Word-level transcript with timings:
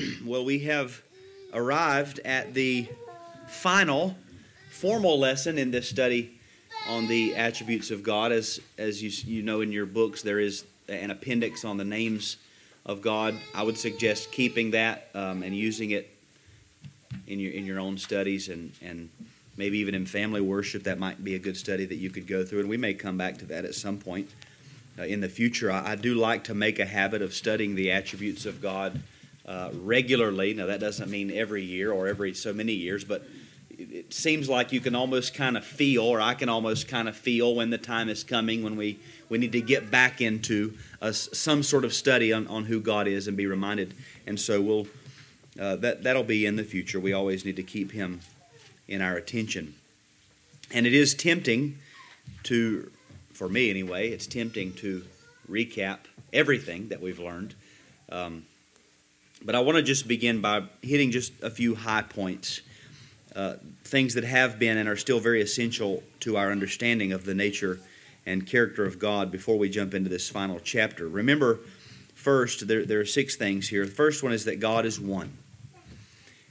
well, 0.24 0.44
we 0.44 0.60
have 0.60 1.02
arrived 1.52 2.20
at 2.24 2.54
the 2.54 2.88
final 3.46 4.16
formal 4.70 5.18
lesson 5.18 5.58
in 5.58 5.70
this 5.70 5.88
study 5.88 6.38
on 6.88 7.06
the 7.06 7.34
attributes 7.36 7.90
of 7.90 8.02
God. 8.02 8.32
As, 8.32 8.60
as 8.78 9.02
you, 9.02 9.10
you 9.36 9.42
know 9.42 9.60
in 9.60 9.72
your 9.72 9.86
books, 9.86 10.22
there 10.22 10.40
is 10.40 10.64
an 10.88 11.10
appendix 11.10 11.64
on 11.64 11.76
the 11.76 11.84
names 11.84 12.36
of 12.84 13.02
God. 13.02 13.36
I 13.54 13.62
would 13.62 13.78
suggest 13.78 14.32
keeping 14.32 14.72
that 14.72 15.08
um, 15.14 15.42
and 15.42 15.54
using 15.54 15.90
it 15.90 16.10
in 17.26 17.38
your, 17.38 17.52
in 17.52 17.64
your 17.64 17.78
own 17.78 17.98
studies 17.98 18.48
and, 18.48 18.72
and 18.82 19.08
maybe 19.56 19.78
even 19.78 19.94
in 19.94 20.06
family 20.06 20.40
worship. 20.40 20.84
That 20.84 20.98
might 20.98 21.22
be 21.22 21.34
a 21.34 21.38
good 21.38 21.56
study 21.56 21.84
that 21.86 21.96
you 21.96 22.10
could 22.10 22.26
go 22.26 22.44
through, 22.44 22.60
and 22.60 22.68
we 22.68 22.76
may 22.76 22.94
come 22.94 23.16
back 23.16 23.38
to 23.38 23.44
that 23.46 23.64
at 23.64 23.74
some 23.74 23.98
point. 23.98 24.30
Uh, 24.98 25.04
in 25.04 25.20
the 25.20 25.28
future, 25.28 25.70
I, 25.70 25.92
I, 25.92 25.94
do 25.94 26.14
like 26.14 26.44
to 26.44 26.54
make 26.54 26.78
a 26.78 26.84
habit 26.84 27.22
of 27.22 27.32
studying 27.32 27.76
the 27.76 27.90
attributes 27.90 28.44
of 28.44 28.60
God 28.60 29.00
uh, 29.46 29.70
regularly. 29.74 30.54
Now, 30.54 30.66
that 30.66 30.80
doesn't 30.80 31.10
mean 31.10 31.30
every 31.30 31.64
year 31.64 31.92
or 31.92 32.06
every 32.06 32.34
so 32.34 32.52
many 32.52 32.72
years, 32.72 33.04
but 33.04 33.26
it 33.70 34.12
seems 34.12 34.48
like 34.48 34.72
you 34.72 34.80
can 34.80 34.94
almost 34.94 35.34
kind 35.34 35.56
of 35.56 35.64
feel, 35.64 36.02
or 36.02 36.20
I 36.20 36.34
can 36.34 36.48
almost 36.48 36.88
kind 36.88 37.08
of 37.08 37.16
feel 37.16 37.54
when 37.54 37.70
the 37.70 37.78
time 37.78 38.08
is 38.08 38.22
coming 38.22 38.62
when 38.62 38.76
we, 38.76 38.98
we 39.28 39.38
need 39.38 39.52
to 39.52 39.60
get 39.60 39.90
back 39.90 40.20
into 40.20 40.76
a, 41.00 41.12
some 41.12 41.62
sort 41.62 41.84
of 41.84 41.92
study 41.92 42.32
on, 42.32 42.46
on 42.46 42.64
who 42.64 42.80
God 42.80 43.08
is 43.08 43.26
and 43.26 43.36
be 43.36 43.46
reminded. 43.46 43.94
And 44.26 44.38
so 44.38 44.60
we'll 44.60 44.86
uh, 45.60 45.76
that 45.76 46.02
that'll 46.02 46.24
be 46.24 46.46
in 46.46 46.56
the 46.56 46.64
future. 46.64 46.98
We 46.98 47.12
always 47.12 47.44
need 47.44 47.56
to 47.56 47.62
keep 47.62 47.92
Him 47.92 48.20
in 48.88 49.02
our 49.02 49.16
attention. 49.16 49.74
And 50.70 50.86
it 50.86 50.94
is 50.94 51.14
tempting 51.14 51.78
to, 52.44 52.90
for 53.32 53.48
me 53.48 53.68
anyway, 53.68 54.08
it's 54.08 54.26
tempting 54.26 54.72
to 54.74 55.04
recap 55.50 55.98
everything 56.32 56.88
that 56.88 57.02
we've 57.02 57.18
learned. 57.18 57.54
Um, 58.08 58.46
but 59.44 59.54
I 59.54 59.60
want 59.60 59.76
to 59.76 59.82
just 59.82 60.06
begin 60.06 60.40
by 60.40 60.64
hitting 60.82 61.10
just 61.10 61.32
a 61.42 61.50
few 61.50 61.74
high 61.74 62.02
points, 62.02 62.60
uh, 63.34 63.54
things 63.84 64.14
that 64.14 64.24
have 64.24 64.58
been 64.58 64.78
and 64.78 64.88
are 64.88 64.96
still 64.96 65.20
very 65.20 65.42
essential 65.42 66.02
to 66.20 66.36
our 66.36 66.50
understanding 66.50 67.12
of 67.12 67.24
the 67.24 67.34
nature 67.34 67.80
and 68.24 68.46
character 68.46 68.84
of 68.84 68.98
God 68.98 69.32
before 69.32 69.58
we 69.58 69.68
jump 69.68 69.94
into 69.94 70.08
this 70.08 70.28
final 70.28 70.60
chapter. 70.60 71.08
Remember, 71.08 71.60
first, 72.14 72.68
there, 72.68 72.84
there 72.84 73.00
are 73.00 73.04
six 73.04 73.36
things 73.36 73.68
here. 73.68 73.84
The 73.84 73.90
first 73.90 74.22
one 74.22 74.32
is 74.32 74.44
that 74.44 74.60
God 74.60 74.86
is 74.86 75.00
one. 75.00 75.36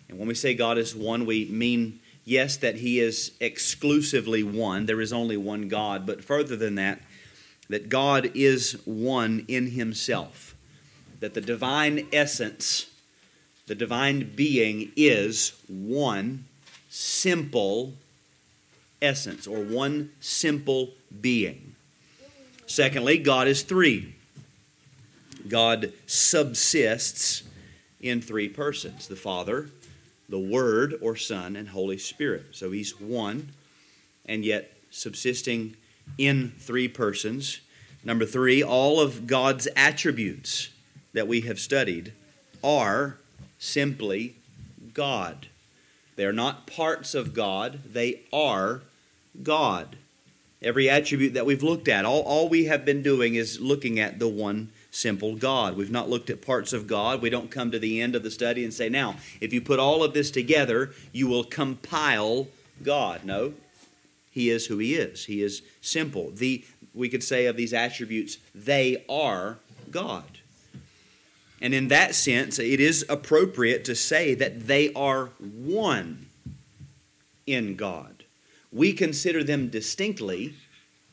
And 0.09 0.19
when 0.19 0.27
we 0.27 0.35
say 0.35 0.53
God 0.53 0.77
is 0.77 0.93
one, 0.93 1.25
we 1.25 1.45
mean, 1.45 2.01
yes, 2.25 2.57
that 2.57 2.75
He 2.75 2.99
is 2.99 3.31
exclusively 3.39 4.43
one. 4.43 4.85
There 4.85 4.99
is 4.99 5.13
only 5.13 5.37
one 5.37 5.69
God. 5.69 6.05
But 6.05 6.23
further 6.23 6.57
than 6.57 6.75
that, 6.75 7.01
that 7.69 7.87
God 7.87 8.31
is 8.35 8.73
one 8.85 9.45
in 9.47 9.71
Himself 9.71 10.55
that 11.21 11.33
the 11.33 11.41
divine 11.41 12.07
essence, 12.11 12.87
the 13.67 13.75
divine 13.75 14.33
being, 14.35 14.91
is 14.97 15.53
one 15.69 16.45
simple 16.89 17.93
essence 19.01 19.47
or 19.47 19.59
one 19.59 20.11
simple 20.19 20.89
being. 21.21 21.75
Secondly, 22.65 23.17
God 23.17 23.47
is 23.47 23.63
three. 23.63 24.15
God 25.47 25.93
subsists 26.05 27.43
in 27.99 28.21
three 28.21 28.49
persons 28.49 29.07
the 29.07 29.15
Father, 29.15 29.69
the 30.27 30.39
Word 30.39 30.95
or 31.01 31.15
Son, 31.15 31.55
and 31.55 31.69
Holy 31.69 31.97
Spirit. 31.97 32.45
So 32.51 32.71
he's 32.71 32.99
one, 32.99 33.49
and 34.25 34.43
yet 34.43 34.73
subsisting 34.89 35.75
in 36.17 36.53
three 36.57 36.87
persons. 36.87 37.61
Number 38.03 38.25
three, 38.25 38.63
all 38.63 38.99
of 38.99 39.27
God's 39.27 39.67
attributes 39.75 40.69
that 41.13 41.27
we 41.27 41.41
have 41.41 41.59
studied 41.59 42.13
are 42.63 43.17
simply 43.59 44.35
God. 44.93 45.47
They 46.15 46.25
are 46.25 46.33
not 46.33 46.67
parts 46.67 47.15
of 47.15 47.33
God, 47.33 47.79
they 47.85 48.21
are 48.31 48.81
God. 49.41 49.97
Every 50.61 50.89
attribute 50.89 51.33
that 51.33 51.45
we've 51.45 51.63
looked 51.63 51.87
at, 51.87 52.05
all, 52.05 52.21
all 52.21 52.47
we 52.47 52.65
have 52.65 52.85
been 52.85 53.01
doing 53.01 53.33
is 53.33 53.59
looking 53.59 53.99
at 53.99 54.19
the 54.19 54.27
one 54.27 54.69
simple 54.91 55.35
God. 55.35 55.75
We've 55.75 55.89
not 55.89 56.09
looked 56.09 56.29
at 56.29 56.45
parts 56.45 56.73
of 56.73 56.85
God. 56.85 57.21
We 57.21 57.29
don't 57.31 57.49
come 57.49 57.71
to 57.71 57.79
the 57.79 57.99
end 57.99 58.15
of 58.15 58.23
the 58.23 58.29
study 58.29 58.63
and 58.63 58.73
say, 58.73 58.89
now, 58.89 59.15
if 59.39 59.53
you 59.53 59.61
put 59.61 59.79
all 59.79 60.03
of 60.03 60.13
this 60.13 60.29
together, 60.29 60.91
you 61.11 61.27
will 61.27 61.43
compile 61.43 62.47
God. 62.83 63.23
No, 63.23 63.53
He 64.29 64.49
is 64.49 64.67
who 64.67 64.77
He 64.77 64.95
is. 64.95 65.25
He 65.25 65.41
is 65.41 65.63
simple. 65.81 66.29
The, 66.31 66.63
we 66.93 67.09
could 67.09 67.23
say 67.23 67.47
of 67.47 67.55
these 67.55 67.73
attributes, 67.73 68.37
they 68.53 69.03
are 69.09 69.57
God. 69.89 70.40
And 71.61 71.73
in 71.75 71.89
that 71.89 72.15
sense, 72.15 72.57
it 72.57 72.79
is 72.79 73.05
appropriate 73.07 73.85
to 73.85 73.95
say 73.95 74.33
that 74.33 74.67
they 74.67 74.91
are 74.93 75.27
one 75.39 76.25
in 77.45 77.75
God. 77.75 78.23
We 78.71 78.93
consider 78.93 79.43
them 79.43 79.69
distinctly, 79.69 80.55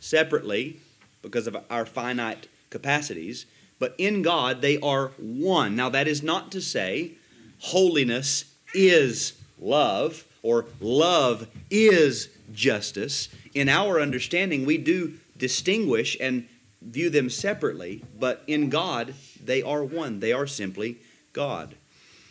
separately, 0.01 0.81
because 1.21 1.47
of 1.47 1.57
our 1.69 1.85
finite 1.85 2.49
capacities, 2.71 3.45
but 3.79 3.95
in 3.99 4.23
God 4.23 4.63
they 4.63 4.79
are 4.81 5.09
one. 5.19 5.77
Now, 5.77 5.89
that 5.91 6.09
is 6.09 6.23
not 6.23 6.51
to 6.53 6.61
say 6.61 7.13
holiness 7.61 8.45
is 8.75 9.35
love 9.61 10.25
or 10.43 10.67
love 10.81 11.49
is 11.71 12.29
justice. 12.53 13.29
In 13.55 13.69
our 13.69 14.01
understanding, 14.01 14.65
we 14.65 14.79
do 14.79 15.15
distinguish 15.37 16.17
and 16.21 16.49
view 16.81 17.11
them 17.11 17.29
separately, 17.29 18.05
but 18.19 18.43
in 18.47 18.71
God, 18.71 19.15
they 19.43 19.63
are 19.63 19.85
one. 19.85 20.21
They 20.21 20.33
are 20.33 20.47
simply 20.47 20.99
God. 21.33 21.75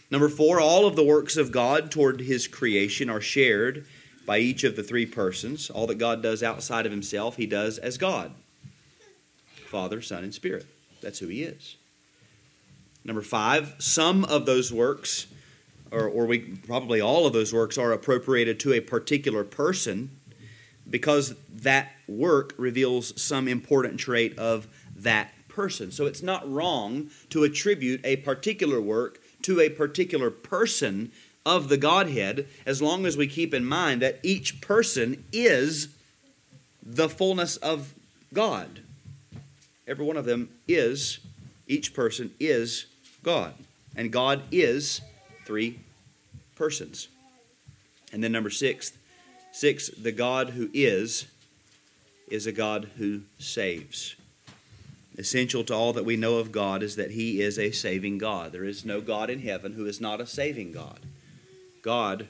Number 0.09 0.29
four, 0.29 0.59
all 0.59 0.85
of 0.85 0.95
the 0.95 1.03
works 1.03 1.35
of 1.35 1.51
God 1.51 1.91
toward 1.91 2.21
his 2.21 2.47
creation 2.47 3.09
are 3.09 3.21
shared 3.21 3.85
by 4.25 4.39
each 4.39 4.63
of 4.63 4.75
the 4.75 4.83
three 4.83 5.05
persons. 5.05 5.69
All 5.69 5.87
that 5.87 5.97
God 5.97 6.21
does 6.21 6.43
outside 6.43 6.85
of 6.85 6.91
himself, 6.91 7.37
he 7.37 7.45
does 7.45 7.77
as 7.77 7.97
God 7.97 8.33
Father, 9.67 10.01
Son, 10.01 10.23
and 10.23 10.33
Spirit. 10.33 10.65
That's 11.01 11.19
who 11.19 11.27
he 11.27 11.43
is. 11.43 11.75
Number 13.03 13.21
five, 13.21 13.75
some 13.79 14.25
of 14.25 14.45
those 14.45 14.71
works, 14.71 15.27
or, 15.91 16.07
or 16.07 16.25
we 16.25 16.39
probably 16.39 16.99
all 17.01 17.25
of 17.25 17.33
those 17.33 17.53
works, 17.53 17.77
are 17.77 17.91
appropriated 17.91 18.59
to 18.61 18.73
a 18.73 18.79
particular 18.79 19.43
person 19.43 20.09
because 20.89 21.35
that 21.49 21.91
work 22.07 22.53
reveals 22.57 23.21
some 23.21 23.47
important 23.47 23.99
trait 23.99 24.37
of 24.39 24.67
that 24.95 25.33
person. 25.57 25.91
So 25.91 26.05
it's 26.05 26.21
not 26.21 26.49
wrong 26.49 27.09
to 27.31 27.43
attribute 27.43 27.99
a 28.03 28.17
particular 28.17 28.79
work 28.79 29.19
to 29.41 29.59
a 29.59 29.69
particular 29.69 30.29
person 30.29 31.11
of 31.47 31.67
the 31.67 31.77
Godhead 31.77 32.47
as 32.67 32.79
long 32.79 33.07
as 33.07 33.17
we 33.17 33.25
keep 33.25 33.55
in 33.55 33.65
mind 33.65 34.03
that 34.03 34.19
each 34.21 34.61
person 34.61 35.23
is 35.33 35.87
the 36.83 37.09
fullness 37.09 37.57
of 37.57 37.95
God. 38.31 38.81
Every 39.87 40.05
one 40.05 40.15
of 40.15 40.25
them 40.25 40.49
is, 40.67 41.19
each 41.67 41.95
person 41.95 42.35
is 42.39 42.85
God. 43.23 43.55
And 43.95 44.11
God 44.11 44.43
is 44.51 45.01
three 45.47 45.79
persons. 46.55 47.07
And 48.13 48.23
then 48.23 48.31
number 48.31 48.51
six, 48.51 48.93
six, 49.51 49.89
the 49.89 50.11
God 50.11 50.51
who 50.51 50.69
is 50.71 51.25
is 52.29 52.45
a 52.45 52.51
God 52.51 52.89
who 52.97 53.21
saves. 53.39 54.15
Essential 55.17 55.63
to 55.63 55.73
all 55.73 55.93
that 55.93 56.05
we 56.05 56.15
know 56.15 56.37
of 56.37 56.51
God 56.51 56.83
is 56.83 56.95
that 56.95 57.11
He 57.11 57.41
is 57.41 57.57
a 57.57 57.71
saving 57.71 58.19
God. 58.19 58.51
There 58.51 58.63
is 58.63 58.85
no 58.85 59.01
God 59.01 59.29
in 59.29 59.39
heaven 59.39 59.73
who 59.73 59.85
is 59.85 59.99
not 59.99 60.21
a 60.21 60.27
saving 60.27 60.71
God. 60.71 60.99
God 61.81 62.27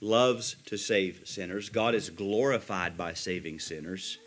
loves 0.00 0.56
to 0.66 0.76
save 0.76 1.22
sinners, 1.24 1.68
God 1.68 1.94
is 1.94 2.10
glorified 2.10 2.96
by 2.96 3.12
saving 3.14 3.58
sinners. 3.58 4.18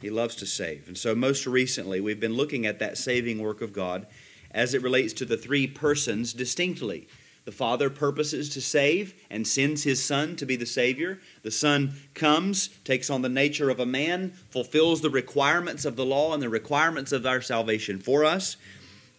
He 0.00 0.08
loves 0.08 0.34
to 0.36 0.46
save. 0.46 0.88
And 0.88 0.96
so, 0.96 1.14
most 1.14 1.46
recently, 1.46 2.00
we've 2.00 2.20
been 2.20 2.34
looking 2.34 2.64
at 2.64 2.78
that 2.78 2.96
saving 2.96 3.38
work 3.38 3.60
of 3.60 3.74
God 3.74 4.06
as 4.50 4.72
it 4.72 4.82
relates 4.82 5.12
to 5.14 5.26
the 5.26 5.36
three 5.36 5.66
persons 5.66 6.32
distinctly 6.32 7.06
the 7.44 7.52
Father 7.52 7.88
purposes 7.88 8.48
to 8.50 8.60
save 8.60 9.14
and 9.30 9.46
sends 9.46 9.84
His 9.84 10.04
Son 10.04 10.36
to 10.36 10.46
be 10.46 10.56
the 10.56 10.66
Savior. 10.66 11.18
The 11.42 11.50
Son 11.50 11.94
comes, 12.14 12.68
takes 12.84 13.10
on 13.10 13.22
the 13.22 13.28
nature 13.28 13.70
of 13.70 13.80
a 13.80 13.86
man, 13.86 14.30
fulfills 14.50 15.00
the 15.00 15.10
requirements 15.10 15.84
of 15.84 15.96
the 15.96 16.04
law 16.04 16.34
and 16.34 16.42
the 16.42 16.48
requirements 16.48 17.12
of 17.12 17.26
our 17.26 17.40
salvation 17.40 17.98
for 17.98 18.24
us 18.24 18.56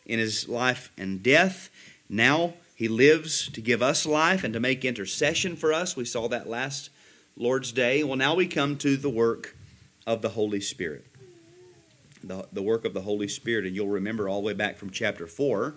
in 0.06 0.20
His 0.20 0.48
life 0.48 0.92
and 0.98 1.24
death. 1.24 1.70
Now 2.10 2.54
He 2.76 2.88
lives 2.88 3.50
to 3.52 3.62
give 3.62 3.82
us 3.82 4.06
life 4.06 4.44
and 4.44 4.54
to 4.54 4.60
make 4.60 4.86
intercession 4.86 5.56
for 5.56 5.74
us. 5.74 5.96
We 5.96 6.06
saw 6.06 6.28
that 6.30 6.48
last 6.48 6.90
Lord's 7.36 7.72
Day. 7.72 8.04
Well, 8.04 8.18
now 8.18 8.36
we 8.36 8.48
come 8.48 8.78
to 8.78 8.98
the 8.98 9.10
work 9.10 9.56
of 10.06 10.22
the 10.22 10.30
Holy 10.30 10.62
Spirit. 10.62 11.06
The, 12.24 12.48
the 12.54 12.62
work 12.62 12.86
of 12.86 12.94
the 12.94 13.02
Holy 13.02 13.28
Spirit. 13.28 13.66
And 13.66 13.76
you'll 13.76 13.88
remember 13.88 14.30
all 14.30 14.42
the 14.42 14.48
way 14.48 14.54
back 14.54 14.78
from 14.78 14.92
chapter 14.92 15.26
4 15.26 15.76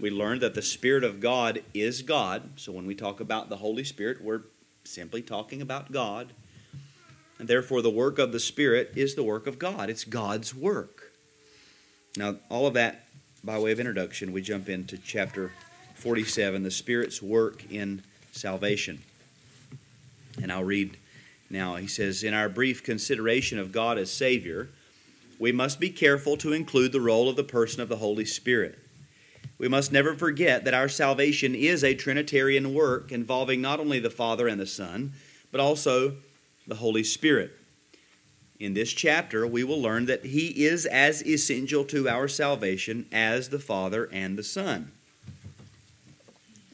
we 0.00 0.10
learned 0.10 0.40
that 0.40 0.54
the 0.54 0.62
Spirit 0.62 1.04
of 1.04 1.20
God 1.20 1.62
is 1.74 2.02
God. 2.02 2.50
So 2.56 2.72
when 2.72 2.86
we 2.86 2.94
talk 2.94 3.20
about 3.20 3.48
the 3.48 3.58
Holy 3.58 3.84
Spirit, 3.84 4.22
we're 4.22 4.42
simply 4.84 5.22
talking 5.22 5.62
about 5.62 5.92
God. 5.92 6.32
And 7.38 7.48
therefore, 7.48 7.82
the 7.82 7.90
work 7.90 8.18
of 8.18 8.32
the 8.32 8.40
Spirit 8.40 8.92
is 8.94 9.14
the 9.14 9.22
work 9.22 9.46
of 9.46 9.58
God. 9.58 9.90
It's 9.90 10.04
God's 10.04 10.54
work. 10.54 11.12
Now, 12.16 12.36
all 12.48 12.66
of 12.66 12.74
that 12.74 13.04
by 13.44 13.58
way 13.58 13.72
of 13.72 13.80
introduction, 13.80 14.32
we 14.32 14.42
jump 14.42 14.68
into 14.68 14.96
chapter 14.98 15.50
47, 15.94 16.62
the 16.62 16.70
Spirit's 16.70 17.20
work 17.20 17.64
in 17.70 18.02
salvation. 18.32 19.02
And 20.40 20.52
I'll 20.52 20.64
read 20.64 20.96
now. 21.50 21.76
He 21.76 21.86
says, 21.86 22.22
In 22.22 22.34
our 22.34 22.48
brief 22.48 22.82
consideration 22.82 23.58
of 23.58 23.72
God 23.72 23.98
as 23.98 24.10
Savior, 24.10 24.68
we 25.38 25.52
must 25.52 25.80
be 25.80 25.90
careful 25.90 26.36
to 26.38 26.52
include 26.52 26.92
the 26.92 27.00
role 27.00 27.28
of 27.28 27.36
the 27.36 27.44
person 27.44 27.80
of 27.80 27.88
the 27.88 27.96
Holy 27.96 28.24
Spirit. 28.24 28.78
We 29.62 29.68
must 29.68 29.92
never 29.92 30.16
forget 30.16 30.64
that 30.64 30.74
our 30.74 30.88
salvation 30.88 31.54
is 31.54 31.84
a 31.84 31.94
Trinitarian 31.94 32.74
work 32.74 33.12
involving 33.12 33.60
not 33.60 33.78
only 33.78 34.00
the 34.00 34.10
Father 34.10 34.48
and 34.48 34.58
the 34.58 34.66
Son, 34.66 35.12
but 35.52 35.60
also 35.60 36.16
the 36.66 36.74
Holy 36.74 37.04
Spirit. 37.04 37.52
In 38.58 38.74
this 38.74 38.92
chapter, 38.92 39.46
we 39.46 39.62
will 39.62 39.80
learn 39.80 40.06
that 40.06 40.24
He 40.24 40.66
is 40.66 40.84
as 40.84 41.24
essential 41.24 41.84
to 41.84 42.08
our 42.08 42.26
salvation 42.26 43.06
as 43.12 43.50
the 43.50 43.60
Father 43.60 44.08
and 44.10 44.36
the 44.36 44.42
Son. 44.42 44.90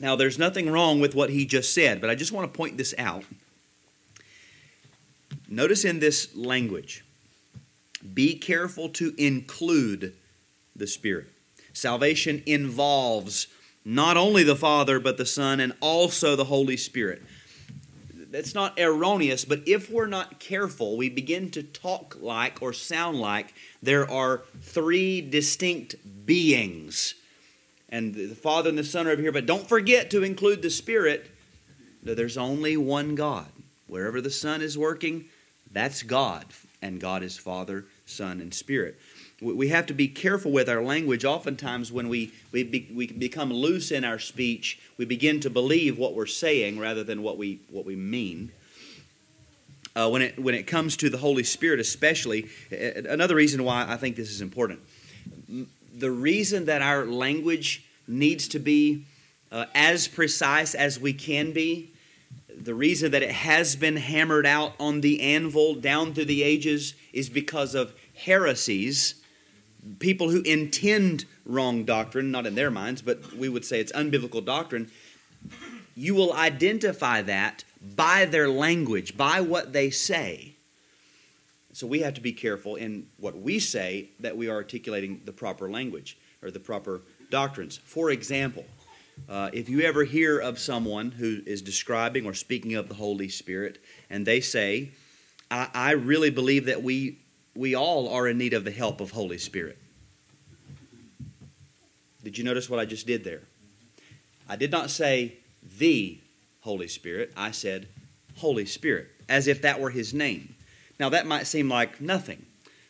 Now, 0.00 0.16
there's 0.16 0.38
nothing 0.38 0.70
wrong 0.70 0.98
with 0.98 1.14
what 1.14 1.28
he 1.28 1.44
just 1.44 1.74
said, 1.74 2.00
but 2.00 2.08
I 2.08 2.14
just 2.14 2.32
want 2.32 2.50
to 2.50 2.56
point 2.56 2.78
this 2.78 2.94
out. 2.96 3.24
Notice 5.46 5.84
in 5.84 6.00
this 6.00 6.34
language, 6.34 7.04
be 8.14 8.34
careful 8.34 8.88
to 8.90 9.12
include 9.18 10.14
the 10.74 10.86
Spirit. 10.86 11.26
Salvation 11.78 12.42
involves 12.46 13.46
not 13.84 14.16
only 14.16 14.42
the 14.42 14.56
Father, 14.56 15.00
but 15.00 15.16
the 15.16 15.26
Son, 15.26 15.60
and 15.60 15.72
also 15.80 16.36
the 16.36 16.44
Holy 16.44 16.76
Spirit. 16.76 17.22
That's 18.30 18.54
not 18.54 18.78
erroneous, 18.78 19.44
but 19.44 19.66
if 19.66 19.90
we're 19.90 20.06
not 20.06 20.38
careful, 20.38 20.96
we 20.96 21.08
begin 21.08 21.50
to 21.52 21.62
talk 21.62 22.16
like 22.20 22.60
or 22.60 22.74
sound 22.74 23.20
like 23.20 23.54
there 23.82 24.10
are 24.10 24.42
three 24.60 25.22
distinct 25.22 25.94
beings 26.26 27.14
and 27.88 28.14
the 28.14 28.28
Father 28.34 28.68
and 28.68 28.78
the 28.78 28.84
Son 28.84 29.06
are 29.06 29.12
over 29.12 29.22
here. 29.22 29.32
But 29.32 29.46
don't 29.46 29.68
forget 29.68 30.10
to 30.10 30.22
include 30.22 30.62
the 30.62 30.70
Spirit. 30.70 31.30
There's 32.02 32.36
only 32.36 32.76
one 32.76 33.14
God. 33.14 33.46
Wherever 33.86 34.20
the 34.20 34.30
Son 34.30 34.60
is 34.60 34.76
working, 34.76 35.26
that's 35.70 36.02
God. 36.02 36.46
And 36.82 37.00
God 37.00 37.22
is 37.22 37.38
Father, 37.38 37.86
Son, 38.04 38.40
and 38.40 38.52
Spirit. 38.52 38.98
We 39.40 39.68
have 39.68 39.86
to 39.86 39.94
be 39.94 40.08
careful 40.08 40.50
with 40.50 40.68
our 40.68 40.82
language. 40.82 41.24
Oftentimes, 41.24 41.92
when 41.92 42.08
we, 42.08 42.32
we, 42.50 42.64
be, 42.64 42.88
we 42.92 43.06
become 43.06 43.52
loose 43.52 43.92
in 43.92 44.04
our 44.04 44.18
speech, 44.18 44.80
we 44.96 45.04
begin 45.04 45.38
to 45.40 45.50
believe 45.50 45.96
what 45.96 46.14
we're 46.14 46.26
saying 46.26 46.78
rather 46.78 47.04
than 47.04 47.22
what 47.22 47.38
we, 47.38 47.60
what 47.70 47.84
we 47.84 47.94
mean. 47.94 48.50
Uh, 49.94 50.08
when, 50.08 50.22
it, 50.22 50.38
when 50.38 50.54
it 50.54 50.66
comes 50.66 50.96
to 50.96 51.08
the 51.08 51.18
Holy 51.18 51.44
Spirit, 51.44 51.78
especially, 51.80 52.48
another 52.70 53.34
reason 53.34 53.64
why 53.64 53.86
I 53.88 53.96
think 53.96 54.16
this 54.16 54.30
is 54.30 54.40
important 54.40 54.80
the 55.98 56.10
reason 56.10 56.66
that 56.66 56.82
our 56.82 57.06
language 57.06 57.84
needs 58.06 58.48
to 58.48 58.58
be 58.58 59.04
uh, 59.50 59.66
as 59.74 60.08
precise 60.08 60.74
as 60.74 61.00
we 61.00 61.12
can 61.12 61.52
be, 61.52 61.90
the 62.54 62.74
reason 62.74 63.10
that 63.12 63.22
it 63.22 63.30
has 63.30 63.76
been 63.76 63.96
hammered 63.96 64.46
out 64.46 64.74
on 64.78 65.00
the 65.00 65.20
anvil 65.20 65.74
down 65.74 66.14
through 66.14 66.24
the 66.24 66.42
ages 66.42 66.94
is 67.12 67.28
because 67.28 67.74
of 67.74 67.94
heresies, 68.24 69.14
people 69.98 70.30
who 70.30 70.42
intend 70.42 71.24
wrong 71.44 71.84
doctrine, 71.84 72.30
not 72.30 72.46
in 72.46 72.54
their 72.54 72.70
minds, 72.70 73.02
but 73.02 73.32
we 73.34 73.48
would 73.48 73.64
say 73.64 73.80
it's 73.80 73.92
unbiblical 73.92 74.44
doctrine. 74.44 74.90
You 75.94 76.14
will 76.14 76.32
identify 76.32 77.22
that 77.22 77.64
by 77.80 78.24
their 78.24 78.48
language, 78.48 79.16
by 79.16 79.40
what 79.40 79.72
they 79.72 79.90
say. 79.90 80.56
So 81.72 81.86
we 81.86 82.00
have 82.00 82.14
to 82.14 82.20
be 82.20 82.32
careful 82.32 82.76
in 82.76 83.06
what 83.18 83.38
we 83.38 83.58
say 83.58 84.10
that 84.20 84.36
we 84.36 84.48
are 84.48 84.56
articulating 84.56 85.22
the 85.24 85.32
proper 85.32 85.70
language 85.70 86.18
or 86.42 86.50
the 86.50 86.60
proper 86.60 87.02
doctrines. 87.30 87.76
For 87.84 88.10
example, 88.10 88.64
uh, 89.28 89.50
if 89.52 89.68
you 89.68 89.82
ever 89.82 90.04
hear 90.04 90.38
of 90.38 90.58
someone 90.58 91.12
who 91.12 91.40
is 91.46 91.62
describing 91.62 92.26
or 92.26 92.34
speaking 92.34 92.74
of 92.74 92.88
the 92.88 92.94
Holy 92.94 93.28
Spirit 93.28 93.78
and 94.10 94.26
they 94.26 94.40
say, 94.40 94.90
I, 95.50 95.68
I 95.74 95.90
really 95.92 96.30
believe 96.30 96.66
that 96.66 96.82
we, 96.82 97.18
we 97.58 97.74
all 97.74 98.08
are 98.08 98.28
in 98.28 98.38
need 98.38 98.54
of 98.54 98.62
the 98.62 98.70
help 98.70 99.00
of 99.00 99.10
Holy 99.10 99.36
Spirit. 99.36 99.76
Did 102.22 102.38
you 102.38 102.44
notice 102.44 102.70
what 102.70 102.78
I 102.78 102.84
just 102.84 103.04
did 103.04 103.24
there? 103.24 103.42
I 104.48 104.54
did 104.54 104.70
not 104.70 104.90
say 104.90 105.38
the 105.76 106.20
Holy 106.60 106.86
Spirit, 106.86 107.32
I 107.36 107.50
said 107.50 107.88
Holy 108.36 108.64
Spirit, 108.64 109.08
as 109.28 109.48
if 109.48 109.60
that 109.62 109.80
were 109.80 109.90
his 109.90 110.14
name. 110.14 110.54
Now, 111.00 111.08
that 111.08 111.26
might 111.26 111.48
seem 111.48 111.68
like 111.68 112.00
nothing. 112.00 112.46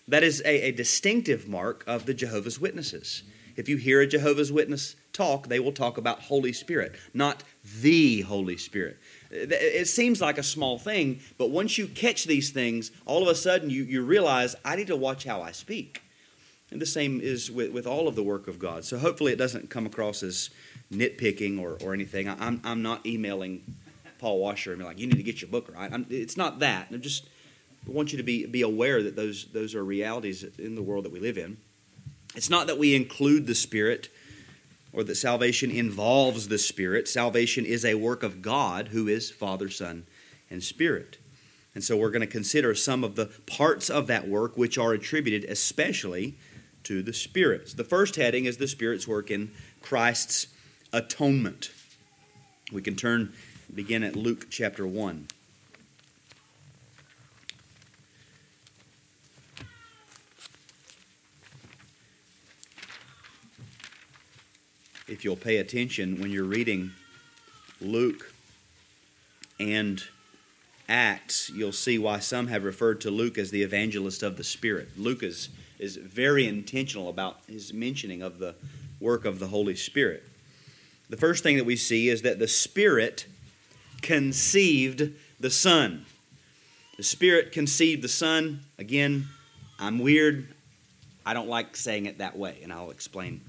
That 0.06 0.22
is 0.22 0.42
a, 0.44 0.68
a 0.68 0.72
distinctive 0.72 1.48
mark 1.48 1.82
of 1.86 2.04
the 2.04 2.14
Jehovah's 2.14 2.60
Witnesses. 2.60 3.22
If 3.56 3.70
you 3.70 3.78
hear 3.78 4.02
a 4.02 4.06
Jehovah's 4.06 4.52
Witness 4.52 4.96
talk, 5.14 5.48
they 5.48 5.60
will 5.60 5.72
talk 5.72 5.96
about 5.96 6.20
Holy 6.22 6.52
Spirit, 6.52 6.94
not 7.14 7.42
the 7.80 8.20
Holy 8.20 8.58
Spirit. 8.58 8.98
It 9.30 9.88
seems 9.88 10.20
like 10.20 10.38
a 10.38 10.42
small 10.42 10.78
thing, 10.78 11.20
but 11.36 11.50
once 11.50 11.76
you 11.76 11.86
catch 11.86 12.24
these 12.24 12.50
things, 12.50 12.90
all 13.04 13.22
of 13.22 13.28
a 13.28 13.34
sudden 13.34 13.68
you, 13.68 13.82
you 13.84 14.02
realize, 14.02 14.56
I 14.64 14.76
need 14.76 14.86
to 14.86 14.96
watch 14.96 15.24
how 15.24 15.42
I 15.42 15.52
speak. 15.52 16.02
And 16.70 16.80
the 16.80 16.86
same 16.86 17.20
is 17.20 17.50
with, 17.50 17.72
with 17.72 17.86
all 17.86 18.08
of 18.08 18.14
the 18.14 18.22
work 18.22 18.48
of 18.48 18.58
God. 18.58 18.84
So 18.84 18.98
hopefully 18.98 19.32
it 19.32 19.36
doesn't 19.36 19.70
come 19.70 19.86
across 19.86 20.22
as 20.22 20.50
nitpicking 20.92 21.60
or, 21.60 21.78
or 21.82 21.94
anything. 21.94 22.28
I'm, 22.28 22.60
I'm 22.64 22.82
not 22.82 23.04
emailing 23.06 23.62
Paul 24.18 24.38
Washer 24.38 24.72
and 24.72 24.80
be 24.80 24.84
like, 24.84 24.98
you 24.98 25.06
need 25.06 25.16
to 25.16 25.22
get 25.22 25.40
your 25.40 25.50
book 25.50 25.70
right. 25.74 25.92
I'm, 25.92 26.06
it's 26.10 26.36
not 26.36 26.58
that. 26.60 26.88
I'm 26.90 27.00
just 27.00 27.28
want 27.86 28.12
you 28.12 28.18
to 28.18 28.24
be, 28.24 28.46
be 28.46 28.62
aware 28.62 29.02
that 29.02 29.16
those, 29.16 29.46
those 29.52 29.74
are 29.74 29.84
realities 29.84 30.44
in 30.58 30.74
the 30.74 30.82
world 30.82 31.04
that 31.04 31.12
we 31.12 31.20
live 31.20 31.38
in. 31.38 31.58
It's 32.34 32.50
not 32.50 32.66
that 32.66 32.78
we 32.78 32.94
include 32.94 33.46
the 33.46 33.54
Spirit 33.54 34.08
or 34.92 35.04
that 35.04 35.14
salvation 35.16 35.70
involves 35.70 36.48
the 36.48 36.58
Spirit. 36.58 37.08
Salvation 37.08 37.64
is 37.64 37.84
a 37.84 37.94
work 37.94 38.22
of 38.22 38.42
God 38.42 38.88
who 38.88 39.08
is 39.08 39.30
Father, 39.30 39.68
Son, 39.68 40.06
and 40.50 40.62
Spirit. 40.62 41.18
And 41.74 41.84
so 41.84 41.96
we're 41.96 42.10
going 42.10 42.20
to 42.20 42.26
consider 42.26 42.74
some 42.74 43.04
of 43.04 43.14
the 43.14 43.26
parts 43.46 43.90
of 43.90 44.06
that 44.06 44.26
work 44.26 44.56
which 44.56 44.78
are 44.78 44.92
attributed 44.92 45.48
especially 45.48 46.36
to 46.84 47.02
the 47.02 47.12
Spirit. 47.12 47.74
The 47.76 47.84
first 47.84 48.16
heading 48.16 48.46
is 48.46 48.56
the 48.56 48.66
Spirit's 48.66 49.06
work 49.06 49.30
in 49.30 49.52
Christ's 49.82 50.48
atonement. 50.92 51.70
We 52.72 52.82
can 52.82 52.96
turn, 52.96 53.32
begin 53.72 54.02
at 54.02 54.16
Luke 54.16 54.46
chapter 54.50 54.86
1. 54.86 55.28
If 65.08 65.24
you'll 65.24 65.36
pay 65.36 65.56
attention 65.56 66.20
when 66.20 66.30
you're 66.30 66.44
reading 66.44 66.92
Luke 67.80 68.32
and 69.58 70.02
Acts, 70.88 71.50
you'll 71.50 71.72
see 71.72 71.98
why 71.98 72.18
some 72.18 72.46
have 72.48 72.64
referred 72.64 73.00
to 73.02 73.10
Luke 73.10 73.38
as 73.38 73.50
the 73.50 73.62
evangelist 73.62 74.22
of 74.22 74.36
the 74.36 74.44
Spirit. 74.44 74.88
Luke 74.96 75.22
is, 75.22 75.48
is 75.78 75.96
very 75.96 76.46
intentional 76.46 77.08
about 77.08 77.38
his 77.48 77.72
mentioning 77.72 78.22
of 78.22 78.38
the 78.38 78.54
work 79.00 79.24
of 79.24 79.38
the 79.38 79.48
Holy 79.48 79.76
Spirit. 79.76 80.24
The 81.10 81.16
first 81.16 81.42
thing 81.42 81.56
that 81.56 81.64
we 81.64 81.76
see 81.76 82.08
is 82.08 82.22
that 82.22 82.38
the 82.38 82.48
Spirit 82.48 83.26
conceived 84.02 85.12
the 85.40 85.50
Son. 85.50 86.04
The 86.96 87.02
Spirit 87.02 87.52
conceived 87.52 88.02
the 88.02 88.08
Son. 88.08 88.60
Again, 88.78 89.28
I'm 89.78 89.98
weird. 89.98 90.48
I 91.24 91.34
don't 91.34 91.48
like 91.48 91.76
saying 91.76 92.06
it 92.06 92.18
that 92.18 92.36
way, 92.36 92.58
and 92.62 92.72
I'll 92.72 92.90
explain 92.90 93.40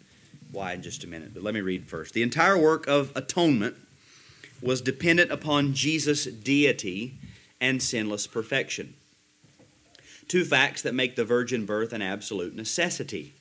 why 0.51 0.73
in 0.73 0.81
just 0.81 1.03
a 1.03 1.07
minute, 1.07 1.33
but 1.33 1.43
let 1.43 1.53
me 1.53 1.61
read 1.61 1.87
first. 1.87 2.13
The 2.13 2.23
entire 2.23 2.57
work 2.57 2.87
of 2.87 3.11
atonement 3.15 3.75
was 4.61 4.81
dependent 4.81 5.31
upon 5.31 5.73
Jesus' 5.73 6.25
deity 6.25 7.13
and 7.61 7.81
sinless 7.81 8.27
perfection. 8.27 8.95
Two 10.27 10.45
facts 10.45 10.81
that 10.81 10.93
make 10.93 11.15
the 11.15 11.25
virgin 11.25 11.65
birth 11.65 11.93
an 11.93 12.01
absolute 12.01 12.55
necessity. 12.55 13.33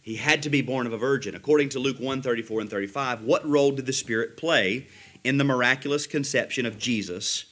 He 0.00 0.16
had 0.16 0.42
to 0.42 0.50
be 0.50 0.62
born 0.62 0.86
of 0.86 0.92
a 0.92 0.98
virgin. 0.98 1.34
According 1.34 1.68
to 1.70 1.78
Luke 1.78 1.98
1 2.00 2.22
34 2.22 2.60
and 2.62 2.70
35, 2.70 3.22
what 3.22 3.48
role 3.48 3.70
did 3.70 3.86
the 3.86 3.92
Spirit 3.92 4.36
play 4.36 4.88
in 5.22 5.38
the 5.38 5.44
miraculous 5.44 6.06
conception 6.08 6.66
of 6.66 6.78
Jesus? 6.78 7.44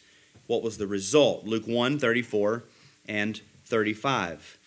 What 0.49 0.63
was 0.63 0.79
the 0.79 0.89
result? 0.89 1.45
Luke 1.45 1.67
1 1.67 1.99
34 1.99 2.65
and 3.07 3.41
35. 3.67 4.59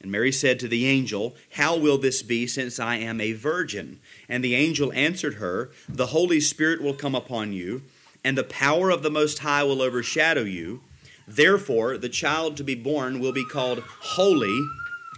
And 0.00 0.12
Mary 0.12 0.32
said 0.32 0.60
to 0.60 0.68
the 0.68 0.86
angel, 0.86 1.34
How 1.52 1.76
will 1.76 1.98
this 1.98 2.22
be 2.22 2.46
since 2.46 2.78
I 2.78 2.96
am 2.96 3.20
a 3.20 3.32
virgin? 3.32 4.00
And 4.28 4.44
the 4.44 4.54
angel 4.54 4.92
answered 4.92 5.34
her, 5.34 5.70
The 5.88 6.06
Holy 6.06 6.40
Spirit 6.40 6.82
will 6.82 6.94
come 6.94 7.14
upon 7.14 7.52
you, 7.52 7.82
and 8.22 8.36
the 8.36 8.44
power 8.44 8.90
of 8.90 9.02
the 9.02 9.10
Most 9.10 9.40
High 9.40 9.64
will 9.64 9.82
overshadow 9.82 10.42
you. 10.42 10.82
Therefore, 11.26 11.98
the 11.98 12.08
child 12.08 12.56
to 12.56 12.64
be 12.64 12.74
born 12.74 13.20
will 13.20 13.32
be 13.32 13.44
called 13.44 13.80
Holy, 13.80 14.60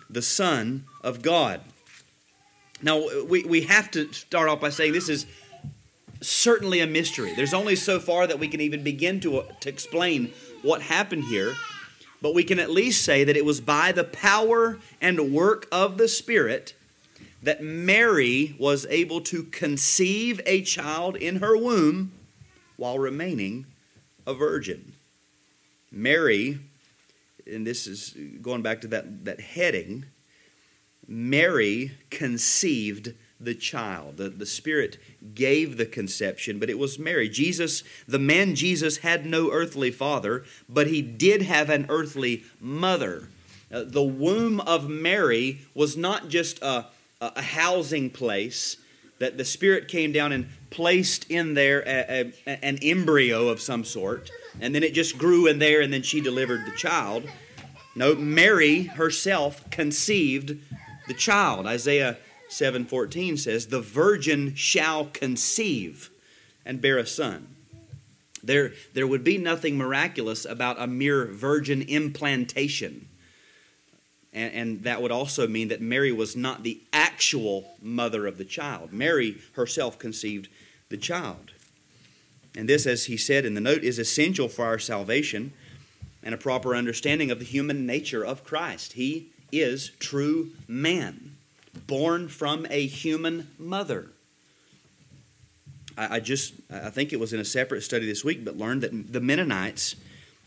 the 0.08 0.22
Son 0.22 0.84
of 1.02 1.22
God. 1.22 1.60
Now, 2.80 3.04
we, 3.24 3.44
we 3.44 3.62
have 3.62 3.90
to 3.90 4.12
start 4.12 4.48
off 4.48 4.60
by 4.60 4.70
saying 4.70 4.92
this 4.92 5.08
is 5.08 5.26
certainly 6.20 6.80
a 6.80 6.86
mystery. 6.86 7.34
There's 7.34 7.54
only 7.54 7.76
so 7.76 8.00
far 8.00 8.26
that 8.26 8.38
we 8.38 8.48
can 8.48 8.60
even 8.60 8.82
begin 8.82 9.20
to, 9.20 9.38
uh, 9.38 9.52
to 9.60 9.68
explain 9.68 10.32
what 10.62 10.82
happened 10.82 11.24
here 11.24 11.54
but 12.20 12.34
we 12.34 12.44
can 12.44 12.58
at 12.58 12.70
least 12.70 13.04
say 13.04 13.24
that 13.24 13.36
it 13.36 13.44
was 13.44 13.60
by 13.60 13.92
the 13.92 14.04
power 14.04 14.78
and 15.00 15.32
work 15.32 15.66
of 15.70 15.98
the 15.98 16.08
Spirit 16.08 16.74
that 17.42 17.62
Mary 17.62 18.56
was 18.58 18.86
able 18.86 19.20
to 19.20 19.44
conceive 19.44 20.40
a 20.44 20.62
child 20.62 21.16
in 21.16 21.36
her 21.36 21.56
womb 21.56 22.12
while 22.76 22.98
remaining 22.98 23.66
a 24.26 24.34
virgin. 24.34 24.92
Mary, 25.90 26.58
and 27.46 27.66
this 27.66 27.86
is 27.86 28.16
going 28.42 28.62
back 28.62 28.80
to 28.80 28.88
that, 28.88 29.24
that 29.24 29.40
heading, 29.40 30.04
Mary 31.06 31.92
conceived 32.10 33.14
the 33.40 33.54
child. 33.54 34.16
The, 34.16 34.28
the 34.28 34.46
Spirit 34.46 34.98
gave 35.34 35.76
the 35.76 35.86
conception, 35.86 36.58
but 36.58 36.70
it 36.70 36.78
was 36.78 36.98
Mary. 36.98 37.28
Jesus, 37.28 37.84
the 38.06 38.18
man 38.18 38.54
Jesus, 38.54 38.98
had 38.98 39.26
no 39.26 39.50
earthly 39.50 39.90
father, 39.90 40.44
but 40.68 40.88
he 40.88 41.02
did 41.02 41.42
have 41.42 41.70
an 41.70 41.86
earthly 41.88 42.44
mother. 42.60 43.28
Uh, 43.72 43.84
the 43.86 44.02
womb 44.02 44.60
of 44.60 44.88
Mary 44.88 45.60
was 45.74 45.96
not 45.96 46.28
just 46.28 46.60
a, 46.62 46.86
a 47.20 47.42
housing 47.42 48.10
place 48.10 48.76
that 49.18 49.36
the 49.36 49.44
Spirit 49.44 49.88
came 49.88 50.12
down 50.12 50.32
and 50.32 50.48
placed 50.70 51.28
in 51.30 51.54
there 51.54 51.82
a, 51.86 52.32
a, 52.46 52.64
an 52.64 52.78
embryo 52.82 53.48
of 53.48 53.60
some 53.60 53.84
sort, 53.84 54.30
and 54.60 54.74
then 54.74 54.82
it 54.82 54.94
just 54.94 55.18
grew 55.18 55.46
in 55.46 55.58
there, 55.58 55.80
and 55.80 55.92
then 55.92 56.02
she 56.02 56.20
delivered 56.20 56.64
the 56.66 56.76
child. 56.76 57.24
No, 57.94 58.14
Mary 58.14 58.82
herself 58.82 59.68
conceived 59.70 60.56
the 61.08 61.14
child. 61.14 61.66
Isaiah 61.66 62.16
7:14 62.48 63.36
says, 63.36 63.66
"The 63.66 63.80
virgin 63.80 64.54
shall 64.54 65.06
conceive 65.06 66.10
and 66.64 66.80
bear 66.80 66.98
a 66.98 67.06
son." 67.06 67.54
There, 68.42 68.72
there 68.94 69.06
would 69.06 69.24
be 69.24 69.36
nothing 69.36 69.76
miraculous 69.76 70.44
about 70.44 70.80
a 70.80 70.86
mere 70.86 71.26
virgin 71.26 71.82
implantation. 71.82 73.08
And, 74.32 74.54
and, 74.54 74.82
that 74.84 75.02
would 75.02 75.10
also 75.10 75.48
mean 75.48 75.68
that 75.68 75.80
Mary 75.80 76.12
was 76.12 76.36
not 76.36 76.62
the 76.62 76.80
actual 76.92 77.74
mother 77.82 78.26
of 78.26 78.38
the 78.38 78.44
child. 78.44 78.92
Mary 78.92 79.38
herself 79.52 79.98
conceived 79.98 80.48
the 80.90 80.96
child. 80.96 81.52
And 82.54 82.68
this, 82.68 82.86
as 82.86 83.06
he 83.06 83.16
said 83.16 83.44
in 83.44 83.54
the 83.54 83.60
note, 83.60 83.82
is 83.82 83.98
essential 83.98 84.48
for 84.48 84.64
our 84.64 84.78
salvation 84.78 85.52
and 86.22 86.34
a 86.34 86.38
proper 86.38 86.74
understanding 86.74 87.30
of 87.30 87.38
the 87.38 87.44
human 87.44 87.86
nature 87.86 88.24
of 88.24 88.44
Christ. 88.44 88.94
He 88.94 89.28
is 89.50 89.92
true 89.98 90.50
man, 90.66 91.37
born 91.86 92.28
from 92.28 92.66
a 92.70 92.86
human 92.86 93.48
mother. 93.58 94.10
I, 95.96 96.16
I 96.16 96.20
just, 96.20 96.54
I 96.70 96.90
think 96.90 97.12
it 97.12 97.20
was 97.20 97.32
in 97.32 97.40
a 97.40 97.44
separate 97.44 97.82
study 97.82 98.06
this 98.06 98.24
week, 98.24 98.44
but 98.44 98.56
learned 98.56 98.82
that 98.82 99.12
the 99.12 99.20
Mennonites 99.20 99.96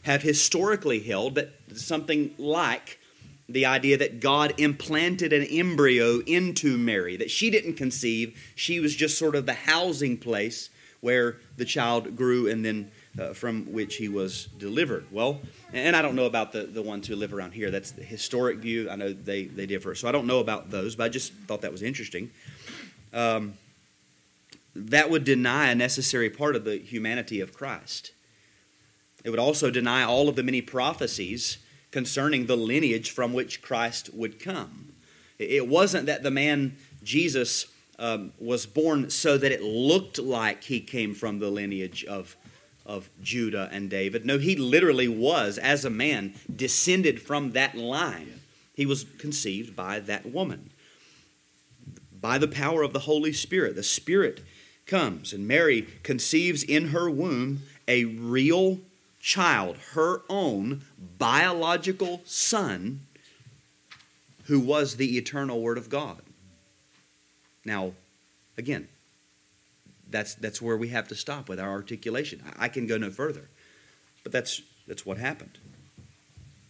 have 0.03 0.23
historically 0.23 0.99
held 0.99 1.35
that 1.35 1.51
something 1.75 2.33
like 2.37 2.99
the 3.47 3.65
idea 3.65 3.97
that 3.97 4.19
God 4.19 4.53
implanted 4.57 5.33
an 5.33 5.43
embryo 5.43 6.19
into 6.21 6.77
Mary, 6.77 7.17
that 7.17 7.29
she 7.29 7.49
didn't 7.49 7.73
conceive, 7.73 8.39
she 8.55 8.79
was 8.79 8.95
just 8.95 9.17
sort 9.17 9.35
of 9.35 9.45
the 9.45 9.53
housing 9.53 10.17
place 10.17 10.69
where 11.01 11.37
the 11.57 11.65
child 11.65 12.15
grew 12.15 12.47
and 12.47 12.63
then 12.63 12.91
uh, 13.19 13.33
from 13.33 13.71
which 13.71 13.97
he 13.97 14.07
was 14.07 14.45
delivered. 14.57 15.05
Well, 15.11 15.41
and 15.73 15.95
I 15.95 16.01
don't 16.01 16.15
know 16.15 16.25
about 16.25 16.51
the, 16.51 16.63
the 16.63 16.81
ones 16.81 17.07
who 17.07 17.15
live 17.15 17.33
around 17.33 17.53
here. 17.53 17.71
That's 17.71 17.91
the 17.91 18.03
historic 18.03 18.57
view. 18.59 18.89
I 18.89 18.95
know 18.95 19.13
they, 19.13 19.45
they 19.45 19.65
differ. 19.65 19.95
So 19.95 20.07
I 20.07 20.11
don't 20.11 20.27
know 20.27 20.39
about 20.39 20.69
those, 20.69 20.95
but 20.95 21.03
I 21.03 21.09
just 21.09 21.33
thought 21.33 21.61
that 21.61 21.71
was 21.71 21.81
interesting. 21.81 22.31
Um, 23.13 23.53
that 24.75 25.09
would 25.09 25.23
deny 25.23 25.69
a 25.69 25.75
necessary 25.75 26.29
part 26.29 26.55
of 26.55 26.63
the 26.63 26.77
humanity 26.77 27.41
of 27.41 27.53
Christ. 27.53 28.11
It 29.23 29.29
would 29.29 29.39
also 29.39 29.69
deny 29.69 30.03
all 30.03 30.29
of 30.29 30.35
the 30.35 30.43
many 30.43 30.61
prophecies 30.61 31.57
concerning 31.91 32.45
the 32.45 32.55
lineage 32.55 33.11
from 33.11 33.33
which 33.33 33.61
Christ 33.61 34.13
would 34.13 34.39
come. 34.39 34.93
It 35.37 35.67
wasn't 35.67 36.05
that 36.05 36.23
the 36.23 36.31
man 36.31 36.77
Jesus 37.03 37.67
um, 37.99 38.31
was 38.39 38.65
born 38.65 39.09
so 39.09 39.37
that 39.37 39.51
it 39.51 39.61
looked 39.61 40.17
like 40.17 40.63
he 40.63 40.79
came 40.79 41.13
from 41.13 41.39
the 41.39 41.49
lineage 41.49 42.03
of, 42.05 42.35
of 42.85 43.09
Judah 43.21 43.69
and 43.71 43.89
David. 43.89 44.25
No, 44.25 44.37
he 44.37 44.55
literally 44.55 45.07
was, 45.07 45.57
as 45.57 45.85
a 45.85 45.89
man, 45.89 46.33
descended 46.53 47.21
from 47.21 47.51
that 47.51 47.75
line. 47.75 48.41
He 48.73 48.85
was 48.85 49.05
conceived 49.17 49.75
by 49.75 49.99
that 49.99 50.25
woman. 50.25 50.71
By 52.11 52.37
the 52.37 52.47
power 52.47 52.83
of 52.83 52.93
the 52.93 52.99
Holy 52.99 53.33
Spirit, 53.33 53.75
the 53.75 53.83
Spirit 53.83 54.43
comes, 54.85 55.33
and 55.33 55.47
Mary 55.47 55.87
conceives 56.03 56.63
in 56.63 56.89
her 56.89 57.09
womb 57.09 57.63
a 57.87 58.05
real 58.05 58.79
child, 59.19 59.77
her 59.93 60.21
own 60.29 60.81
biological 61.17 62.21
son, 62.25 63.01
who 64.45 64.59
was 64.59 64.97
the 64.97 65.17
eternal 65.17 65.61
Word 65.61 65.77
of 65.77 65.89
God. 65.89 66.21
Now, 67.63 67.93
again, 68.57 68.87
that's, 70.11 70.35
that's 70.35 70.61
where 70.61 70.77
we 70.77 70.89
have 70.89 71.07
to 71.07 71.15
stop 71.15 71.49
with 71.49 71.59
our 71.59 71.69
articulation. 71.69 72.43
I 72.57 72.67
can 72.67 72.85
go 72.85 72.97
no 72.97 73.09
further, 73.09 73.49
but 74.23 74.31
that's, 74.31 74.61
that's 74.87 75.05
what 75.05 75.17
happened. 75.17 75.57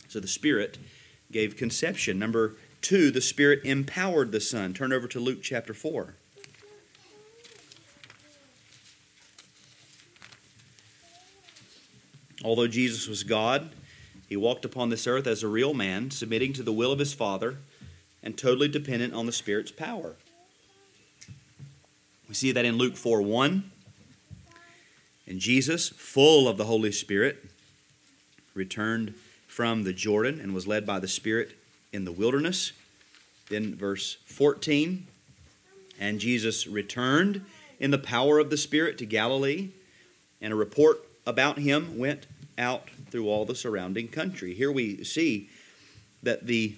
So 0.07 0.19
the 0.19 0.27
Spirit 0.27 0.77
gave 1.31 1.57
conception. 1.57 2.19
Number 2.19 2.55
two, 2.81 3.11
the 3.11 3.21
Spirit 3.21 3.61
empowered 3.63 4.31
the 4.31 4.41
Son. 4.41 4.73
Turn 4.73 4.93
over 4.93 5.07
to 5.07 5.19
Luke 5.19 5.41
chapter 5.41 5.73
4. 5.73 6.15
Although 12.43 12.67
Jesus 12.67 13.07
was 13.07 13.23
God, 13.23 13.71
he 14.27 14.35
walked 14.35 14.65
upon 14.65 14.89
this 14.89 15.05
earth 15.05 15.27
as 15.27 15.43
a 15.43 15.47
real 15.47 15.73
man, 15.73 16.09
submitting 16.09 16.53
to 16.53 16.63
the 16.63 16.73
will 16.73 16.91
of 16.91 16.99
his 16.99 17.13
Father 17.13 17.57
and 18.23 18.37
totally 18.37 18.67
dependent 18.67 19.13
on 19.13 19.25
the 19.25 19.31
Spirit's 19.31 19.71
power. 19.71 20.15
We 22.31 22.35
see 22.35 22.53
that 22.53 22.63
in 22.63 22.77
Luke 22.77 22.95
4 22.95 23.21
1. 23.23 23.69
And 25.27 25.39
Jesus, 25.41 25.89
full 25.89 26.47
of 26.47 26.55
the 26.55 26.63
Holy 26.63 26.93
Spirit, 26.93 27.43
returned 28.53 29.15
from 29.47 29.83
the 29.83 29.91
Jordan 29.91 30.39
and 30.39 30.53
was 30.53 30.65
led 30.65 30.85
by 30.85 30.99
the 30.99 31.09
Spirit 31.09 31.57
in 31.91 32.05
the 32.05 32.11
wilderness. 32.13 32.71
Then, 33.49 33.75
verse 33.75 34.15
14. 34.27 35.07
And 35.99 36.21
Jesus 36.21 36.67
returned 36.67 37.43
in 37.81 37.91
the 37.91 37.97
power 37.97 38.39
of 38.39 38.49
the 38.49 38.55
Spirit 38.55 38.97
to 38.99 39.05
Galilee, 39.05 39.71
and 40.39 40.53
a 40.53 40.55
report 40.55 40.99
about 41.27 41.57
him 41.59 41.97
went 41.97 42.27
out 42.57 42.87
through 43.09 43.27
all 43.27 43.43
the 43.43 43.55
surrounding 43.55 44.07
country. 44.07 44.53
Here 44.53 44.71
we 44.71 45.03
see 45.03 45.49
that 46.23 46.47
the 46.47 46.77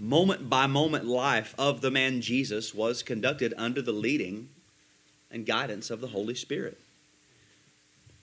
moment 0.00 0.48
by 0.48 0.66
moment 0.66 1.04
life 1.04 1.54
of 1.58 1.82
the 1.82 1.90
man 1.90 2.22
Jesus 2.22 2.74
was 2.74 3.02
conducted 3.02 3.52
under 3.58 3.82
the 3.82 3.92
leading 3.92 4.48
and 5.30 5.44
guidance 5.44 5.90
of 5.90 6.00
the 6.00 6.08
Holy 6.08 6.34
Spirit. 6.34 6.78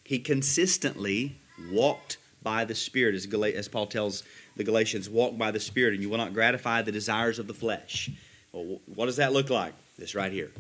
He 0.04 0.20
consistently 0.20 1.36
walked 1.72 2.18
by 2.42 2.66
the 2.66 2.76
Spirit, 2.76 3.14
as, 3.14 3.26
as 3.26 3.68
Paul 3.68 3.88
tells 3.88 4.24
the 4.56 4.64
Galatians, 4.64 5.10
walk 5.10 5.38
by 5.38 5.52
the 5.52 5.60
Spirit, 5.60 5.94
and 5.94 6.02
you 6.02 6.10
will 6.10 6.18
not 6.18 6.34
gratify 6.34 6.82
the 6.82 6.92
desires 6.92 7.40
of 7.40 7.48
the 7.48 7.54
flesh. 7.54 8.10
Well, 8.52 8.80
what 8.94 9.06
does 9.06 9.18
that 9.18 9.34
look 9.34 9.50
like? 9.50 9.74
This 10.00 10.16
right 10.16 10.32
here. 10.32 10.52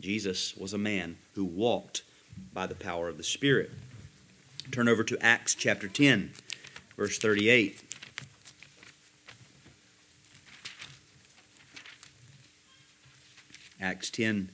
Jesus 0.00 0.56
was 0.56 0.72
a 0.72 0.78
man 0.78 1.16
who 1.34 1.44
walked 1.44 2.02
by 2.52 2.66
the 2.66 2.74
power 2.74 3.08
of 3.08 3.16
the 3.16 3.24
Spirit. 3.24 3.70
Turn 4.70 4.88
over 4.88 5.02
to 5.04 5.18
Acts 5.24 5.54
chapter 5.54 5.88
10, 5.88 6.32
verse 6.96 7.18
38. 7.18 7.82
Acts 13.82 14.10
10, 14.10 14.48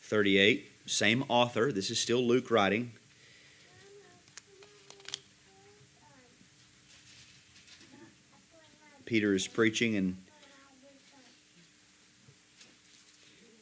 38. 0.00 0.72
Same 0.86 1.22
author. 1.28 1.70
This 1.70 1.90
is 1.90 2.00
still 2.00 2.26
Luke 2.26 2.50
writing. 2.50 2.92
Peter 9.04 9.34
is 9.34 9.46
preaching 9.46 9.96
and 9.96 10.16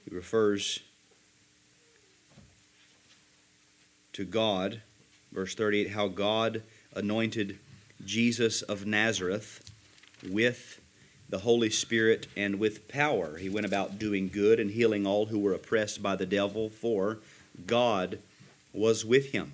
he 0.09 0.15
refers 0.15 0.81
to 4.13 4.25
God 4.25 4.83
verse 5.33 5.55
38 5.55 5.91
how 5.91 6.09
God 6.09 6.63
anointed 6.95 7.59
Jesus 8.05 8.63
of 8.63 8.87
Nazareth 8.87 9.69
with 10.29 10.81
the 11.29 11.39
Holy 11.39 11.71
Spirit 11.71 12.29
and 12.37 12.59
with 12.59 12.89
power. 12.89 13.37
He 13.37 13.49
went 13.49 13.67
about 13.67 13.99
doing 13.99 14.29
good 14.29 14.61
and 14.61 14.71
healing 14.71 15.07
all 15.07 15.27
who 15.27 15.39
were 15.39 15.53
oppressed 15.53 16.03
by 16.03 16.17
the 16.17 16.27
devil, 16.27 16.69
for 16.69 17.19
God 17.67 18.19
was 18.73 19.05
with 19.05 19.33
him. 19.33 19.53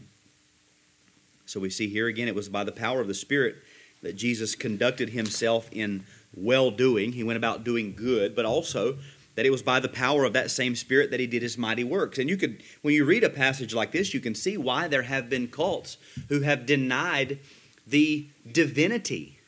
So 1.47 1.61
we 1.61 1.71
see 1.71 1.89
here 1.89 2.07
again, 2.07 2.29
it 2.29 2.35
was 2.35 2.49
by 2.49 2.65
the 2.65 2.73
power 2.73 3.01
of 3.01 3.09
the 3.09 3.15
Spirit 3.15 3.57
that 4.03 4.17
Jesus 4.17 4.55
conducted 4.55 5.11
himself 5.11 5.69
in 5.73 6.05
well 6.35 6.71
doing. 6.71 7.13
He 7.13 7.23
went 7.23 7.37
about 7.37 7.65
doing 7.65 7.95
good, 7.95 8.35
but 8.35 8.45
also 8.45 8.99
that 9.35 9.47
it 9.47 9.51
was 9.51 9.63
by 9.63 9.81
the 9.81 9.89
power 9.89 10.25
of 10.25 10.33
that 10.35 10.51
same 10.51 10.77
Spirit 10.77 11.11
that 11.11 11.21
he 11.21 11.27
did 11.27 11.43
his 11.43 11.57
mighty 11.57 11.85
works. 11.85 12.19
And 12.19 12.29
you 12.29 12.37
could, 12.37 12.63
when 12.83 12.95
you 12.95 13.05
read 13.05 13.25
a 13.25 13.31
passage 13.31 13.73
like 13.73 13.93
this, 13.93 14.13
you 14.13 14.21
can 14.21 14.35
see 14.35 14.57
why 14.57 14.89
there 14.89 15.03
have 15.03 15.31
been 15.31 15.49
cults 15.49 15.97
who 16.29 16.41
have 16.41 16.67
denied 16.67 17.39
the 17.87 18.27
divinity 18.51 19.39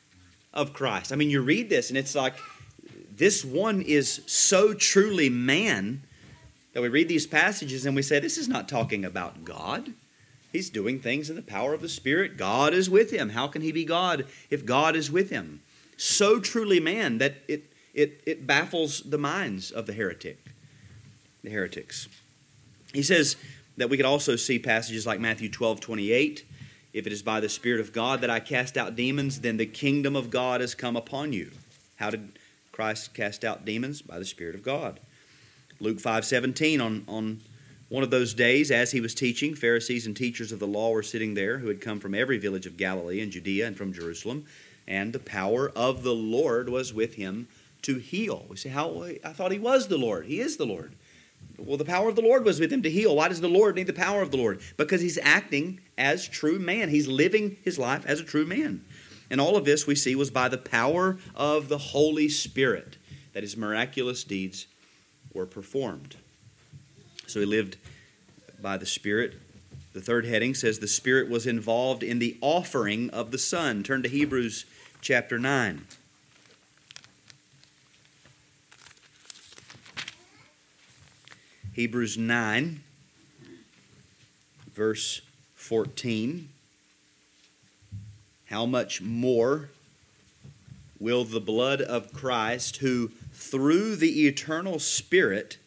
of 0.54 0.73
Christ. 0.73 1.12
I 1.12 1.16
mean, 1.16 1.28
you 1.28 1.42
read 1.42 1.68
this 1.68 1.90
and 1.90 1.99
it's 1.99 2.14
like 2.14 2.37
this 3.16 3.44
one 3.44 3.82
is 3.82 4.23
so 4.26 4.73
truly 4.73 5.28
man 5.28 6.02
that 6.73 6.82
we 6.82 6.88
read 6.88 7.08
these 7.08 7.26
passages 7.26 7.84
and 7.87 7.94
we 7.94 8.02
say, 8.02 8.18
This 8.18 8.38
is 8.38 8.49
not 8.49 8.68
talking 8.68 9.04
about 9.04 9.44
God. 9.44 9.92
He's 10.52 10.70
doing 10.70 11.00
things 11.00 11.30
in 11.30 11.37
the 11.37 11.42
power 11.42 11.75
of 11.75 11.80
the 11.80 11.88
Spirit. 11.88 12.37
God 12.37 12.75
is 12.75 12.88
with 12.88 13.11
him. 13.11 13.30
How 13.30 13.49
can 13.49 13.62
he 13.62 13.73
be 13.73 13.84
God 13.84 14.26
if 14.50 14.64
God 14.64 14.94
is 14.94 15.11
with 15.11 15.30
him? 15.30 15.62
So 15.96 16.38
truly 16.38 16.78
man 16.78 17.18
that 17.18 17.37
it, 17.49 17.73
it, 17.92 18.20
it 18.25 18.46
baffles 18.46 19.00
the 19.00 19.18
minds 19.18 19.70
of 19.73 19.87
the 19.87 19.92
heretic, 19.92 20.38
the 21.42 21.50
heretics. 21.50 22.08
He 22.92 23.02
says 23.02 23.37
that 23.76 23.90
we 23.90 23.96
could 23.96 24.06
also 24.06 24.37
see 24.37 24.61
passages 24.61 25.06
like 25.06 25.18
Matthew 25.18 25.49
12, 25.49 25.80
28. 25.80 26.44
If 26.94 27.08
it 27.08 27.12
is 27.12 27.22
by 27.22 27.40
the 27.40 27.48
Spirit 27.48 27.80
of 27.80 27.92
God 27.92 28.20
that 28.20 28.30
I 28.30 28.38
cast 28.38 28.76
out 28.76 28.94
demons, 28.94 29.40
then 29.40 29.56
the 29.56 29.66
kingdom 29.66 30.14
of 30.14 30.30
God 30.30 30.60
has 30.60 30.76
come 30.76 30.94
upon 30.94 31.32
you. 31.32 31.50
How 31.96 32.10
did 32.10 32.38
Christ 32.70 33.12
cast 33.12 33.44
out 33.44 33.64
demons? 33.64 34.00
By 34.00 34.20
the 34.20 34.24
Spirit 34.24 34.54
of 34.54 34.62
God. 34.62 35.00
Luke 35.80 35.98
5, 35.98 36.24
17, 36.24 36.80
on, 36.80 37.04
on 37.08 37.40
one 37.88 38.04
of 38.04 38.10
those 38.10 38.32
days, 38.32 38.70
as 38.70 38.92
he 38.92 39.00
was 39.00 39.12
teaching, 39.12 39.56
Pharisees 39.56 40.06
and 40.06 40.16
teachers 40.16 40.52
of 40.52 40.60
the 40.60 40.68
law 40.68 40.92
were 40.92 41.02
sitting 41.02 41.34
there 41.34 41.58
who 41.58 41.66
had 41.66 41.80
come 41.80 41.98
from 41.98 42.14
every 42.14 42.38
village 42.38 42.64
of 42.64 42.76
Galilee 42.76 43.20
and 43.20 43.32
Judea 43.32 43.66
and 43.66 43.76
from 43.76 43.92
Jerusalem, 43.92 44.44
and 44.86 45.12
the 45.12 45.18
power 45.18 45.70
of 45.70 46.04
the 46.04 46.14
Lord 46.14 46.68
was 46.68 46.94
with 46.94 47.14
him 47.14 47.48
to 47.82 47.98
heal. 47.98 48.46
We 48.48 48.56
say, 48.56 48.68
How? 48.68 49.02
I 49.02 49.32
thought 49.32 49.50
he 49.50 49.58
was 49.58 49.88
the 49.88 49.98
Lord. 49.98 50.26
He 50.26 50.38
is 50.38 50.58
the 50.58 50.66
Lord. 50.66 50.94
Well, 51.58 51.76
the 51.76 51.84
power 51.84 52.08
of 52.08 52.16
the 52.16 52.23
Lord 52.23 52.44
was 52.44 52.61
with 52.61 52.73
him 52.73 52.82
to 52.82 52.90
heal. 52.90 53.16
Why 53.16 53.28
does 53.28 53.40
the 53.40 53.49
Lord 53.49 53.76
need 53.76 53.87
the 53.87 53.92
power 53.92 54.23
of 54.23 54.30
the 54.30 54.37
Lord? 54.37 54.61
Because 54.76 55.00
he's 55.00 55.18
acting 55.18 55.80
as 55.96 56.26
true 56.26 56.58
man. 56.58 56.88
He's 56.88 57.08
living 57.08 57.56
his 57.62 57.78
life 57.78 58.04
as 58.06 58.20
a 58.20 58.25
true 58.25 58.44
man. 58.44 58.84
And 59.30 59.40
all 59.40 59.56
of 59.56 59.64
this 59.64 59.87
we 59.87 59.94
see 59.94 60.14
was 60.14 60.30
by 60.30 60.49
the 60.49 60.58
power 60.58 61.18
of 61.34 61.68
the 61.68 61.78
Holy 61.78 62.28
Spirit 62.28 62.96
that 63.32 63.42
his 63.42 63.56
miraculous 63.56 64.25
deeds 64.25 64.66
were 65.32 65.46
performed. 65.46 66.16
So 67.26 67.40
he 67.40 67.46
lived 67.46 67.76
by 68.61 68.76
the 68.76 68.87
Spirit. 68.87 69.34
The 69.92 70.00
third 70.00 70.26
heading 70.26 70.54
says 70.54 70.78
the 70.78 70.88
Spirit 70.88 71.28
was 71.28 71.46
involved 71.46 72.02
in 72.02 72.18
the 72.18 72.37
offering 72.40 73.11
of 73.11 73.30
the 73.30 73.38
Son. 73.38 73.82
Turn 73.82 74.02
to 74.02 74.08
Hebrews 74.08 74.66
chapter 75.00 75.38
9. 75.38 75.87
Hebrews 81.74 82.16
9, 82.16 82.80
verse 84.72 85.22
14. 85.56 86.48
How 88.44 88.64
much 88.64 89.02
more 89.02 89.70
will 91.00 91.24
the 91.24 91.40
blood 91.40 91.80
of 91.80 92.12
Christ, 92.12 92.76
who 92.76 93.08
through 93.32 93.96
the 93.96 94.28
eternal 94.28 94.78
Spirit 94.78 95.58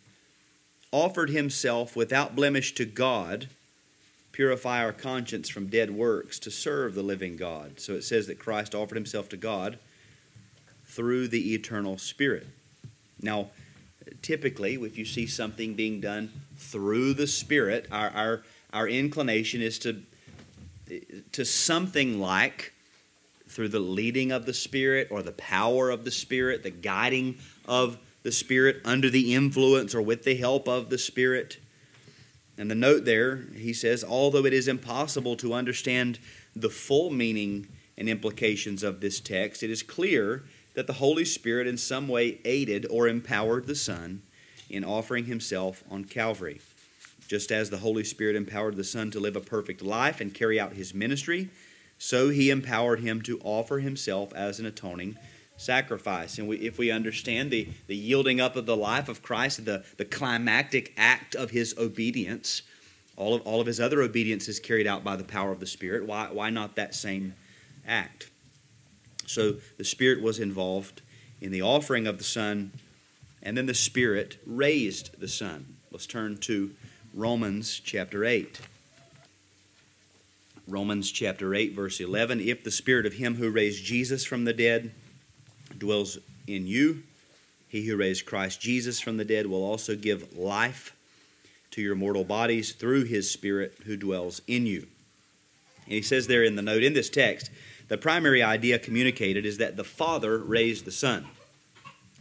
offered 0.93 1.29
himself 1.29 1.93
without 1.93 2.37
blemish 2.37 2.73
to 2.75 2.85
God, 2.85 3.49
purify 4.31 4.81
our 4.81 4.93
conscience 4.93 5.49
from 5.49 5.67
dead 5.67 5.91
works 5.91 6.39
to 6.39 6.49
serve 6.49 6.95
the 6.95 7.03
living 7.03 7.35
God. 7.35 7.81
So 7.81 7.95
it 7.95 8.05
says 8.05 8.27
that 8.27 8.39
Christ 8.39 8.73
offered 8.73 8.95
himself 8.95 9.27
to 9.29 9.37
God 9.37 9.77
through 10.85 11.27
the 11.27 11.53
eternal 11.53 11.97
Spirit. 11.97 12.47
Now, 13.21 13.49
typically, 14.21 14.75
if 14.75 14.97
you 14.97 15.05
see 15.05 15.27
something 15.27 15.73
being 15.73 15.99
done 16.01 16.31
through 16.57 17.13
the 17.13 17.27
Spirit, 17.27 17.87
our, 17.91 18.09
our, 18.09 18.43
our 18.73 18.87
inclination 18.87 19.61
is 19.61 19.79
to, 19.79 20.01
to 21.31 21.45
something 21.45 22.19
like 22.19 22.73
through 23.47 23.69
the 23.69 23.79
leading 23.79 24.31
of 24.31 24.45
the 24.45 24.53
Spirit 24.53 25.07
or 25.09 25.21
the 25.21 25.31
power 25.31 25.89
of 25.89 26.03
the 26.03 26.11
Spirit, 26.11 26.63
the 26.63 26.69
guiding 26.69 27.37
of 27.65 27.97
the 28.23 28.31
Spirit 28.31 28.81
under 28.83 29.09
the 29.09 29.33
influence 29.33 29.95
or 29.95 30.01
with 30.01 30.23
the 30.23 30.35
help 30.35 30.67
of 30.67 30.89
the 30.89 30.97
Spirit. 30.97 31.57
And 32.57 32.69
the 32.69 32.75
note 32.75 33.05
there, 33.05 33.37
he 33.55 33.73
says, 33.73 34.03
although 34.03 34.45
it 34.45 34.53
is 34.53 34.67
impossible 34.67 35.35
to 35.37 35.53
understand 35.53 36.19
the 36.55 36.69
full 36.69 37.09
meaning 37.09 37.67
and 37.97 38.09
implications 38.09 38.83
of 38.83 38.99
this 38.99 39.19
text, 39.19 39.63
it 39.63 39.69
is 39.69 39.83
clear 39.83 40.43
that 40.77 40.85
the 40.85 40.93
Holy 40.93 41.25
Spirit 41.25 41.65
in 41.65 41.75
some 41.75 42.07
way 42.07 42.37
aided 42.45 42.85
or 42.91 43.07
empowered 43.07 43.65
the 43.65 43.73
Son 43.73 44.21
in 44.69 44.83
offering 44.83 45.25
himself 45.25 45.83
on 45.89 46.05
Calvary. 46.05 46.61
Just 47.27 47.51
as 47.51 47.71
the 47.71 47.79
Holy 47.79 48.03
Spirit 48.03 48.35
empowered 48.35 48.75
the 48.75 48.83
Son 48.83 49.09
to 49.09 49.19
live 49.19 49.35
a 49.35 49.41
perfect 49.41 49.81
life 49.81 50.21
and 50.21 50.35
carry 50.35 50.59
out 50.59 50.73
his 50.73 50.93
ministry, 50.93 51.49
so 51.97 52.29
he 52.29 52.51
empowered 52.51 52.99
him 52.99 53.23
to 53.23 53.39
offer 53.43 53.79
himself 53.79 54.31
as 54.35 54.59
an 54.59 54.67
atoning 54.67 55.17
sacrifice. 55.57 56.37
And 56.37 56.47
we, 56.47 56.57
if 56.57 56.77
we 56.77 56.91
understand 56.91 57.49
the, 57.49 57.69
the 57.87 57.95
yielding 57.95 58.39
up 58.39 58.55
of 58.55 58.67
the 58.67 58.77
life 58.77 59.09
of 59.09 59.23
Christ, 59.23 59.65
the, 59.65 59.83
the 59.97 60.05
climactic 60.05 60.93
act 60.95 61.33
of 61.33 61.49
his 61.49 61.75
obedience, 61.79 62.61
all 63.15 63.33
of, 63.33 63.41
all 63.47 63.59
of 63.59 63.65
his 63.65 63.79
other 63.79 64.03
obedience 64.03 64.47
is 64.47 64.59
carried 64.59 64.85
out 64.85 65.03
by 65.03 65.15
the 65.15 65.23
power 65.23 65.51
of 65.51 65.59
the 65.59 65.65
Spirit. 65.65 66.05
Why, 66.05 66.27
why 66.31 66.51
not 66.51 66.75
that 66.75 66.93
same 66.93 67.33
act? 67.87 68.29
So 69.27 69.57
the 69.77 69.83
Spirit 69.83 70.21
was 70.21 70.39
involved 70.39 71.01
in 71.39 71.51
the 71.51 71.61
offering 71.61 72.07
of 72.07 72.17
the 72.17 72.23
Son, 72.23 72.71
and 73.43 73.55
then 73.55 73.67
the 73.67 73.73
Spirit 73.73 74.37
raised 74.45 75.19
the 75.19 75.27
Son. 75.27 75.75
Let's 75.91 76.07
turn 76.07 76.37
to 76.37 76.71
Romans 77.13 77.79
chapter 77.83 78.25
8. 78.25 78.59
Romans 80.67 81.11
chapter 81.11 81.53
8, 81.53 81.73
verse 81.73 81.99
11. 81.99 82.41
If 82.41 82.63
the 82.63 82.71
Spirit 82.71 83.05
of 83.05 83.13
Him 83.13 83.35
who 83.35 83.49
raised 83.49 83.83
Jesus 83.83 84.25
from 84.25 84.45
the 84.45 84.53
dead 84.53 84.91
dwells 85.77 86.17
in 86.47 86.65
you, 86.65 87.03
He 87.67 87.85
who 87.85 87.95
raised 87.95 88.25
Christ 88.25 88.59
Jesus 88.61 88.99
from 88.99 89.17
the 89.17 89.25
dead 89.25 89.47
will 89.47 89.63
also 89.63 89.95
give 89.95 90.37
life 90.37 90.95
to 91.71 91.81
your 91.81 91.95
mortal 91.95 92.23
bodies 92.23 92.71
through 92.71 93.03
His 93.03 93.29
Spirit 93.29 93.77
who 93.85 93.97
dwells 93.97 94.41
in 94.47 94.65
you. 94.65 94.87
And 95.85 95.93
He 95.93 96.01
says 96.01 96.27
there 96.27 96.43
in 96.43 96.55
the 96.55 96.61
note 96.61 96.83
in 96.83 96.93
this 96.93 97.09
text, 97.09 97.49
the 97.87 97.97
primary 97.97 98.43
idea 98.43 98.79
communicated 98.79 99.45
is 99.45 99.57
that 99.57 99.77
the 99.77 99.83
Father 99.83 100.37
raised 100.37 100.85
the 100.85 100.91
Son. 100.91 101.25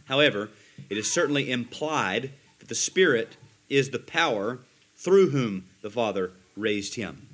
However, 0.05 0.49
it 0.89 0.97
is 0.97 1.11
certainly 1.11 1.51
implied 1.51 2.31
that 2.59 2.69
the 2.69 2.75
Spirit 2.75 3.35
is 3.69 3.89
the 3.89 3.99
power 3.99 4.59
through 4.95 5.29
whom 5.31 5.65
the 5.81 5.89
Father 5.89 6.31
raised 6.55 6.95
him. 6.95 7.27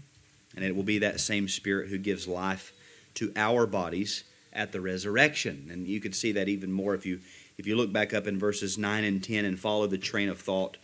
And 0.56 0.66
it 0.66 0.76
will 0.76 0.84
be 0.84 1.00
that 1.00 1.20
same 1.20 1.48
Spirit 1.48 1.90
who 1.90 1.98
gives 1.98 2.28
life 2.28 2.74
to 3.16 3.32
our 3.36 3.66
bodies 3.66 4.24
at 4.52 4.72
the 4.72 4.82
resurrection. 4.82 5.70
And 5.72 5.88
you 5.88 6.00
could 6.00 6.16
see 6.16 6.32
that 6.32 6.48
even 6.48 6.72
more 6.72 6.94
if 6.94 7.06
you 7.06 7.20
if 7.56 7.68
you 7.68 7.76
look 7.76 7.94
back 7.94 8.16
up 8.16 8.26
in 8.26 8.40
verses 8.40 8.80
9 8.80 9.04
and 9.04 9.24
10 9.24 9.46
and 9.46 9.60
follow 9.60 9.86
the 9.86 9.98
train 9.98 10.28
of 10.28 10.40
thought 10.40 10.78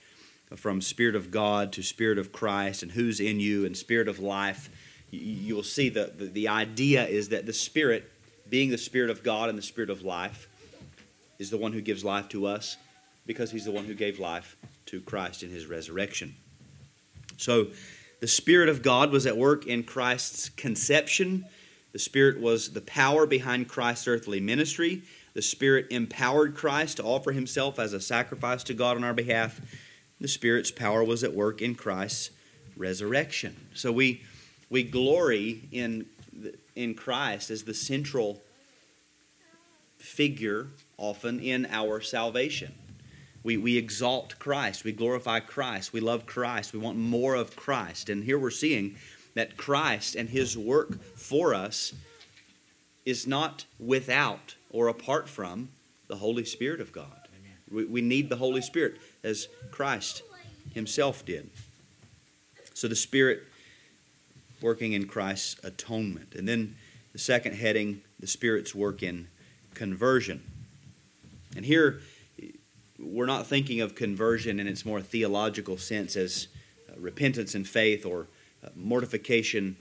from 0.55 0.81
Spirit 0.81 1.15
of 1.15 1.31
God 1.31 1.71
to 1.73 1.81
Spirit 1.81 2.19
of 2.19 2.31
Christ 2.31 2.83
and 2.83 2.91
who's 2.91 3.19
in 3.19 3.39
you 3.39 3.65
and 3.65 3.75
Spirit 3.75 4.07
of 4.07 4.19
life, 4.19 4.69
you 5.12 5.56
will 5.56 5.63
see 5.63 5.89
that 5.89 6.19
the, 6.19 6.26
the 6.26 6.48
idea 6.48 7.06
is 7.08 7.30
that 7.30 7.45
the 7.45 7.54
Spirit, 7.54 8.12
being 8.50 8.69
the 8.69 8.78
Spirit 8.78 9.10
of 9.10 9.24
God 9.24 9.50
and 9.50 9.58
the 9.58 9.63
Spirit 9.63 9.89
of 9.89 10.04
life, 10.04 10.48
is 11.39 11.50
the 11.50 11.58
one 11.58 11.74
who 11.74 11.82
gives 11.82 12.04
life 12.04 12.28
to 12.30 12.45
us 12.45 12.78
because 13.26 13.52
he's 13.52 13.65
the 13.65 13.72
one 13.72 13.86
who 13.86 13.93
gave 13.93 14.19
life 14.19 14.58
to 14.88 15.00
Christ 15.02 15.43
in 15.43 15.50
his 15.50 15.67
resurrection. 15.67 16.36
So, 17.38 17.67
the 18.19 18.28
Spirit 18.28 18.67
of 18.67 18.82
God 18.82 19.12
was 19.12 19.26
at 19.26 19.38
work 19.38 19.65
in 19.65 19.84
Christ's 19.84 20.50
conception. 20.50 21.45
The 21.93 22.00
Spirit 22.00 22.41
was 22.41 22.74
the 22.74 22.82
power 22.82 23.26
behind 23.26 23.69
Christ's 23.69 24.10
earthly 24.10 24.41
ministry. 24.41 25.04
The 25.34 25.41
Spirit 25.41 25.88
empowered 25.89 26.54
Christ 26.54 26.98
to 26.98 27.04
offer 27.04 27.32
himself 27.32 27.80
as 27.80 27.93
a 27.93 28.02
sacrifice 28.02 28.63
to 28.65 28.74
God 28.74 28.98
on 28.98 29.06
our 29.06 29.13
behalf. 29.13 29.62
The 30.19 30.28
Spirit's 30.28 30.69
power 30.72 31.02
was 31.02 31.24
at 31.24 31.34
work 31.34 31.62
in 31.62 31.76
Christ's 31.76 32.32
resurrection. 32.76 33.67
So 33.74 33.91
we, 33.91 34.24
we 34.69 34.84
glory 34.84 35.67
in, 35.71 36.05
in 36.75 36.93
Christ 36.93 37.49
as 37.49 37.63
the 37.63 37.73
central 37.73 38.41
figure 39.97 40.67
often 40.97 41.39
in 41.39 41.65
our 41.69 42.01
salvation. 42.01 42.73
We, 43.43 43.58
we 43.58 43.77
exalt 43.77 44.38
Christ. 44.38 44.84
We 44.84 44.91
glorify 44.91 45.39
Christ. 45.39 45.93
We 45.93 46.01
love 46.01 46.25
Christ. 46.25 46.73
We 46.73 46.79
want 46.79 46.97
more 46.97 47.36
of 47.36 47.55
Christ. 47.55 48.10
And 48.10 48.23
here 48.23 48.38
we're 48.38 48.49
seeing 48.49 48.95
that 49.34 49.58
Christ 49.58 50.15
and 50.15 50.29
his 50.29 50.58
work 50.58 51.01
for 51.15 51.53
us 51.53 51.93
is 53.05 53.25
not 53.25 53.65
without 53.79 54.55
or 54.71 54.88
apart 54.88 55.29
from 55.29 55.69
the 56.08 56.17
Holy 56.17 56.43
Spirit 56.43 56.82
of 56.82 56.91
God. 56.91 57.27
We, 57.71 57.86
we 57.86 58.01
need 58.01 58.29
the 58.29 58.36
Holy 58.36 58.62
Spirit 58.62 58.97
as 59.23 59.47
Christ 59.71 60.21
himself 60.73 61.25
did. 61.25 61.49
So 62.73 62.88
the 62.88 62.95
Spirit 62.95 63.43
working 64.62 64.93
in 64.93 65.08
Christ's 65.08 65.63
atonement. 65.63 66.36
And 66.36 66.48
then 66.48 66.76
the 67.13 67.19
second 67.19 67.56
heading, 67.56 68.02
the 68.19 68.28
Spirit's 68.28 68.76
work 68.76 69.02
in 69.04 69.28
conversion. 69.74 70.43
And 71.56 71.65
here, 71.65 72.02
we're 73.00 73.26
not 73.26 73.48
thinking 73.48 73.82
of 73.82 73.95
conversion 73.95 74.60
in 74.60 74.67
its 74.67 74.86
more 74.86 75.02
theological 75.02 75.78
sense 75.78 76.15
as 76.15 76.48
uh, 76.89 77.00
repentance 77.00 77.56
and 77.56 77.67
faith 77.67 78.06
or 78.06 78.28
uh, 78.63 78.69
mortification, 78.76 79.78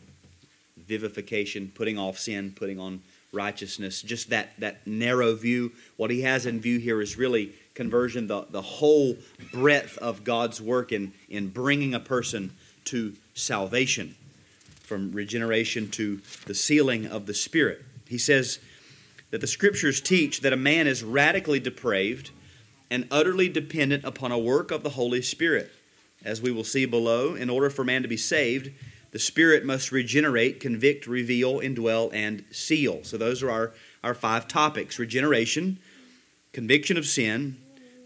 vivification, 0.76 1.72
putting 1.74 1.98
off 1.98 2.18
sin, 2.18 2.52
putting 2.54 2.78
on 2.78 3.02
righteousness, 3.32 4.00
just 4.02 4.30
that, 4.30 4.58
that 4.58 4.86
narrow 4.86 5.34
view. 5.34 5.72
What 5.96 6.10
he 6.10 6.22
has 6.22 6.46
in 6.46 6.60
view 6.60 6.78
here 6.78 7.02
is 7.02 7.18
really 7.18 7.52
conversion, 7.74 8.26
the, 8.26 8.46
the 8.50 8.62
whole 8.62 9.16
breadth 9.52 9.98
of 9.98 10.24
God's 10.24 10.60
work 10.60 10.92
in, 10.92 11.12
in 11.28 11.48
bringing 11.48 11.94
a 11.94 12.00
person 12.00 12.52
to 12.86 13.14
salvation, 13.34 14.16
from 14.88 15.12
regeneration 15.12 15.90
to 15.90 16.20
the 16.46 16.54
sealing 16.54 17.06
of 17.06 17.26
the 17.26 17.34
Spirit. 17.34 17.84
He 18.08 18.18
says 18.18 18.58
that 19.30 19.42
the 19.42 19.46
Scriptures 19.46 20.00
teach 20.00 20.40
that 20.40 20.52
a 20.52 20.56
man 20.56 20.86
is 20.86 21.04
radically 21.04 21.60
depraved 21.60 22.30
and 22.90 23.06
utterly 23.10 23.48
dependent 23.48 24.02
upon 24.04 24.32
a 24.32 24.38
work 24.38 24.70
of 24.70 24.82
the 24.82 24.90
Holy 24.90 25.20
Spirit. 25.20 25.70
As 26.24 26.40
we 26.40 26.50
will 26.50 26.64
see 26.64 26.86
below, 26.86 27.34
in 27.34 27.50
order 27.50 27.68
for 27.68 27.84
man 27.84 28.02
to 28.02 28.08
be 28.08 28.16
saved, 28.16 28.72
the 29.10 29.18
Spirit 29.18 29.64
must 29.64 29.92
regenerate, 29.92 30.58
convict, 30.58 31.06
reveal, 31.06 31.60
indwell, 31.60 32.10
and 32.12 32.44
seal. 32.50 33.04
So 33.04 33.16
those 33.16 33.42
are 33.42 33.50
our, 33.50 33.72
our 34.02 34.14
five 34.14 34.48
topics 34.48 34.98
regeneration, 34.98 35.78
conviction 36.52 36.96
of 36.96 37.06
sin, 37.06 37.56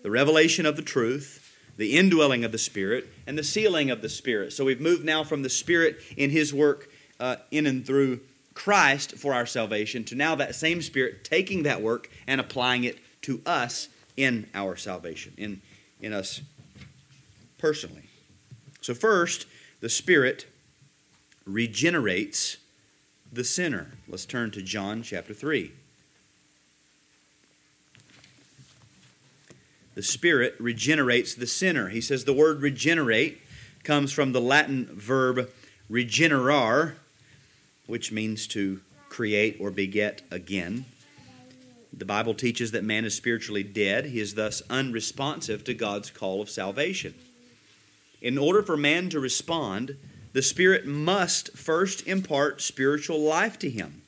the 0.03 0.11
revelation 0.11 0.66
of 0.66 0.77
the 0.77 0.83
truth, 0.83 1.42
the 1.77 1.97
indwelling 1.97 2.45
of 2.45 2.53
the 2.53 2.59
Spirit, 2.59 3.09
and 3.27 3.39
the 3.39 3.45
sealing 3.45 3.91
of 3.91 4.03
the 4.03 4.09
Spirit. 4.09 4.53
So 4.53 4.65
we've 4.65 4.81
moved 4.81 5.05
now 5.05 5.25
from 5.25 5.43
the 5.43 5.49
Spirit 5.49 6.01
in 6.17 6.31
His 6.31 6.53
work 6.53 6.91
uh, 7.19 7.37
in 7.51 7.67
and 7.67 7.87
through 7.87 8.21
Christ 8.55 9.17
for 9.17 9.33
our 9.33 9.47
salvation 9.47 10.05
to 10.05 10.15
now 10.15 10.35
that 10.35 10.55
same 10.55 10.83
Spirit 10.83 11.25
taking 11.25 11.63
that 11.63 11.81
work 11.81 12.11
and 12.27 12.41
applying 12.41 12.85
it 12.85 12.99
to 13.23 13.41
us 13.47 13.89
in 14.17 14.49
our 14.55 14.77
salvation, 14.77 15.33
in, 15.37 15.63
in 16.01 16.13
us 16.13 16.43
personally. 17.59 18.09
So, 18.81 18.95
first, 18.95 19.47
the 19.81 19.89
Spirit 19.89 20.47
regenerates 21.47 22.59
the 23.33 23.45
sinner. 23.45 23.93
Let's 24.07 24.27
turn 24.27 24.51
to 24.53 24.63
John 24.63 25.03
chapter 25.03 25.33
3. 25.33 25.73
The 29.95 30.03
Spirit 30.03 30.55
regenerates 30.59 31.35
the 31.35 31.47
sinner. 31.47 31.89
He 31.89 32.01
says 32.01 32.25
the 32.25 32.33
word 32.33 32.63
regenerate 32.63 33.41
comes 33.85 34.13
from 34.13 34.33
the 34.33 34.41
Latin 34.41 34.87
verb 34.87 35.51
regenerar, 35.91 36.95
which 37.87 38.11
means 38.11 38.47
to 38.49 38.81
create 39.09 39.59
or 39.61 39.71
beget 39.71 40.23
again. 40.31 40.87
The 41.93 42.07
Bible 42.07 42.33
teaches 42.33 42.71
that 42.71 42.85
man 42.85 43.05
is 43.05 43.15
spiritually 43.15 43.63
dead. 43.63 44.07
He 44.07 44.21
is 44.21 44.35
thus 44.35 44.63
unresponsive 44.71 45.63
to 45.65 45.75
God's 45.75 46.11
call 46.11 46.41
of 46.41 46.49
salvation. 46.49 47.15
In 48.23 48.39
order 48.39 48.63
for 48.63 48.77
man 48.77 49.11
to 49.11 49.21
respond, 49.21 49.97
the 50.33 50.43
Spirit 50.43 50.87
must 50.87 51.57
first 51.57 52.07
impart 52.07 52.63
spiritual 52.63 53.21
life 53.21 53.59
to 53.59 53.69
him. 53.69 54.02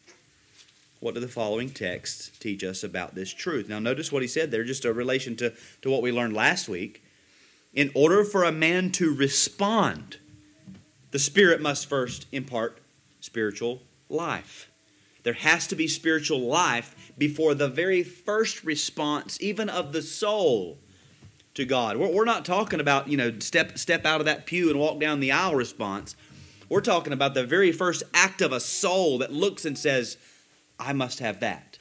What 1.04 1.12
do 1.12 1.20
the 1.20 1.28
following 1.28 1.68
texts 1.68 2.30
teach 2.38 2.64
us 2.64 2.82
about 2.82 3.14
this 3.14 3.30
truth? 3.30 3.68
Now, 3.68 3.78
notice 3.78 4.10
what 4.10 4.22
he 4.22 4.26
said 4.26 4.50
there, 4.50 4.64
just 4.64 4.86
a 4.86 4.92
relation 4.94 5.36
to, 5.36 5.52
to 5.82 5.90
what 5.90 6.00
we 6.00 6.10
learned 6.10 6.32
last 6.32 6.66
week. 6.66 7.04
In 7.74 7.90
order 7.94 8.24
for 8.24 8.42
a 8.42 8.50
man 8.50 8.90
to 8.92 9.14
respond, 9.14 10.16
the 11.10 11.18
Spirit 11.18 11.60
must 11.60 11.90
first 11.90 12.24
impart 12.32 12.78
spiritual 13.20 13.82
life. 14.08 14.70
There 15.24 15.34
has 15.34 15.66
to 15.66 15.76
be 15.76 15.88
spiritual 15.88 16.40
life 16.40 17.12
before 17.18 17.52
the 17.52 17.68
very 17.68 18.02
first 18.02 18.64
response, 18.64 19.36
even 19.42 19.68
of 19.68 19.92
the 19.92 20.00
soul, 20.00 20.78
to 21.52 21.66
God. 21.66 21.98
We're, 21.98 22.14
we're 22.14 22.24
not 22.24 22.46
talking 22.46 22.80
about, 22.80 23.08
you 23.08 23.18
know, 23.18 23.40
step, 23.40 23.76
step 23.76 24.06
out 24.06 24.22
of 24.22 24.24
that 24.24 24.46
pew 24.46 24.70
and 24.70 24.80
walk 24.80 25.00
down 25.00 25.20
the 25.20 25.32
aisle 25.32 25.54
response. 25.54 26.16
We're 26.70 26.80
talking 26.80 27.12
about 27.12 27.34
the 27.34 27.44
very 27.44 27.72
first 27.72 28.04
act 28.14 28.40
of 28.40 28.52
a 28.52 28.58
soul 28.58 29.18
that 29.18 29.34
looks 29.34 29.66
and 29.66 29.76
says, 29.76 30.16
I 30.78 30.92
must 30.92 31.20
have 31.20 31.40
that. 31.40 31.78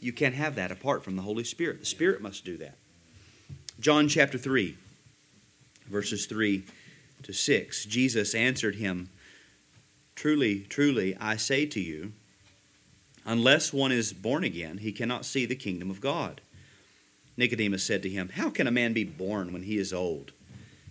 You 0.00 0.12
can't 0.12 0.34
have 0.34 0.56
that 0.56 0.72
apart 0.72 1.04
from 1.04 1.16
the 1.16 1.22
Holy 1.22 1.44
Spirit. 1.44 1.80
The 1.80 1.86
Spirit 1.86 2.20
must 2.20 2.44
do 2.44 2.56
that. 2.58 2.76
John 3.80 4.08
chapter 4.08 4.36
3, 4.36 4.76
verses 5.88 6.26
3 6.26 6.64
to 7.22 7.32
6. 7.32 7.84
Jesus 7.86 8.34
answered 8.34 8.76
him, 8.76 9.10
Truly, 10.14 10.60
truly, 10.68 11.16
I 11.18 11.36
say 11.36 11.66
to 11.66 11.80
you, 11.80 12.12
unless 13.24 13.72
one 13.72 13.92
is 13.92 14.12
born 14.12 14.44
again, 14.44 14.78
he 14.78 14.92
cannot 14.92 15.24
see 15.24 15.46
the 15.46 15.54
kingdom 15.54 15.90
of 15.90 16.00
God. 16.00 16.40
Nicodemus 17.36 17.82
said 17.82 18.02
to 18.02 18.10
him, 18.10 18.30
How 18.34 18.50
can 18.50 18.66
a 18.66 18.72
man 18.72 18.92
be 18.92 19.04
born 19.04 19.52
when 19.52 19.62
he 19.62 19.78
is 19.78 19.92
old? 19.92 20.32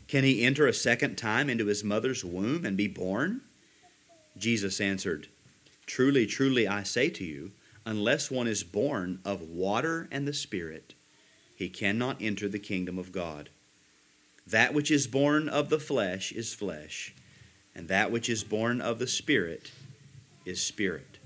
Can 0.07 0.23
he 0.23 0.43
enter 0.43 0.67
a 0.67 0.73
second 0.73 1.17
time 1.17 1.49
into 1.49 1.67
his 1.67 1.83
mother's 1.83 2.25
womb 2.25 2.65
and 2.65 2.75
be 2.75 2.87
born? 2.87 3.41
Jesus 4.37 4.81
answered, 4.81 5.27
Truly, 5.91 6.25
truly, 6.25 6.69
I 6.69 6.83
say 6.83 7.09
to 7.09 7.25
you, 7.25 7.51
unless 7.85 8.31
one 8.31 8.47
is 8.47 8.63
born 8.63 9.19
of 9.25 9.41
water 9.41 10.07
and 10.09 10.25
the 10.25 10.33
Spirit, 10.33 10.93
he 11.53 11.67
cannot 11.67 12.21
enter 12.21 12.47
the 12.47 12.59
kingdom 12.59 12.97
of 12.97 13.11
God. 13.11 13.49
That 14.47 14.73
which 14.73 14.89
is 14.89 15.05
born 15.05 15.49
of 15.49 15.69
the 15.69 15.81
flesh 15.81 16.31
is 16.31 16.53
flesh, 16.53 17.13
and 17.75 17.89
that 17.89 18.09
which 18.09 18.29
is 18.29 18.41
born 18.45 18.79
of 18.79 18.99
the 18.99 19.05
Spirit 19.05 19.73
is 20.45 20.63
spirit. 20.63 21.17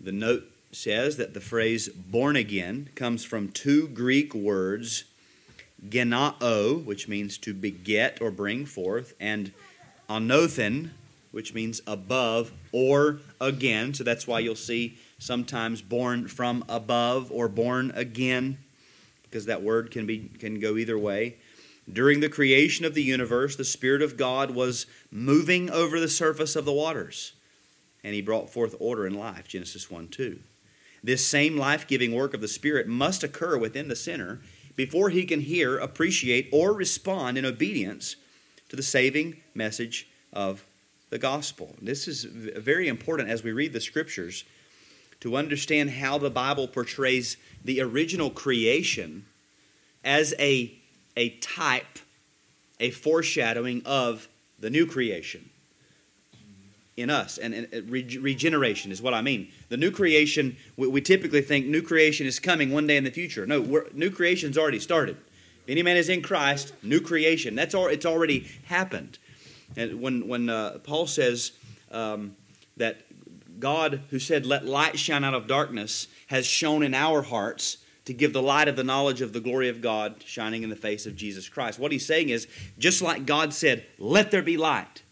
The 0.00 0.10
note 0.10 0.50
says 0.72 1.16
that 1.16 1.34
the 1.34 1.40
phrase 1.40 1.88
born 1.88 2.34
again 2.34 2.88
comes 2.96 3.24
from 3.24 3.50
two 3.50 3.86
Greek 3.86 4.34
words, 4.34 5.04
gennao, 5.88 6.84
which 6.84 7.06
means 7.06 7.38
to 7.38 7.54
beget 7.54 8.20
or 8.20 8.32
bring 8.32 8.66
forth, 8.66 9.14
and 9.20 9.52
anothen, 10.10 10.90
which 11.30 11.54
means 11.54 11.80
above 11.86 12.52
or 12.72 13.20
again. 13.40 13.94
So 13.94 14.04
that's 14.04 14.26
why 14.26 14.40
you'll 14.40 14.54
see 14.54 14.98
sometimes 15.18 15.82
born 15.82 16.28
from 16.28 16.64
above 16.68 17.30
or 17.30 17.48
born 17.48 17.92
again, 17.94 18.58
because 19.22 19.46
that 19.46 19.62
word 19.62 19.90
can 19.90 20.06
be 20.06 20.30
can 20.38 20.60
go 20.60 20.76
either 20.76 20.98
way. 20.98 21.36
During 21.90 22.20
the 22.20 22.28
creation 22.28 22.84
of 22.84 22.94
the 22.94 23.02
universe, 23.02 23.56
the 23.56 23.64
Spirit 23.64 24.02
of 24.02 24.18
God 24.18 24.50
was 24.50 24.86
moving 25.10 25.70
over 25.70 25.98
the 25.98 26.08
surface 26.08 26.54
of 26.54 26.66
the 26.66 26.72
waters, 26.72 27.32
and 28.04 28.14
He 28.14 28.20
brought 28.20 28.50
forth 28.50 28.74
order 28.78 29.06
and 29.06 29.16
life. 29.16 29.48
Genesis 29.48 29.90
1 29.90 30.08
2. 30.08 30.38
This 31.02 31.26
same 31.26 31.56
life 31.56 31.86
giving 31.86 32.14
work 32.14 32.34
of 32.34 32.40
the 32.40 32.48
Spirit 32.48 32.88
must 32.88 33.22
occur 33.22 33.56
within 33.56 33.88
the 33.88 33.96
sinner 33.96 34.40
before 34.78 35.10
he 35.10 35.24
can 35.24 35.40
hear, 35.40 35.76
appreciate, 35.76 36.48
or 36.52 36.72
respond 36.72 37.36
in 37.36 37.44
obedience 37.44 38.14
to 38.68 38.76
the 38.76 38.82
saving 38.82 39.40
message 39.52 40.08
of 40.32 40.64
the 41.10 41.18
gospel. 41.18 41.74
This 41.80 42.06
is 42.06 42.24
very 42.24 42.88
important 42.88 43.30
as 43.30 43.42
we 43.42 43.52
read 43.52 43.72
the 43.72 43.80
scriptures 43.80 44.44
to 45.20 45.36
understand 45.36 45.90
how 45.90 46.18
the 46.18 46.30
Bible 46.30 46.68
portrays 46.68 47.36
the 47.64 47.80
original 47.80 48.30
creation 48.30 49.26
as 50.04 50.34
a, 50.38 50.72
a 51.16 51.30
type, 51.38 51.98
a 52.78 52.90
foreshadowing 52.90 53.82
of 53.84 54.28
the 54.58 54.70
new 54.70 54.86
creation 54.86 55.50
in 56.96 57.10
us. 57.10 57.38
And, 57.38 57.54
and 57.54 57.90
regeneration 57.90 58.92
is 58.92 59.00
what 59.00 59.14
I 59.14 59.22
mean. 59.22 59.48
The 59.68 59.76
new 59.76 59.90
creation, 59.90 60.56
we, 60.76 60.88
we, 60.88 61.00
typically 61.00 61.42
think 61.42 61.66
new 61.66 61.82
creation 61.82 62.26
is 62.26 62.38
coming 62.38 62.70
one 62.70 62.86
day 62.86 62.96
in 62.96 63.04
the 63.04 63.10
future. 63.10 63.46
No, 63.46 63.84
new 63.92 64.10
creation's 64.10 64.58
already 64.58 64.80
started. 64.80 65.16
If 65.64 65.70
any 65.70 65.82
man 65.82 65.96
is 65.96 66.08
in 66.08 66.22
Christ, 66.22 66.72
new 66.82 67.00
creation. 67.00 67.54
That's 67.54 67.74
all. 67.74 67.86
It's 67.86 68.06
already 68.06 68.48
happened. 68.66 69.18
And 69.76 70.00
when 70.00 70.28
when 70.28 70.48
uh, 70.48 70.78
Paul 70.82 71.06
says 71.06 71.52
um, 71.90 72.36
that 72.76 73.02
God, 73.58 74.02
who 74.10 74.18
said, 74.18 74.46
"Let 74.46 74.64
light 74.64 74.98
shine 74.98 75.24
out 75.24 75.34
of 75.34 75.46
darkness," 75.46 76.08
has 76.28 76.46
shone 76.46 76.82
in 76.82 76.94
our 76.94 77.22
hearts 77.22 77.78
to 78.04 78.14
give 78.14 78.32
the 78.32 78.42
light 78.42 78.68
of 78.68 78.76
the 78.76 78.84
knowledge 78.84 79.20
of 79.20 79.32
the 79.32 79.40
glory 79.40 79.68
of 79.68 79.82
God 79.82 80.22
shining 80.24 80.62
in 80.62 80.70
the 80.70 80.76
face 80.76 81.04
of 81.04 81.14
Jesus 81.14 81.48
Christ. 81.48 81.78
What 81.78 81.92
he's 81.92 82.06
saying 82.06 82.30
is, 82.30 82.46
just 82.78 83.02
like 83.02 83.26
God 83.26 83.52
said, 83.52 83.84
"Let 83.98 84.30
there 84.30 84.42
be 84.42 84.56
light." 84.56 85.02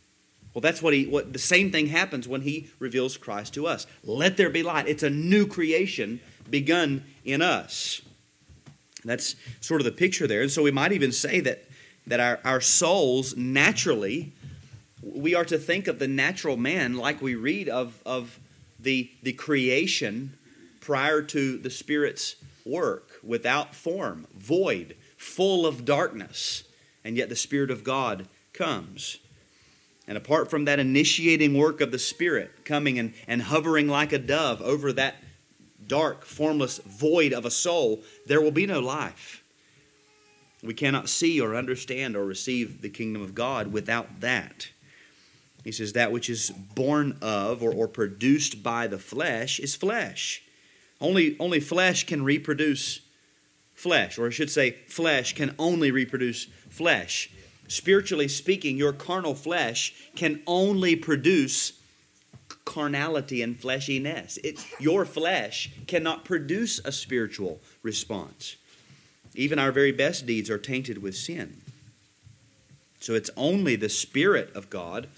Well, 0.55 0.63
that's 0.63 0.81
what 0.81 0.95
he 0.95 1.07
what 1.07 1.35
the 1.35 1.39
same 1.39 1.71
thing 1.71 1.89
happens 1.89 2.27
when 2.27 2.41
he 2.41 2.71
reveals 2.79 3.19
Christ 3.19 3.53
to 3.55 3.67
us. 3.67 3.87
Let 4.03 4.39
there 4.39 4.49
be 4.49 4.63
light. 4.63 4.89
It's 4.89 5.03
a 5.03 5.11
new 5.11 5.47
creation 5.47 6.21
begun 6.49 7.05
in 7.27 7.43
us. 7.43 8.01
That's 9.05 9.37
sort 9.61 9.83
of 9.83 9.85
the 9.85 9.93
picture 9.93 10.27
there. 10.27 10.41
And 10.41 10.51
so 10.51 10.63
we 10.63 10.71
might 10.71 10.93
even 10.93 11.13
say 11.13 11.41
that 11.41 11.65
that 12.07 12.21
our, 12.21 12.41
our 12.45 12.61
souls 12.63 13.37
naturally 13.37 14.33
we 15.15 15.35
are 15.35 15.45
to 15.45 15.59
think 15.59 15.87
of 15.87 15.99
the 15.99 16.09
natural 16.09 16.57
man 16.57 16.97
like 16.97 17.23
we 17.23 17.35
read 17.35 17.69
of, 17.69 18.03
of 18.05 18.41
the, 18.79 19.11
the 19.23 19.33
creation 19.33 20.37
prior 20.81 21.23
to 21.23 21.59
the 21.59 21.71
Spirit's 21.71 22.37
work, 22.65 23.13
without 23.23 23.75
form, 23.75 24.27
void, 24.37 24.97
full 25.17 25.67
of 25.67 25.85
darkness, 25.85 26.65
and 27.05 27.17
yet 27.17 27.29
the 27.29 27.37
Spirit 27.37 27.71
of 27.71 27.85
God 27.85 28.27
comes. 28.53 29.19
And 30.09 30.19
apart 30.19 30.51
from 30.51 30.65
that 30.65 30.79
initiating 30.79 31.57
work 31.57 31.81
of 31.81 31.93
the 31.93 31.99
Spirit 31.99 32.65
coming 32.65 32.99
and, 32.99 33.15
and 33.29 33.43
hovering 33.43 33.89
like 33.89 34.13
a 34.13 34.19
dove 34.19 34.61
over 34.63 34.93
that 34.93 35.17
dark, 35.87 36.25
formless 36.25 36.79
void 36.79 37.33
of 37.33 37.45
a 37.45 37.51
soul, 37.51 38.03
there 38.27 38.41
will 38.41 38.51
be 38.51 38.67
no 38.67 38.81
life. 38.81 39.45
We 40.63 40.75
cannot 40.75 41.09
see 41.09 41.41
or 41.41 41.55
understand 41.55 42.17
or 42.17 42.25
receive 42.25 42.83
the 42.83 42.89
kingdom 42.89 43.23
of 43.23 43.35
God 43.35 43.73
without 43.73 44.21
that. 44.21 44.71
He 45.67 45.73
says, 45.73 45.95
That 45.95 46.13
which 46.13 46.31
is 46.31 46.51
born 46.51 47.19
of 47.21 47.61
or, 47.61 47.73
or 47.73 47.89
produced 47.89 48.63
by 48.63 48.87
the 48.87 49.01
flesh 49.01 49.59
is 49.59 49.75
flesh. 49.75 50.41
Only, 51.01 51.37
only 51.41 51.59
flesh 51.59 52.07
can 52.07 52.23
reproduce 52.23 53.01
flesh, 53.75 54.17
or 54.17 54.29
I 54.29 54.31
should 54.31 54.49
say, 54.49 54.77
flesh 54.87 55.35
can 55.35 55.57
only 55.59 55.91
reproduce 55.91 56.45
flesh. 56.71 57.31
Spiritually 57.67 58.29
speaking, 58.29 58.77
your 58.77 58.93
carnal 58.93 59.35
flesh 59.35 59.93
can 60.15 60.41
only 60.47 60.95
produce 60.95 61.73
carnality 62.65 63.43
and 63.43 63.61
fleshiness. 63.61 64.39
It, 64.45 64.65
your 64.79 65.05
flesh 65.05 65.73
cannot 65.89 66.25
produce 66.25 66.79
a 66.85 66.93
spiritual 66.93 67.59
response. 67.83 68.55
Even 69.35 69.59
our 69.59 69.73
very 69.73 69.91
best 69.91 70.27
deeds 70.27 70.49
are 70.49 70.59
tainted 70.59 71.03
with 71.03 71.17
sin. 71.17 71.61
So 73.01 73.15
it's 73.15 73.31
only 73.37 73.75
the 73.75 73.89
Spirit 73.89 74.55
of 74.55 74.71
God 74.71 75.09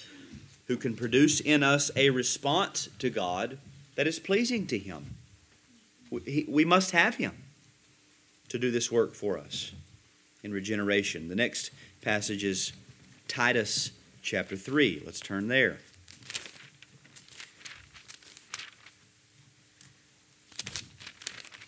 who 0.68 0.76
can 0.76 0.94
produce 0.94 1.40
in 1.40 1.62
us 1.62 1.90
a 1.96 2.11
response 2.11 2.88
to 2.98 3.11
God 3.11 3.59
that 3.96 4.07
is 4.07 4.18
pleasing 4.18 4.66
to 4.68 4.78
Him. 4.78 5.16
We, 6.11 6.64
must 6.64 6.92
have 6.92 7.16
Him 7.16 7.33
to 8.50 8.59
do 8.59 8.70
this 8.70 8.92
work 8.92 9.14
for 9.14 9.38
us 9.38 9.72
in 10.42 10.52
regeneration. 10.52 11.28
The 11.28 11.35
next 11.35 11.70
passage 12.02 12.44
is 12.44 12.72
Titus 13.26 13.90
chapter 14.22 14.57
3. 14.57 15.02
Let's 15.04 15.20
turn 15.20 15.48
there. 15.48 15.78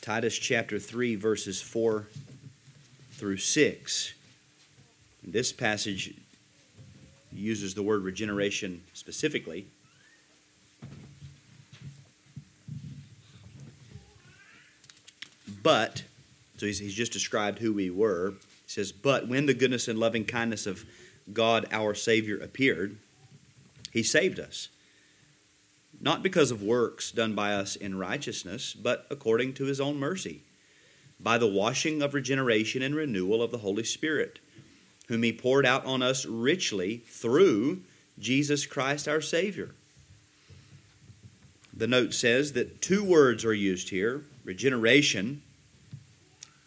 Titus 0.02 0.38
chapter 0.38 0.78
3, 0.78 1.14
verses 1.14 1.60
4 1.60 2.06
through 3.12 3.36
6. 3.36 4.12
This 5.22 5.52
passage 5.52 6.14
uses 7.40 7.74
the 7.74 7.83
word 7.83 8.03
regeneration 8.03 8.83
specifically. 8.92 9.66
But, 15.62 16.05
so 16.57 16.66
he's, 16.66 16.79
he's 16.79 16.94
just 16.94 17.12
described 17.12 17.59
who 17.59 17.72
we 17.72 17.90
were. 17.90 18.31
He 18.31 18.37
says, 18.66 18.92
But 18.92 19.29
when 19.29 19.46
the 19.46 19.55
goodness 19.55 19.88
and 19.88 19.98
loving 19.98 20.24
kindness 20.24 20.66
of 20.66 20.85
God 21.33 21.66
our 21.70 21.94
Savior 21.94 22.38
appeared, 22.38 22.96
he 23.92 24.03
saved 24.03 24.38
us. 24.38 24.68
Not 26.00 26.22
because 26.22 26.50
of 26.50 26.62
works 26.62 27.11
done 27.11 27.35
by 27.35 27.53
us 27.53 27.76
in 27.76 27.98
righteousness, 27.98 28.72
but 28.72 29.07
according 29.11 29.53
to 29.55 29.64
his 29.64 29.81
own 29.81 29.98
mercy, 29.98 30.42
by 31.18 31.37
the 31.37 31.46
washing 31.46 32.00
of 32.00 32.14
regeneration 32.14 32.81
and 32.81 32.94
renewal 32.94 33.42
of 33.42 33.50
the 33.50 33.59
Holy 33.59 33.85
Spirit 33.85 34.38
whom 35.11 35.25
he 35.25 35.33
poured 35.33 35.66
out 35.66 35.85
on 35.85 36.03
us 36.03 36.25
richly 36.25 36.99
through 36.99 37.83
Jesus 38.20 38.64
Christ 38.64 39.09
our 39.09 39.20
Savior. 39.20 39.75
The 41.75 41.88
note 41.88 42.14
says 42.14 42.53
that 42.53 42.81
two 42.81 43.03
words 43.03 43.44
are 43.44 43.53
used 43.53 43.90
here 43.90 44.23
regeneration. 44.44 45.42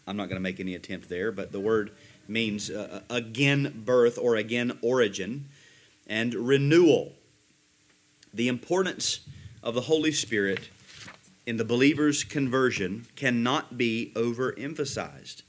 I'm 0.06 0.18
not 0.18 0.28
going 0.28 0.36
to 0.36 0.42
make 0.42 0.60
any 0.60 0.74
attempt 0.74 1.08
there, 1.08 1.32
but 1.32 1.52
the 1.52 1.60
word 1.60 1.92
means 2.28 2.68
uh, 2.68 3.00
uh, 3.08 3.14
again 3.14 3.82
birth 3.86 4.18
or 4.18 4.36
again 4.36 4.78
origin, 4.82 5.46
and 6.06 6.34
renewal. 6.34 7.12
The 8.34 8.48
importance 8.48 9.20
of 9.62 9.74
the 9.74 9.82
Holy 9.82 10.12
Spirit 10.12 10.68
in 11.46 11.56
the 11.56 11.64
believer's 11.64 12.24
conversion 12.24 13.06
cannot 13.16 13.78
be 13.78 14.12
overemphasized. 14.14 15.40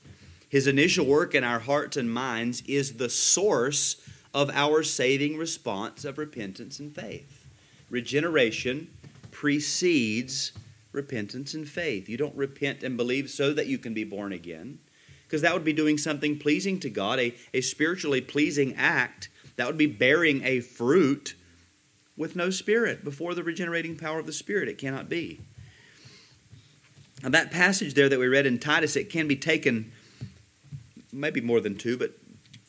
His 0.50 0.68
initial 0.68 1.06
work 1.06 1.36
in 1.36 1.44
our 1.44 1.60
hearts 1.60 1.98
and 1.98 2.14
minds 2.14 2.62
is 2.68 2.94
the 2.94 3.10
source 3.10 4.02
of 4.34 4.50
our 4.52 4.84
saving 4.84 5.38
response 5.38 6.06
of 6.06 6.18
repentance 6.18 6.80
and 6.80 6.94
faith. 6.94 7.46
Regeneration 7.90 8.90
precedes 9.32 10.52
repentance 10.92 11.54
and 11.54 11.68
faith. 11.68 12.08
You 12.08 12.18
don't 12.18 12.36
repent 12.36 12.84
and 12.84 12.98
believe 12.98 13.30
so 13.30 13.54
that 13.54 13.68
you 13.68 13.78
can 13.78 13.94
be 13.94 14.04
born 14.04 14.32
again, 14.32 14.80
because 15.24 15.42
that 15.42 15.54
would 15.54 15.64
be 15.64 15.74
doing 15.74 15.98
something 15.98 16.38
pleasing 16.38 16.80
to 16.82 16.90
God, 16.90 17.20
a, 17.20 17.36
a 17.54 17.62
spiritually 17.62 18.22
pleasing 18.22 18.76
act. 18.76 19.30
That 19.58 19.68
would 19.68 19.78
be 19.78 19.88
bearing 19.88 20.44
a 20.44 20.60
fruit 20.60 21.36
with 22.18 22.36
no 22.36 22.50
spirit. 22.50 23.04
Before 23.04 23.34
the 23.34 23.44
regenerating 23.44 23.98
power 23.98 24.20
of 24.20 24.26
the 24.26 24.34
Spirit, 24.34 24.70
it 24.70 24.78
cannot 24.78 25.10
be. 25.10 25.42
Now, 27.24 27.30
that 27.30 27.52
passage 27.52 27.94
there 27.94 28.10
that 28.10 28.20
we 28.20 28.28
read 28.28 28.46
in 28.46 28.60
Titus, 28.60 28.96
it 28.96 29.10
can 29.10 29.28
be 29.28 29.36
taken 29.36 29.92
maybe 31.16 31.42
more 31.42 31.62
than 31.62 31.76
two, 31.76 31.98
but 31.98 32.12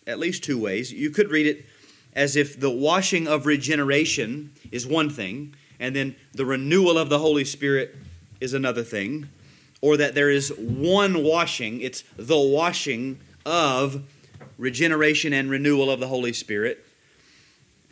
at 0.07 0.19
least 0.19 0.45
two 0.45 0.59
ways. 0.59 0.93
You 0.93 1.11
could 1.11 1.31
read 1.31 1.47
it 1.47 1.67
as 2.15 2.37
if 2.37 2.59
the 2.59 2.71
washing 2.71 3.29
of 3.29 3.45
regeneration 3.45 4.53
is 4.71 4.87
one 4.87 5.11
thing, 5.11 5.55
and 5.79 5.95
then 5.95 6.17
the 6.33 6.47
renewal 6.47 6.97
of 6.97 7.09
the 7.09 7.19
Holy 7.19 7.45
Spirit 7.45 7.95
is 8.41 8.55
another 8.55 8.83
thing, 8.83 9.29
or 9.81 9.97
that 9.97 10.15
there 10.15 10.31
is 10.31 10.49
one 10.57 11.23
washing, 11.23 11.81
it's 11.81 12.03
the 12.17 12.39
washing 12.39 13.19
of 13.45 14.03
regeneration 14.57 15.33
and 15.33 15.51
renewal 15.51 15.91
of 15.91 16.01
the 16.01 16.09
Holy 16.09 16.33
Spirit. 16.33 16.85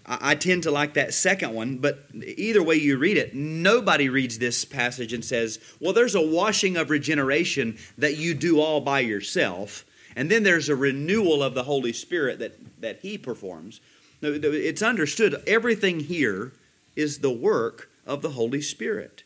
I 0.07 0.35
tend 0.35 0.65
to 0.65 0.71
like 0.71 0.95
that 0.95 1.15
second 1.15 1.55
one, 1.55 1.79
but 1.79 2.07
either 2.15 2.63
way 2.63 2.77
you 2.77 2.99
read 2.99 3.17
it, 3.17 3.35
nobody 3.35 4.11
reads 4.11 4.39
this 4.39 4.65
passage 4.65 5.15
and 5.15 5.25
says, 5.25 5.59
Well, 5.81 5.95
there's 5.95 6.15
a 6.15 6.21
washing 6.21 6.77
of 6.77 6.91
regeneration 6.91 7.79
that 7.97 8.19
you 8.19 8.35
do 8.35 8.61
all 8.61 8.83
by 8.83 9.01
yourself 9.01 9.87
and 10.17 10.31
then 10.31 10.43
there's 10.43 10.69
a 10.69 10.77
renewal 10.77 11.43
of 11.43 11.55
the 11.55 11.65
Holy 11.65 11.93
Spirit 11.93 12.39
that, 12.39 12.81
that 12.81 13.01
He 13.01 13.19
performs. 13.19 13.81
It's 14.23 14.83
understood 14.83 15.43
everything 15.47 16.01
here 16.01 16.53
is 16.97 17.19
the 17.19 17.33
work 17.33 17.91
of 18.07 18.23
the 18.23 18.31
Holy 18.31 18.63
Spirit. 18.63 19.25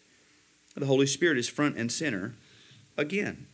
The 0.74 0.86
Holy 0.86 1.06
Spirit 1.06 1.38
is 1.38 1.48
front 1.48 1.76
and 1.76 1.90
center 1.90 2.34
again. 2.96 3.46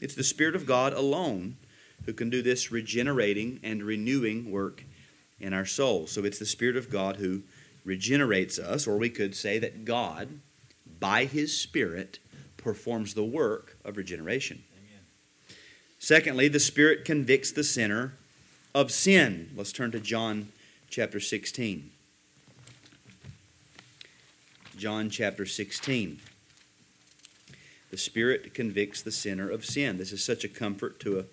It's 0.00 0.14
the 0.14 0.24
Spirit 0.24 0.56
of 0.56 0.66
God 0.66 0.92
alone 0.92 1.56
who 2.04 2.12
can 2.12 2.30
do 2.30 2.42
this 2.42 2.70
regenerating 2.70 3.60
and 3.62 3.82
renewing 3.82 4.50
work 4.50 4.84
in 5.40 5.54
our 5.54 5.64
souls. 5.64 6.10
So 6.12 6.24
it's 6.24 6.38
the 6.38 6.46
Spirit 6.46 6.76
of 6.76 6.90
God 6.90 7.16
who 7.16 7.42
regenerates 7.84 8.58
us, 8.58 8.86
or 8.86 8.96
we 8.96 9.10
could 9.10 9.34
say 9.34 9.58
that 9.58 9.84
God, 9.84 10.40
by 11.00 11.24
His 11.24 11.56
Spirit, 11.56 12.18
performs 12.56 13.14
the 13.14 13.24
work 13.24 13.78
of 13.84 13.96
regeneration. 13.96 14.64
Secondly, 16.04 16.48
the 16.48 16.60
Spirit 16.60 17.06
convicts 17.06 17.50
the 17.50 17.64
sinner 17.64 18.12
of 18.74 18.92
sin. 18.92 19.48
Let's 19.56 19.72
turn 19.72 19.90
to 19.92 19.98
John 19.98 20.48
chapter 20.90 21.18
16. 21.18 21.90
John 24.76 25.08
chapter 25.08 25.46
16. 25.46 26.20
The 27.90 27.96
Spirit 27.96 28.52
convicts 28.52 29.00
the 29.00 29.10
sinner 29.10 29.48
of 29.48 29.64
sin. 29.64 29.96
This 29.96 30.12
is 30.12 30.22
such 30.22 30.44
a 30.44 30.48
comfort 30.48 31.00
to 31.00 31.20
a 31.20 31.24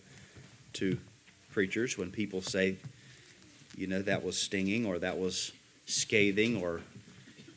to 0.72 1.00
preachers 1.52 1.98
when 1.98 2.10
people 2.10 2.42
say, 2.42 2.78
you 3.76 3.88
know, 3.88 4.02
that 4.02 4.24
was 4.24 4.38
stinging 4.38 4.86
or 4.86 5.00
that 5.00 5.20
was 5.20 5.52
scathing 5.86 6.56
or 6.56 6.80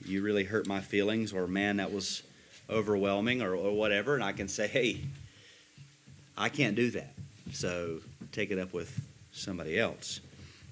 you 0.05 0.21
really 0.21 0.43
hurt 0.43 0.67
my 0.67 0.81
feelings 0.81 1.33
or 1.33 1.47
man, 1.47 1.77
that 1.77 1.93
was 1.93 2.25
overwhelming 2.69 3.41
or, 3.41 3.55
or 3.55 3.71
whatever. 3.71 4.17
And 4.17 4.25
I 4.25 4.33
can 4.33 4.49
say, 4.49 4.67
hey, 4.67 5.03
I 6.37 6.49
can't 6.49 6.77
do 6.77 6.91
that. 6.91 7.15
So 7.53 8.01
take 8.33 8.51
it 8.51 8.59
up 8.59 8.73
with 8.73 9.07
somebody 9.33 9.79
else. 9.79 10.21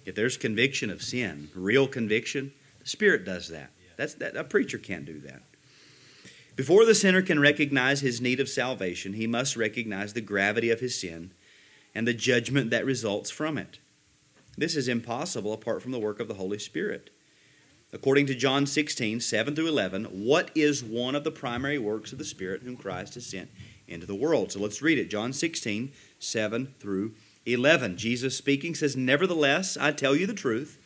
If 0.05 0.15
there's 0.15 0.37
conviction 0.37 0.91
of 0.91 1.03
sin, 1.03 1.49
real 1.55 1.87
conviction, 1.87 2.53
the 2.81 2.89
Spirit 2.89 3.25
does 3.25 3.49
that. 3.49 3.71
That's 3.97 4.15
that 4.15 4.37
a 4.37 4.45
preacher 4.45 4.79
can't 4.79 5.05
do 5.05 5.21
that. 5.21 5.43
Before 6.57 6.85
the 6.85 6.95
sinner 6.95 7.23
can 7.23 7.41
recognize 7.41 8.01
his 8.01 8.21
need 8.21 8.41
of 8.41 8.49
salvation, 8.49 9.15
he 9.15 9.27
must 9.27 9.57
recognize 9.57 10.13
the 10.13 10.21
gravity 10.21 10.71
of 10.71 10.81
his 10.81 10.99
sin 10.99 11.33
and 11.95 12.07
the 12.07 12.15
judgment 12.15 12.71
that 12.71 12.85
results 12.85 13.31
from 13.31 13.57
it. 13.57 13.79
This 14.57 14.77
is 14.77 14.89
impossible 14.89 15.53
apart 15.53 15.83
from 15.83 15.93
the 15.93 15.99
work 15.99 16.21
of 16.21 16.29
the 16.29 16.35
Holy 16.35 16.59
Spirit. 16.59 17.11
According 17.93 18.27
to 18.27 18.35
John 18.35 18.67
16, 18.67 19.21
7 19.21 19.55
through 19.55 19.69
11, 19.69 20.05
what 20.05 20.51
is 20.55 20.83
one 20.83 21.15
of 21.15 21.25
the 21.25 21.31
primary 21.31 21.79
works 21.79 22.13
of 22.13 22.19
the 22.19 22.25
Spirit 22.25 22.63
whom 22.63 22.77
Christ 22.77 23.15
has 23.15 23.27
sent 23.27 23.51
into 23.93 24.07
the 24.07 24.15
world. 24.15 24.53
So 24.53 24.61
let's 24.61 24.83
read 24.83 24.99
it. 24.99 25.11
John 25.11 25.33
16, 25.33 25.93
7 26.19 26.75
through 26.81 27.13
11. 27.47 27.97
Jesus 27.97 28.37
speaking 28.37 28.75
says, 28.75 28.97
Nevertheless, 28.97 29.77
I 29.77 29.93
tell 29.93 30.17
you 30.17 30.27
the 30.27 30.35
truth, 30.35 30.79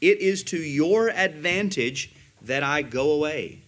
it 0.00 0.18
is 0.18 0.42
to 0.44 0.58
your 0.58 1.08
advantage 1.10 2.12
that 2.42 2.62
I 2.62 2.82
go 2.82 3.10
away. 3.10 3.60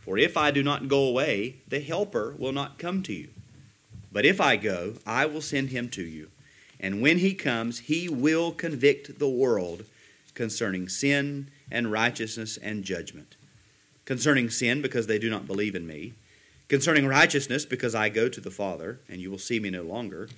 For 0.00 0.18
if 0.18 0.36
I 0.36 0.50
do 0.50 0.62
not 0.62 0.88
go 0.88 1.04
away, 1.04 1.56
the 1.66 1.80
Helper 1.80 2.34
will 2.38 2.52
not 2.52 2.78
come 2.78 3.02
to 3.04 3.12
you. 3.12 3.28
But 4.12 4.24
if 4.24 4.40
I 4.40 4.56
go, 4.56 4.94
I 5.06 5.26
will 5.26 5.40
send 5.40 5.70
him 5.70 5.88
to 5.90 6.02
you. 6.02 6.30
And 6.78 7.02
when 7.02 7.18
he 7.18 7.34
comes, 7.34 7.80
he 7.80 8.08
will 8.08 8.52
convict 8.52 9.18
the 9.18 9.28
world 9.28 9.84
concerning 10.34 10.88
sin 10.88 11.48
and 11.70 11.90
righteousness 11.90 12.56
and 12.58 12.84
judgment. 12.84 13.36
Concerning 14.04 14.50
sin, 14.50 14.82
because 14.82 15.06
they 15.06 15.18
do 15.18 15.30
not 15.30 15.46
believe 15.46 15.74
in 15.74 15.86
me 15.86 16.14
Concerning 16.68 17.06
righteousness, 17.06 17.64
because 17.64 17.94
I 17.94 18.08
go 18.08 18.28
to 18.28 18.40
the 18.40 18.50
Father, 18.50 19.00
and 19.08 19.20
you 19.20 19.30
will 19.30 19.38
see 19.38 19.60
me 19.60 19.70
no 19.70 19.82
longer. 19.82 20.28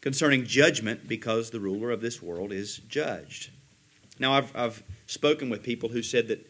Concerning 0.00 0.44
judgment, 0.44 1.08
because 1.08 1.50
the 1.50 1.60
ruler 1.60 1.90
of 1.90 2.00
this 2.00 2.22
world 2.22 2.52
is 2.52 2.78
judged. 2.88 3.50
Now, 4.18 4.34
I've, 4.34 4.54
I've 4.56 4.82
spoken 5.06 5.50
with 5.50 5.62
people 5.62 5.88
who 5.88 6.02
said 6.02 6.28
that 6.28 6.48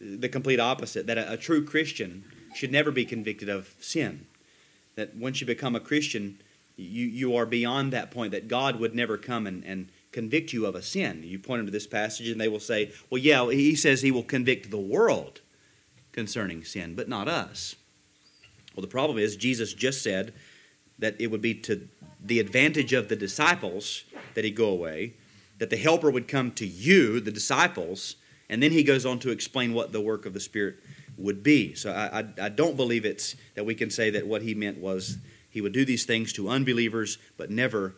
the 0.00 0.28
complete 0.28 0.60
opposite 0.60 1.06
that 1.06 1.18
a, 1.18 1.32
a 1.32 1.36
true 1.36 1.64
Christian 1.64 2.24
should 2.54 2.72
never 2.72 2.90
be 2.90 3.04
convicted 3.04 3.48
of 3.48 3.74
sin. 3.80 4.26
That 4.94 5.16
once 5.16 5.40
you 5.40 5.46
become 5.46 5.74
a 5.74 5.80
Christian, 5.80 6.40
you, 6.76 7.06
you 7.06 7.36
are 7.36 7.46
beyond 7.46 7.92
that 7.92 8.10
point, 8.10 8.32
that 8.32 8.48
God 8.48 8.78
would 8.78 8.94
never 8.94 9.18
come 9.18 9.46
and, 9.46 9.64
and 9.64 9.90
convict 10.12 10.52
you 10.52 10.66
of 10.66 10.74
a 10.74 10.82
sin. 10.82 11.22
You 11.24 11.38
point 11.38 11.60
them 11.60 11.66
to 11.66 11.72
this 11.72 11.86
passage, 11.86 12.28
and 12.28 12.40
they 12.40 12.48
will 12.48 12.60
say, 12.60 12.92
Well, 13.08 13.20
yeah, 13.20 13.50
he 13.50 13.74
says 13.74 14.02
he 14.02 14.10
will 14.10 14.22
convict 14.22 14.70
the 14.70 14.78
world 14.78 15.40
concerning 16.12 16.64
sin, 16.64 16.94
but 16.94 17.08
not 17.08 17.28
us. 17.28 17.76
Well, 18.74 18.82
the 18.82 18.88
problem 18.88 19.18
is, 19.18 19.36
Jesus 19.36 19.72
just 19.72 20.02
said 20.02 20.32
that 20.98 21.16
it 21.18 21.28
would 21.28 21.42
be 21.42 21.54
to 21.54 21.88
the 22.22 22.40
advantage 22.40 22.92
of 22.92 23.08
the 23.08 23.16
disciples 23.16 24.04
that 24.34 24.44
he 24.44 24.50
go 24.50 24.68
away, 24.68 25.14
that 25.58 25.70
the 25.70 25.76
helper 25.76 26.10
would 26.10 26.28
come 26.28 26.52
to 26.52 26.66
you, 26.66 27.20
the 27.20 27.32
disciples, 27.32 28.16
and 28.48 28.62
then 28.62 28.72
he 28.72 28.82
goes 28.82 29.06
on 29.06 29.18
to 29.20 29.30
explain 29.30 29.72
what 29.72 29.92
the 29.92 30.00
work 30.00 30.26
of 30.26 30.34
the 30.34 30.40
Spirit 30.40 30.76
would 31.16 31.42
be. 31.42 31.74
So 31.74 31.92
I, 31.92 32.20
I, 32.20 32.46
I 32.46 32.48
don't 32.48 32.76
believe 32.76 33.04
it's 33.04 33.36
that 33.54 33.64
we 33.64 33.74
can 33.74 33.90
say 33.90 34.10
that 34.10 34.26
what 34.26 34.42
he 34.42 34.54
meant 34.54 34.78
was 34.78 35.18
he 35.50 35.60
would 35.60 35.72
do 35.72 35.84
these 35.84 36.04
things 36.04 36.32
to 36.34 36.48
unbelievers, 36.48 37.18
but 37.36 37.50
never 37.50 37.94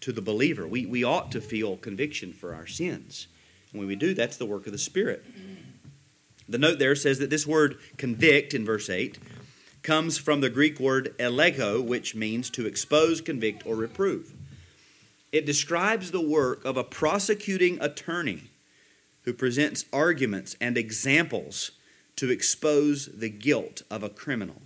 to 0.00 0.12
the 0.12 0.22
believer. 0.22 0.66
We, 0.66 0.86
we 0.86 1.04
ought 1.04 1.30
to 1.32 1.40
feel 1.40 1.76
conviction 1.76 2.32
for 2.32 2.54
our 2.54 2.66
sins. 2.66 3.28
And 3.72 3.78
when 3.78 3.88
we 3.88 3.96
do, 3.96 4.14
that's 4.14 4.36
the 4.36 4.46
work 4.46 4.66
of 4.66 4.72
the 4.72 4.78
Spirit. 4.78 5.24
The 6.48 6.58
note 6.58 6.78
there 6.78 6.94
says 6.94 7.18
that 7.20 7.30
this 7.30 7.46
word 7.46 7.78
convict 7.96 8.52
in 8.54 8.64
verse 8.64 8.90
8 8.90 9.18
comes 9.82 10.18
from 10.18 10.40
the 10.40 10.50
Greek 10.50 10.78
word 10.78 11.14
elego, 11.18 11.84
which 11.84 12.14
means 12.14 12.50
to 12.50 12.66
expose, 12.66 13.20
convict, 13.20 13.66
or 13.66 13.74
reprove. 13.74 14.34
It 15.32 15.46
describes 15.46 16.10
the 16.10 16.20
work 16.20 16.64
of 16.64 16.76
a 16.76 16.84
prosecuting 16.84 17.80
attorney 17.80 18.50
who 19.22 19.32
presents 19.32 19.84
arguments 19.92 20.56
and 20.60 20.76
examples 20.76 21.72
to 22.16 22.30
expose 22.30 23.06
the 23.06 23.30
guilt 23.30 23.82
of 23.90 24.02
a 24.02 24.08
criminal. 24.08 24.62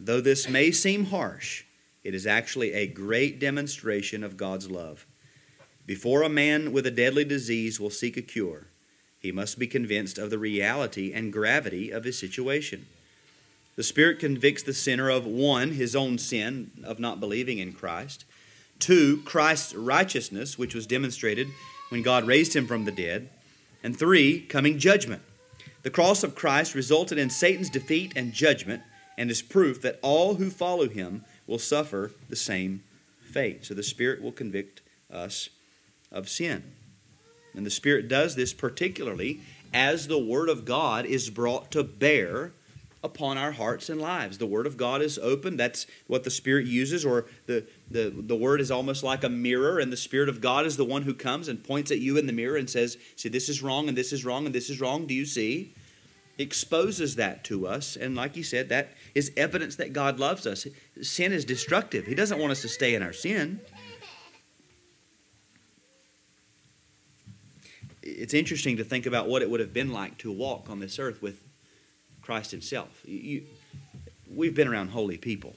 Though 0.00 0.20
this 0.20 0.48
may 0.48 0.70
seem 0.70 1.06
harsh, 1.06 1.64
it 2.04 2.14
is 2.14 2.26
actually 2.26 2.72
a 2.72 2.86
great 2.86 3.38
demonstration 3.38 4.24
of 4.24 4.36
God's 4.36 4.70
love. 4.70 5.06
Before 5.86 6.22
a 6.22 6.28
man 6.28 6.72
with 6.72 6.86
a 6.86 6.90
deadly 6.90 7.24
disease 7.24 7.80
will 7.80 7.90
seek 7.90 8.16
a 8.16 8.22
cure, 8.22 8.66
he 9.18 9.32
must 9.32 9.58
be 9.58 9.66
convinced 9.66 10.18
of 10.18 10.30
the 10.30 10.38
reality 10.38 11.12
and 11.12 11.32
gravity 11.32 11.90
of 11.90 12.04
his 12.04 12.18
situation. 12.18 12.86
The 13.78 13.84
Spirit 13.84 14.18
convicts 14.18 14.64
the 14.64 14.74
sinner 14.74 15.08
of 15.08 15.24
one, 15.24 15.70
his 15.70 15.94
own 15.94 16.18
sin 16.18 16.72
of 16.82 16.98
not 16.98 17.20
believing 17.20 17.58
in 17.58 17.72
Christ, 17.72 18.24
two, 18.80 19.22
Christ's 19.24 19.72
righteousness, 19.72 20.58
which 20.58 20.74
was 20.74 20.84
demonstrated 20.84 21.46
when 21.88 22.02
God 22.02 22.26
raised 22.26 22.56
him 22.56 22.66
from 22.66 22.86
the 22.86 22.90
dead, 22.90 23.30
and 23.80 23.96
three, 23.96 24.40
coming 24.40 24.80
judgment. 24.80 25.22
The 25.84 25.90
cross 25.90 26.24
of 26.24 26.34
Christ 26.34 26.74
resulted 26.74 27.18
in 27.18 27.30
Satan's 27.30 27.70
defeat 27.70 28.12
and 28.16 28.32
judgment 28.32 28.82
and 29.16 29.30
is 29.30 29.42
proof 29.42 29.80
that 29.82 30.00
all 30.02 30.34
who 30.34 30.50
follow 30.50 30.88
him 30.88 31.24
will 31.46 31.60
suffer 31.60 32.10
the 32.28 32.34
same 32.34 32.82
fate. 33.22 33.64
So 33.64 33.74
the 33.74 33.84
Spirit 33.84 34.20
will 34.20 34.32
convict 34.32 34.82
us 35.08 35.50
of 36.10 36.28
sin. 36.28 36.64
And 37.54 37.64
the 37.64 37.70
Spirit 37.70 38.08
does 38.08 38.34
this 38.34 38.52
particularly 38.52 39.40
as 39.72 40.08
the 40.08 40.18
Word 40.18 40.48
of 40.48 40.64
God 40.64 41.06
is 41.06 41.30
brought 41.30 41.70
to 41.70 41.84
bear 41.84 42.54
upon 43.02 43.38
our 43.38 43.52
hearts 43.52 43.88
and 43.88 44.00
lives. 44.00 44.38
The 44.38 44.46
Word 44.46 44.66
of 44.66 44.76
God 44.76 45.02
is 45.02 45.18
open. 45.18 45.56
That's 45.56 45.86
what 46.06 46.24
the 46.24 46.30
Spirit 46.30 46.66
uses, 46.66 47.04
or 47.04 47.26
the, 47.46 47.66
the, 47.90 48.12
the 48.14 48.36
Word 48.36 48.60
is 48.60 48.70
almost 48.70 49.02
like 49.02 49.22
a 49.22 49.28
mirror, 49.28 49.78
and 49.78 49.92
the 49.92 49.96
Spirit 49.96 50.28
of 50.28 50.40
God 50.40 50.66
is 50.66 50.76
the 50.76 50.84
one 50.84 51.02
who 51.02 51.14
comes 51.14 51.48
and 51.48 51.62
points 51.62 51.90
at 51.90 52.00
you 52.00 52.16
in 52.16 52.26
the 52.26 52.32
mirror 52.32 52.56
and 52.56 52.68
says, 52.68 52.96
See, 53.16 53.28
this 53.28 53.48
is 53.48 53.62
wrong, 53.62 53.88
and 53.88 53.96
this 53.96 54.12
is 54.12 54.24
wrong, 54.24 54.46
and 54.46 54.54
this 54.54 54.68
is 54.68 54.80
wrong. 54.80 55.06
Do 55.06 55.14
you 55.14 55.26
see? 55.26 55.74
Exposes 56.38 57.16
that 57.16 57.42
to 57.44 57.66
us, 57.66 57.96
and 57.96 58.14
like 58.14 58.36
you 58.36 58.44
said, 58.44 58.68
that 58.68 58.92
is 59.12 59.32
evidence 59.36 59.74
that 59.74 59.92
God 59.92 60.20
loves 60.20 60.46
us. 60.46 60.68
Sin 61.02 61.32
is 61.32 61.44
destructive. 61.44 62.06
He 62.06 62.14
doesn't 62.14 62.38
want 62.38 62.52
us 62.52 62.62
to 62.62 62.68
stay 62.68 62.94
in 62.94 63.02
our 63.02 63.12
sin. 63.12 63.60
It's 68.04 68.34
interesting 68.34 68.76
to 68.76 68.84
think 68.84 69.04
about 69.04 69.28
what 69.28 69.42
it 69.42 69.50
would 69.50 69.58
have 69.58 69.72
been 69.72 69.92
like 69.92 70.16
to 70.18 70.30
walk 70.30 70.70
on 70.70 70.78
this 70.78 71.00
earth 71.00 71.20
with 71.20 71.42
Christ 72.28 72.50
Himself. 72.50 72.90
You, 73.06 73.42
we've 74.30 74.54
been 74.54 74.68
around 74.68 74.88
holy 74.88 75.16
people. 75.16 75.56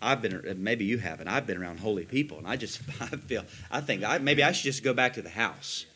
I've 0.00 0.22
been, 0.22 0.36
uh, 0.36 0.54
maybe 0.56 0.84
you 0.84 0.98
haven't. 0.98 1.26
I've 1.26 1.44
been 1.44 1.60
around 1.60 1.80
holy 1.80 2.04
people, 2.04 2.38
and 2.38 2.46
I 2.46 2.54
just, 2.54 2.80
I 3.00 3.06
feel, 3.06 3.44
I 3.68 3.80
think 3.80 4.04
I, 4.04 4.18
maybe 4.18 4.44
I 4.44 4.52
should 4.52 4.62
just 4.62 4.84
go 4.84 4.94
back 4.94 5.14
to 5.14 5.22
the 5.22 5.30
house. 5.30 5.86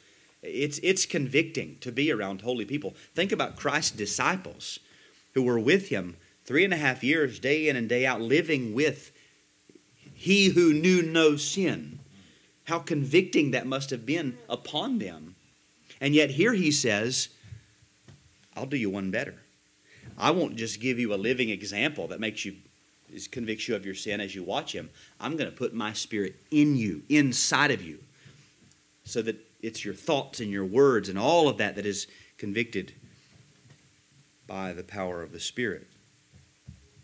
It's, 0.43 0.81
it's 0.83 1.07
convicting 1.07 1.77
to 1.83 1.93
be 1.93 2.11
around 2.11 2.41
holy 2.41 2.65
people. 2.65 2.95
Think 3.15 3.31
about 3.31 3.55
Christ's 3.55 3.93
disciples 3.93 4.81
who 5.35 5.45
were 5.45 5.59
with 5.59 5.91
him 5.91 6.17
three 6.45 6.65
and 6.65 6.75
a 6.75 6.79
half 6.79 7.05
years, 7.05 7.39
day 7.39 7.69
in 7.69 7.77
and 7.77 7.89
day 7.89 8.05
out, 8.05 8.21
living 8.21 8.75
with 8.75 9.13
he 10.13 10.49
who 10.49 10.73
knew 10.73 11.01
no 11.01 11.37
sin. 11.37 12.01
How 12.65 12.81
convicting 12.81 13.53
that 13.53 13.69
must 13.69 13.91
have 13.91 14.05
been 14.05 14.37
upon 14.49 14.99
them. 14.99 15.37
And 16.01 16.13
yet, 16.13 16.31
here 16.31 16.55
he 16.55 16.73
says, 16.73 17.29
I'll 18.57 18.67
do 18.67 18.77
you 18.77 18.91
one 18.91 19.13
better. 19.13 19.37
I 20.19 20.31
won't 20.31 20.57
just 20.57 20.81
give 20.81 20.99
you 20.99 21.13
a 21.13 21.17
living 21.17 21.51
example 21.51 22.09
that 22.09 22.21
makes 22.21 22.45
you 22.45 22.57
is 23.13 23.29
convicts 23.29 23.69
you 23.69 23.77
of 23.77 23.87
your 23.87 23.95
sin 23.95 24.21
as 24.21 24.35
you 24.35 24.43
watch 24.43 24.73
him. 24.73 24.91
I'm 25.21 25.37
going 25.37 25.49
to 25.49 25.57
put 25.57 25.73
my 25.73 25.93
spirit 25.93 26.37
in 26.51 26.77
you, 26.77 27.03
inside 27.09 27.71
of 27.71 27.81
you, 27.81 28.01
so 29.05 29.23
that 29.23 29.37
it's 29.63 29.85
your 29.85 29.95
thoughts 29.95 30.41
and 30.41 30.51
your 30.51 30.65
words 30.65 31.09
and 31.09 31.19
all 31.19 31.49
of 31.49 31.57
that 31.59 31.77
that 31.77 31.87
is 31.87 32.07
convicted 32.37 32.93
by 34.47 34.73
the 34.73 34.83
power 34.83 35.23
of 35.23 35.33
the 35.33 35.41
Spirit. 35.41 35.89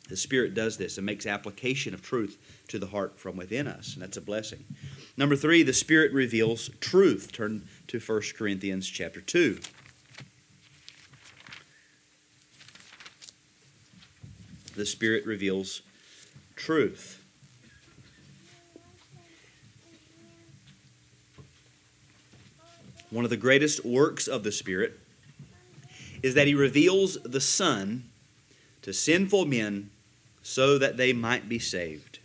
The 0.09 0.16
Spirit 0.16 0.55
does 0.55 0.77
this 0.77 0.98
and 0.98 1.07
makes 1.07 1.27
application 1.27 1.94
of 1.94 2.03
truth 2.03 2.38
to 2.68 2.79
the 2.79 2.88
heart 2.88 3.18
from 3.18 3.37
within 3.37 3.66
us, 3.66 3.94
and 3.94 4.03
that's 4.03 4.16
a 4.16 4.20
blessing. 4.20 4.64
Number 5.16 5.37
three, 5.37 5.62
the 5.62 5.72
Spirit 5.72 6.12
reveals 6.12 6.68
truth. 6.81 7.33
Turn 7.33 7.66
to 7.88 7.98
1 7.98 8.22
Corinthians 8.37 8.88
chapter 8.88 9.20
2. 9.20 9.59
The 14.74 14.87
Spirit 14.87 15.24
reveals 15.26 15.82
truth. 16.56 17.22
One 23.11 23.24
of 23.24 23.30
the 23.30 23.37
greatest 23.37 23.85
works 23.85 24.26
of 24.26 24.42
the 24.42 24.52
Spirit 24.52 24.98
is 26.22 26.35
that 26.35 26.46
He 26.46 26.54
reveals 26.54 27.18
the 27.22 27.40
Son 27.40 28.04
to 28.80 28.92
sinful 28.92 29.44
men 29.44 29.90
so 30.42 30.78
that 30.78 30.96
they 30.96 31.12
might 31.12 31.48
be 31.48 31.58
saved. 31.58 32.20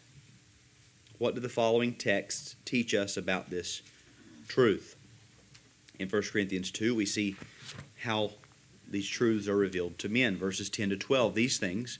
What 1.17 1.35
do 1.35 1.41
the 1.41 1.49
following 1.49 1.93
texts 1.93 2.55
teach 2.63 2.93
us 2.93 3.17
about 3.17 3.49
this 3.49 3.81
truth? 4.47 4.95
In 5.99 6.09
1 6.09 6.21
Corinthians 6.31 6.71
2, 6.71 6.95
we 6.95 7.05
see 7.05 7.35
how 8.03 8.31
these 8.87 9.07
truths 9.07 9.47
are 9.47 9.57
revealed 9.57 9.97
to 9.99 10.09
men. 10.09 10.37
Verses 10.37 10.69
10 10.69 10.91
to 10.91 10.97
12. 10.97 11.35
These 11.35 11.57
things 11.57 11.99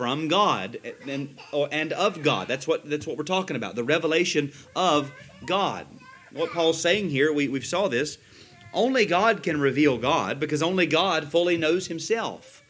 from 0.00 0.28
God 0.28 0.78
and, 1.06 1.36
and 1.52 1.92
of 1.92 2.22
God. 2.22 2.48
That's 2.48 2.66
what, 2.66 2.88
that's 2.88 3.06
what 3.06 3.18
we're 3.18 3.22
talking 3.22 3.54
about 3.54 3.74
the 3.74 3.84
revelation 3.84 4.50
of 4.74 5.12
God. 5.44 5.86
What 6.32 6.52
Paul's 6.52 6.80
saying 6.80 7.10
here, 7.10 7.30
we, 7.30 7.48
we 7.48 7.60
saw 7.60 7.86
this. 7.86 8.16
Only 8.72 9.04
God 9.04 9.42
can 9.42 9.60
reveal 9.60 9.98
God 9.98 10.40
because 10.40 10.62
only 10.62 10.86
God 10.86 11.30
fully 11.30 11.58
knows 11.58 11.88
himself. 11.88 12.62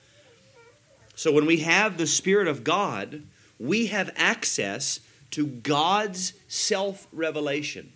So 1.15 1.31
when 1.31 1.47
we 1.47 1.59
have 1.59 1.99
the 1.99 2.07
Spirit 2.09 2.49
of 2.49 2.65
God, 2.65 3.23
we 3.61 3.87
have 3.87 4.11
access 4.17 4.99
to 5.31 5.47
God's 5.47 6.33
self 6.49 7.07
revelation 7.13 7.93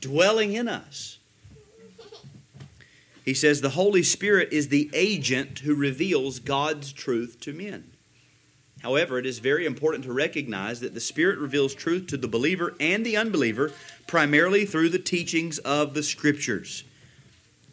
dwelling 0.00 0.54
in 0.54 0.68
us. 0.68 1.18
He 3.26 3.34
says 3.34 3.60
the 3.60 3.70
Holy 3.70 4.02
Spirit 4.02 4.48
is 4.52 4.68
the 4.68 4.88
agent 4.94 5.58
who 5.58 5.74
reveals 5.74 6.38
God's 6.38 6.94
truth 6.94 7.40
to 7.40 7.52
men. 7.52 7.90
However, 8.82 9.18
it 9.18 9.26
is 9.26 9.40
very 9.40 9.66
important 9.66 10.04
to 10.04 10.12
recognize 10.12 10.80
that 10.80 10.94
the 10.94 11.00
Spirit 11.00 11.38
reveals 11.38 11.74
truth 11.74 12.06
to 12.08 12.16
the 12.16 12.28
believer 12.28 12.74
and 12.78 13.04
the 13.04 13.16
unbeliever 13.16 13.72
primarily 14.06 14.64
through 14.64 14.90
the 14.90 14.98
teachings 14.98 15.58
of 15.58 15.94
the 15.94 16.02
Scriptures. 16.02 16.84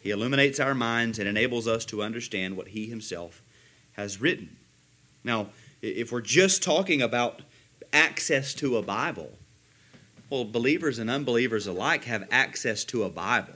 He 0.00 0.10
illuminates 0.10 0.60
our 0.60 0.74
minds 0.74 1.18
and 1.18 1.28
enables 1.28 1.66
us 1.68 1.84
to 1.86 2.02
understand 2.02 2.56
what 2.56 2.68
He 2.68 2.86
Himself 2.86 3.40
has 3.92 4.20
written. 4.20 4.56
Now, 5.22 5.48
if 5.80 6.10
we're 6.10 6.20
just 6.20 6.62
talking 6.62 7.02
about 7.02 7.42
access 7.92 8.52
to 8.54 8.76
a 8.76 8.82
Bible, 8.82 9.32
well, 10.28 10.44
believers 10.44 10.98
and 10.98 11.08
unbelievers 11.08 11.66
alike 11.66 12.04
have 12.04 12.26
access 12.30 12.84
to 12.84 13.04
a 13.04 13.08
Bible. 13.08 13.54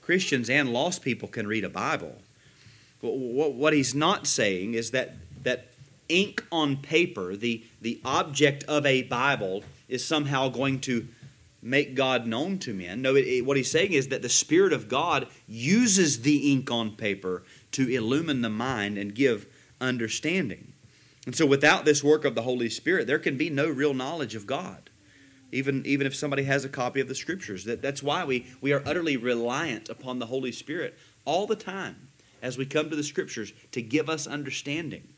Christians 0.00 0.48
and 0.48 0.72
lost 0.72 1.02
people 1.02 1.28
can 1.28 1.46
read 1.46 1.64
a 1.64 1.68
Bible. 1.68 2.16
What 3.00 3.72
he's 3.72 3.94
not 3.94 4.26
saying 4.26 4.74
is 4.74 4.90
that, 4.92 5.14
that 5.42 5.71
ink 6.08 6.44
on 6.52 6.76
paper, 6.76 7.36
the, 7.36 7.64
the 7.80 8.00
object 8.04 8.64
of 8.64 8.86
a 8.86 9.02
Bible, 9.02 9.64
is 9.88 10.04
somehow 10.04 10.48
going 10.48 10.80
to 10.80 11.08
make 11.62 11.94
God 11.94 12.26
known 12.26 12.58
to 12.60 12.74
men. 12.74 13.02
No, 13.02 13.14
it, 13.14 13.26
it, 13.26 13.46
what 13.46 13.56
he's 13.56 13.70
saying 13.70 13.92
is 13.92 14.08
that 14.08 14.22
the 14.22 14.28
Spirit 14.28 14.72
of 14.72 14.88
God 14.88 15.28
uses 15.46 16.22
the 16.22 16.52
ink 16.52 16.70
on 16.70 16.92
paper 16.96 17.44
to 17.72 17.88
illumine 17.88 18.42
the 18.42 18.50
mind 18.50 18.98
and 18.98 19.14
give 19.14 19.46
understanding. 19.80 20.72
And 21.24 21.36
so, 21.36 21.46
without 21.46 21.84
this 21.84 22.02
work 22.02 22.24
of 22.24 22.34
the 22.34 22.42
Holy 22.42 22.68
Spirit, 22.68 23.06
there 23.06 23.18
can 23.20 23.36
be 23.36 23.48
no 23.48 23.68
real 23.68 23.94
knowledge 23.94 24.34
of 24.34 24.46
God 24.46 24.90
even, 25.52 25.84
even 25.86 26.06
if 26.06 26.16
somebody 26.16 26.44
has 26.44 26.64
a 26.64 26.68
copy 26.68 27.00
of 27.00 27.08
the 27.08 27.14
scriptures. 27.14 27.64
That, 27.64 27.82
that's 27.82 28.02
why 28.02 28.24
we, 28.24 28.46
we 28.60 28.72
are 28.72 28.82
utterly 28.84 29.16
reliant 29.16 29.88
upon 29.88 30.18
the 30.18 30.26
Holy 30.26 30.50
Spirit 30.50 30.98
all 31.24 31.46
the 31.46 31.56
time 31.56 32.08
as 32.40 32.58
we 32.58 32.66
come 32.66 32.90
to 32.90 32.96
the 32.96 33.04
scriptures 33.04 33.52
to 33.70 33.82
give 33.82 34.08
us 34.08 34.26
understanding. 34.26 35.08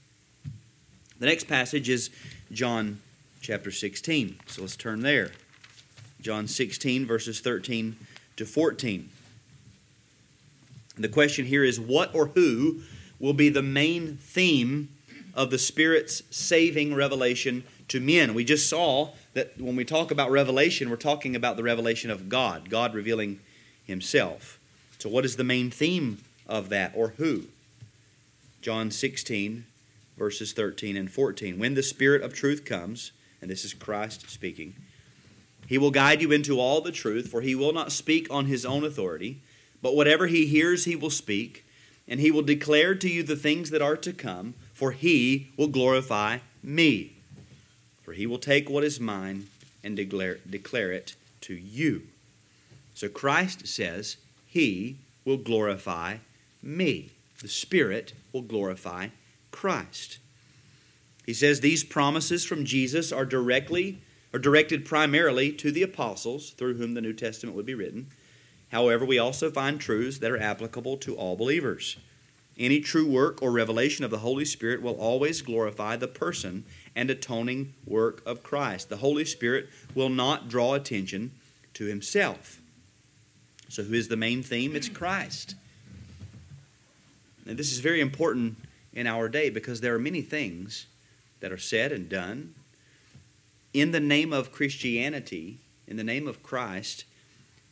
The 1.25 1.31
next 1.31 1.49
passage 1.49 1.89
is 1.89 2.11
John 2.53 3.01
chapter 3.41 3.71
16. 3.71 4.41
So 4.47 4.61
let's 4.61 4.77
turn 4.77 5.01
there. 5.01 5.31
John 6.21 6.47
16, 6.47 7.07
verses 7.07 7.41
13 7.41 7.97
to 8.37 8.45
14. 8.45 9.09
The 10.99 11.09
question 11.09 11.47
here 11.47 11.65
is 11.65 11.81
what 11.81 12.15
or 12.15 12.27
who 12.27 12.83
will 13.19 13.33
be 13.33 13.49
the 13.49 13.63
main 13.63 14.19
theme 14.19 14.91
of 15.33 15.51
the 15.51 15.57
Spirit's 15.57 16.23
saving 16.29 16.95
revelation 16.95 17.65
to 17.89 18.01
men? 18.01 18.35
We 18.35 18.45
just 18.45 18.69
saw 18.69 19.13
that 19.33 19.59
when 19.59 19.77
we 19.77 19.85
talk 19.87 20.11
about 20.11 20.31
revelation, 20.31 20.91
we're 20.91 20.97
talking 20.97 21.35
about 21.35 21.57
the 21.57 21.63
revelation 21.63 22.11
of 22.11 22.29
God, 22.29 22.69
God 22.69 22.93
revealing 22.93 23.41
Himself. 23.87 24.59
So, 24.99 25.09
what 25.09 25.25
is 25.25 25.37
the 25.37 25.43
main 25.43 25.71
theme 25.71 26.19
of 26.47 26.69
that, 26.69 26.93
or 26.95 27.15
who? 27.17 27.45
John 28.61 28.91
16, 28.91 29.65
verses 30.17 30.53
13 30.53 30.97
and 30.97 31.11
14. 31.11 31.59
When 31.59 31.75
the 31.75 31.83
Spirit 31.83 32.23
of 32.23 32.35
truth 32.35 32.65
comes, 32.65 33.13
and 33.41 33.51
this 33.51 33.65
is 33.65 33.75
Christ 33.75 34.29
speaking, 34.31 34.75
He 35.67 35.79
will 35.79 35.91
guide 35.91 36.21
you 36.21 36.33
into 36.33 36.61
all 36.61 36.81
the 36.81 36.93
truth, 36.93 37.29
for 37.29 37.41
He 37.41 37.55
will 37.55 37.73
not 37.73 37.93
speak 37.93 38.27
on 38.31 38.47
His 38.47 38.65
own 38.65 38.85
authority, 38.85 39.41
but 39.83 39.97
whatever 39.97 40.27
He 40.27 40.47
hears, 40.47 40.85
He 40.85 40.97
will 40.97 41.11
speak, 41.11 41.65
and 42.07 42.21
He 42.21 42.31
will 42.31 42.43
declare 42.43 42.95
to 42.95 43.09
you 43.09 43.23
the 43.23 43.37
things 43.37 43.71
that 43.71 43.83
are 43.83 43.97
to 43.97 44.13
come, 44.13 44.55
for 44.73 44.93
He 44.93 45.53
will 45.57 45.69
glorify 45.69 46.39
me 46.63 47.15
for 48.05 48.13
he 48.13 48.27
will 48.27 48.39
take 48.39 48.69
what 48.69 48.85
is 48.85 49.01
mine 49.01 49.47
and 49.83 49.97
declare, 49.97 50.39
declare 50.49 50.93
it 50.93 51.17
to 51.41 51.55
you. 51.55 52.03
So 52.95 53.09
Christ 53.09 53.67
says, 53.67 54.19
He 54.47 54.99
will 55.25 55.39
glorify 55.39 56.19
me. 56.63 57.13
The 57.41 57.49
Spirit 57.49 58.13
will 58.31 58.43
glorify 58.43 59.09
Christ. 59.55 60.19
He 61.25 61.33
says 61.33 61.61
these 61.61 61.85
promises 61.85 62.45
from 62.45 62.65
Jesus 62.65 63.13
are 63.13 63.25
directly 63.25 64.03
are 64.35 64.41
directed 64.41 64.85
primarily 64.85 65.53
to 65.53 65.71
the 65.71 65.85
apostles 65.85 66.51
through 66.51 66.75
whom 66.75 66.95
the 66.95 67.01
New 67.01 67.13
Testament 67.13 67.55
would 67.55 67.65
be 67.65 67.75
written. 67.75 68.09
However, 68.73 69.05
we 69.05 69.17
also 69.17 69.49
find 69.49 69.81
truths 69.81 70.19
that 70.19 70.31
are 70.33 70.41
applicable 70.41 70.97
to 70.99 71.15
all 71.15 71.37
believers. 71.37 71.97
Any 72.59 72.81
true 72.81 73.09
work 73.09 73.41
or 73.41 73.53
revelation 73.53 74.05
of 74.05 74.11
the 74.11 74.19
Holy 74.19 74.45
Spirit 74.45 74.83
will 74.83 74.95
always 74.95 75.41
glorify 75.41 75.95
the 75.95 76.09
person 76.09 76.65
and 76.97 77.11
atoning 77.11 77.75
work 77.87 78.23
of 78.27 78.43
Christ. 78.43 78.89
The 78.89 78.97
Holy 78.97 79.25
Spirit 79.25 79.69
will 79.95 80.09
not 80.09 80.49
draw 80.49 80.75
attention 80.75 81.31
to 81.75 81.85
himself. 81.85 82.61
So, 83.69 83.85
who 83.85 83.95
is 83.95 84.09
the 84.09 84.17
main 84.17 84.43
theme? 84.43 84.75
It's 84.75 84.89
Christ. 84.89 85.55
And 87.47 87.57
this 87.57 87.71
is 87.71 87.79
very 87.79 88.01
important 88.01 88.57
in 88.95 89.07
our 89.07 89.29
day 89.29 89.51
because 89.51 89.81
there 89.81 89.95
are 89.95 89.99
many 89.99 90.23
things 90.23 90.87
that 91.41 91.53
are 91.53 91.59
said 91.59 91.93
and 91.93 92.09
done 92.09 92.55
in 93.73 93.91
the 93.91 94.01
name 94.01 94.33
of 94.33 94.53
Christianity, 94.53 95.59
in 95.87 95.97
the 95.97 96.05
name 96.05 96.29
of 96.29 96.43
Christ, 96.43 97.05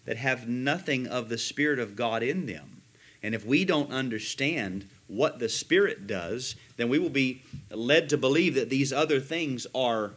that 0.04 0.16
have 0.16 0.48
nothing 0.48 1.06
of 1.06 1.28
the 1.28 1.38
Spirit 1.38 1.78
of 1.78 1.94
God 1.94 2.22
in 2.22 2.46
them. 2.46 2.82
And 3.22 3.34
if 3.34 3.46
we 3.46 3.64
don't 3.64 3.92
understand 3.92 4.88
what 5.06 5.38
the 5.38 5.48
Spirit 5.48 6.08
does, 6.08 6.56
then 6.76 6.88
we 6.88 6.98
will 6.98 7.08
be 7.08 7.42
led 7.70 8.08
to 8.08 8.18
believe 8.18 8.56
that 8.56 8.68
these 8.68 8.92
other 8.92 9.20
things 9.20 9.66
are 9.74 10.14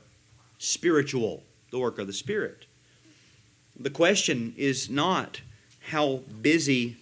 spiritual, 0.58 1.44
the 1.70 1.80
work 1.80 2.00
of 2.00 2.08
the 2.08 2.14
Spirit. 2.14 2.66
The 3.80 3.92
question 3.92 4.56
is 4.58 4.90
not 4.90 5.42
how 5.90 6.22
busy 6.42 6.98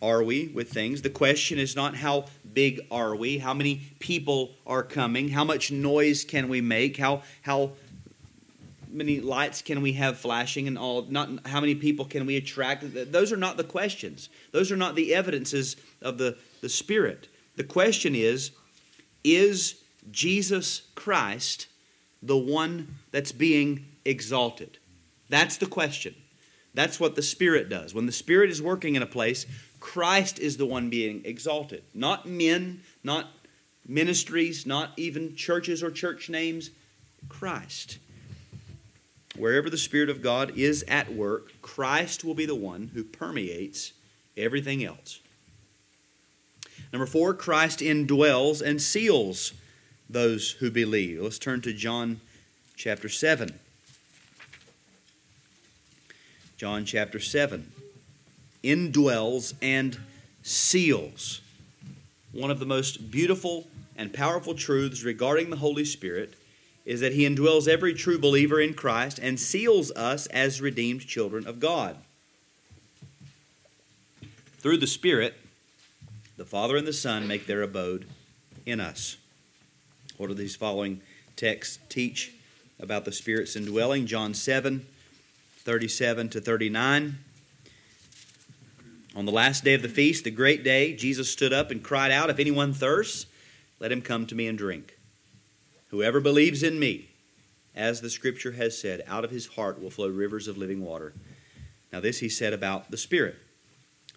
are 0.00 0.22
we 0.22 0.48
with 0.48 0.70
things. 0.70 1.02
The 1.02 1.10
question 1.10 1.58
is 1.58 1.74
not 1.74 1.96
how 1.96 2.26
big 2.52 2.80
are 2.90 3.14
we, 3.16 3.38
how 3.38 3.54
many 3.54 3.82
people 3.98 4.52
are 4.66 4.82
coming, 4.82 5.30
how 5.30 5.44
much 5.44 5.70
noise 5.70 6.24
can 6.24 6.48
we 6.48 6.60
make, 6.60 6.96
how 6.96 7.22
how 7.42 7.72
many 8.90 9.20
lights 9.20 9.60
can 9.60 9.82
we 9.82 9.92
have 9.92 10.18
flashing 10.18 10.66
and 10.66 10.78
all 10.78 11.02
not 11.02 11.46
how 11.46 11.60
many 11.60 11.74
people 11.74 12.04
can 12.04 12.26
we 12.26 12.36
attract? 12.36 12.84
Those 13.12 13.32
are 13.32 13.36
not 13.36 13.56
the 13.56 13.64
questions. 13.64 14.28
Those 14.52 14.72
are 14.72 14.76
not 14.76 14.94
the 14.94 15.14
evidences 15.14 15.76
of 16.00 16.18
the, 16.18 16.36
the 16.60 16.68
spirit. 16.68 17.28
The 17.56 17.64
question 17.64 18.14
is 18.14 18.52
is 19.24 19.82
jesus 20.12 20.82
christ 20.94 21.66
the 22.22 22.36
one 22.36 22.96
that's 23.10 23.32
being 23.32 23.86
exalted? 24.04 24.78
That's 25.28 25.56
the 25.56 25.66
question. 25.66 26.14
That's 26.74 27.00
what 27.00 27.16
the 27.16 27.22
spirit 27.22 27.68
does. 27.68 27.94
When 27.94 28.06
the 28.06 28.12
spirit 28.12 28.50
is 28.50 28.62
working 28.62 28.94
in 28.94 29.02
a 29.02 29.06
place 29.06 29.46
christ 29.80 30.38
is 30.38 30.56
the 30.56 30.66
one 30.66 30.90
being 30.90 31.22
exalted 31.24 31.82
not 31.94 32.26
men 32.26 32.80
not 33.02 33.28
ministries 33.86 34.66
not 34.66 34.92
even 34.96 35.34
churches 35.34 35.82
or 35.82 35.90
church 35.90 36.28
names 36.28 36.70
christ 37.28 37.98
Wherever 39.38 39.70
the 39.70 39.78
Spirit 39.78 40.10
of 40.10 40.20
God 40.20 40.56
is 40.56 40.84
at 40.88 41.14
work, 41.14 41.52
Christ 41.62 42.24
will 42.24 42.34
be 42.34 42.44
the 42.44 42.56
one 42.56 42.90
who 42.92 43.04
permeates 43.04 43.92
everything 44.36 44.84
else. 44.84 45.20
Number 46.92 47.06
four, 47.06 47.34
Christ 47.34 47.78
indwells 47.78 48.60
and 48.60 48.82
seals 48.82 49.52
those 50.10 50.52
who 50.52 50.70
believe. 50.70 51.20
Let's 51.20 51.38
turn 51.38 51.60
to 51.62 51.72
John 51.72 52.20
chapter 52.76 53.08
7. 53.08 53.60
John 56.56 56.84
chapter 56.84 57.20
7 57.20 57.70
indwells 58.62 59.54
and 59.62 59.98
seals. 60.42 61.40
One 62.32 62.50
of 62.50 62.58
the 62.58 62.66
most 62.66 63.10
beautiful 63.10 63.66
and 63.96 64.12
powerful 64.12 64.54
truths 64.54 65.02
regarding 65.02 65.50
the 65.50 65.56
Holy 65.56 65.84
Spirit 65.84 66.34
is 66.84 67.00
that 67.00 67.12
he 67.12 67.28
indwells 67.28 67.68
every 67.68 67.92
true 67.92 68.18
believer 68.18 68.60
in 68.60 68.74
Christ 68.74 69.18
and 69.18 69.38
seals 69.38 69.90
us 69.92 70.26
as 70.28 70.60
redeemed 70.60 71.06
children 71.06 71.46
of 71.46 71.60
God. 71.60 71.96
Through 74.58 74.78
the 74.78 74.86
Spirit, 74.86 75.36
the 76.36 76.44
Father 76.44 76.76
and 76.76 76.86
the 76.86 76.92
Son 76.92 77.28
make 77.28 77.46
their 77.46 77.62
abode 77.62 78.06
in 78.64 78.80
us. 78.80 79.16
What 80.16 80.28
do 80.28 80.34
these 80.34 80.56
following 80.56 81.00
texts 81.36 81.78
teach 81.88 82.32
about 82.80 83.04
the 83.04 83.12
Spirit's 83.12 83.56
indwelling? 83.56 84.06
John 84.06 84.34
7 84.34 84.86
37 85.58 86.28
to 86.30 86.40
39. 86.40 87.18
On 89.16 89.24
the 89.24 89.32
last 89.32 89.64
day 89.64 89.74
of 89.74 89.82
the 89.82 89.88
feast, 89.88 90.24
the 90.24 90.30
great 90.30 90.62
day, 90.62 90.94
Jesus 90.94 91.30
stood 91.30 91.52
up 91.52 91.70
and 91.70 91.82
cried 91.82 92.10
out, 92.10 92.30
If 92.30 92.38
anyone 92.38 92.72
thirsts, 92.72 93.26
let 93.80 93.92
him 93.92 94.02
come 94.02 94.26
to 94.26 94.34
me 94.34 94.46
and 94.46 94.58
drink. 94.58 94.98
Whoever 95.90 96.20
believes 96.20 96.62
in 96.62 96.78
me, 96.78 97.08
as 97.74 98.00
the 98.00 98.10
scripture 98.10 98.52
has 98.52 98.78
said, 98.78 99.02
out 99.06 99.24
of 99.24 99.30
his 99.30 99.48
heart 99.48 99.80
will 99.80 99.90
flow 99.90 100.08
rivers 100.08 100.48
of 100.48 100.58
living 100.58 100.84
water. 100.84 101.14
Now 101.92 102.00
this 102.00 102.18
he 102.18 102.28
said 102.28 102.52
about 102.52 102.90
the 102.90 102.96
Spirit, 102.96 103.36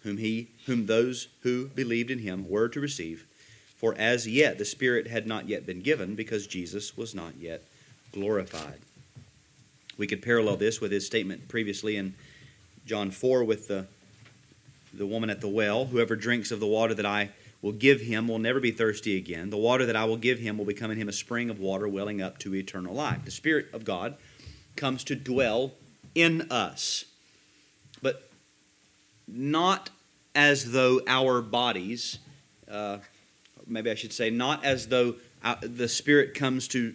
whom 0.02 0.18
he 0.18 0.48
whom 0.66 0.86
those 0.86 1.28
who 1.42 1.68
believed 1.68 2.10
in 2.10 2.18
him 2.18 2.48
were 2.48 2.68
to 2.68 2.80
receive. 2.80 3.24
For 3.76 3.94
as 3.96 4.28
yet 4.28 4.58
the 4.58 4.64
Spirit 4.64 5.06
had 5.06 5.26
not 5.26 5.48
yet 5.48 5.64
been 5.64 5.80
given, 5.80 6.14
because 6.14 6.46
Jesus 6.46 6.96
was 6.96 7.14
not 7.14 7.36
yet 7.40 7.62
glorified. 8.12 8.80
We 9.96 10.06
could 10.06 10.22
parallel 10.22 10.56
this 10.56 10.80
with 10.80 10.92
his 10.92 11.06
statement 11.06 11.48
previously 11.48 11.96
in 11.96 12.14
John 12.86 13.10
4 13.10 13.44
with 13.44 13.68
the, 13.68 13.86
the 14.92 15.06
woman 15.06 15.30
at 15.30 15.40
the 15.40 15.48
well 15.48 15.86
Whoever 15.86 16.16
drinks 16.16 16.50
of 16.50 16.60
the 16.60 16.66
water 16.66 16.94
that 16.94 17.06
I 17.06 17.30
will 17.60 17.72
give 17.72 18.00
him 18.00 18.28
will 18.28 18.38
never 18.38 18.60
be 18.60 18.72
thirsty 18.72 19.16
again. 19.16 19.50
The 19.50 19.56
water 19.56 19.86
that 19.86 19.96
I 19.96 20.04
will 20.04 20.16
give 20.16 20.40
him 20.40 20.58
will 20.58 20.64
become 20.64 20.90
in 20.90 20.98
him 20.98 21.08
a 21.08 21.12
spring 21.12 21.48
of 21.48 21.60
water 21.60 21.88
welling 21.88 22.20
up 22.20 22.38
to 22.38 22.54
eternal 22.54 22.94
life. 22.94 23.24
The 23.24 23.30
Spirit 23.30 23.66
of 23.72 23.84
God 23.84 24.16
comes 24.74 25.04
to 25.04 25.14
dwell 25.14 25.72
in 26.14 26.50
us, 26.50 27.04
but 28.02 28.28
not 29.28 29.90
as 30.34 30.72
though 30.72 31.00
our 31.06 31.40
bodies, 31.40 32.18
uh, 32.70 32.98
maybe 33.66 33.90
I 33.90 33.94
should 33.94 34.12
say, 34.12 34.28
not 34.28 34.64
as 34.64 34.88
though 34.88 35.14
the 35.60 35.88
Spirit 35.88 36.34
comes 36.34 36.66
to 36.68 36.94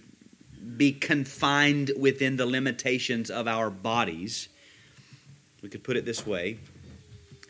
be 0.75 0.91
confined 0.91 1.91
within 1.97 2.35
the 2.35 2.45
limitations 2.45 3.29
of 3.29 3.47
our 3.47 3.69
bodies. 3.69 4.49
We 5.61 5.69
could 5.69 5.83
put 5.83 5.95
it 5.95 6.05
this 6.05 6.27
way 6.27 6.59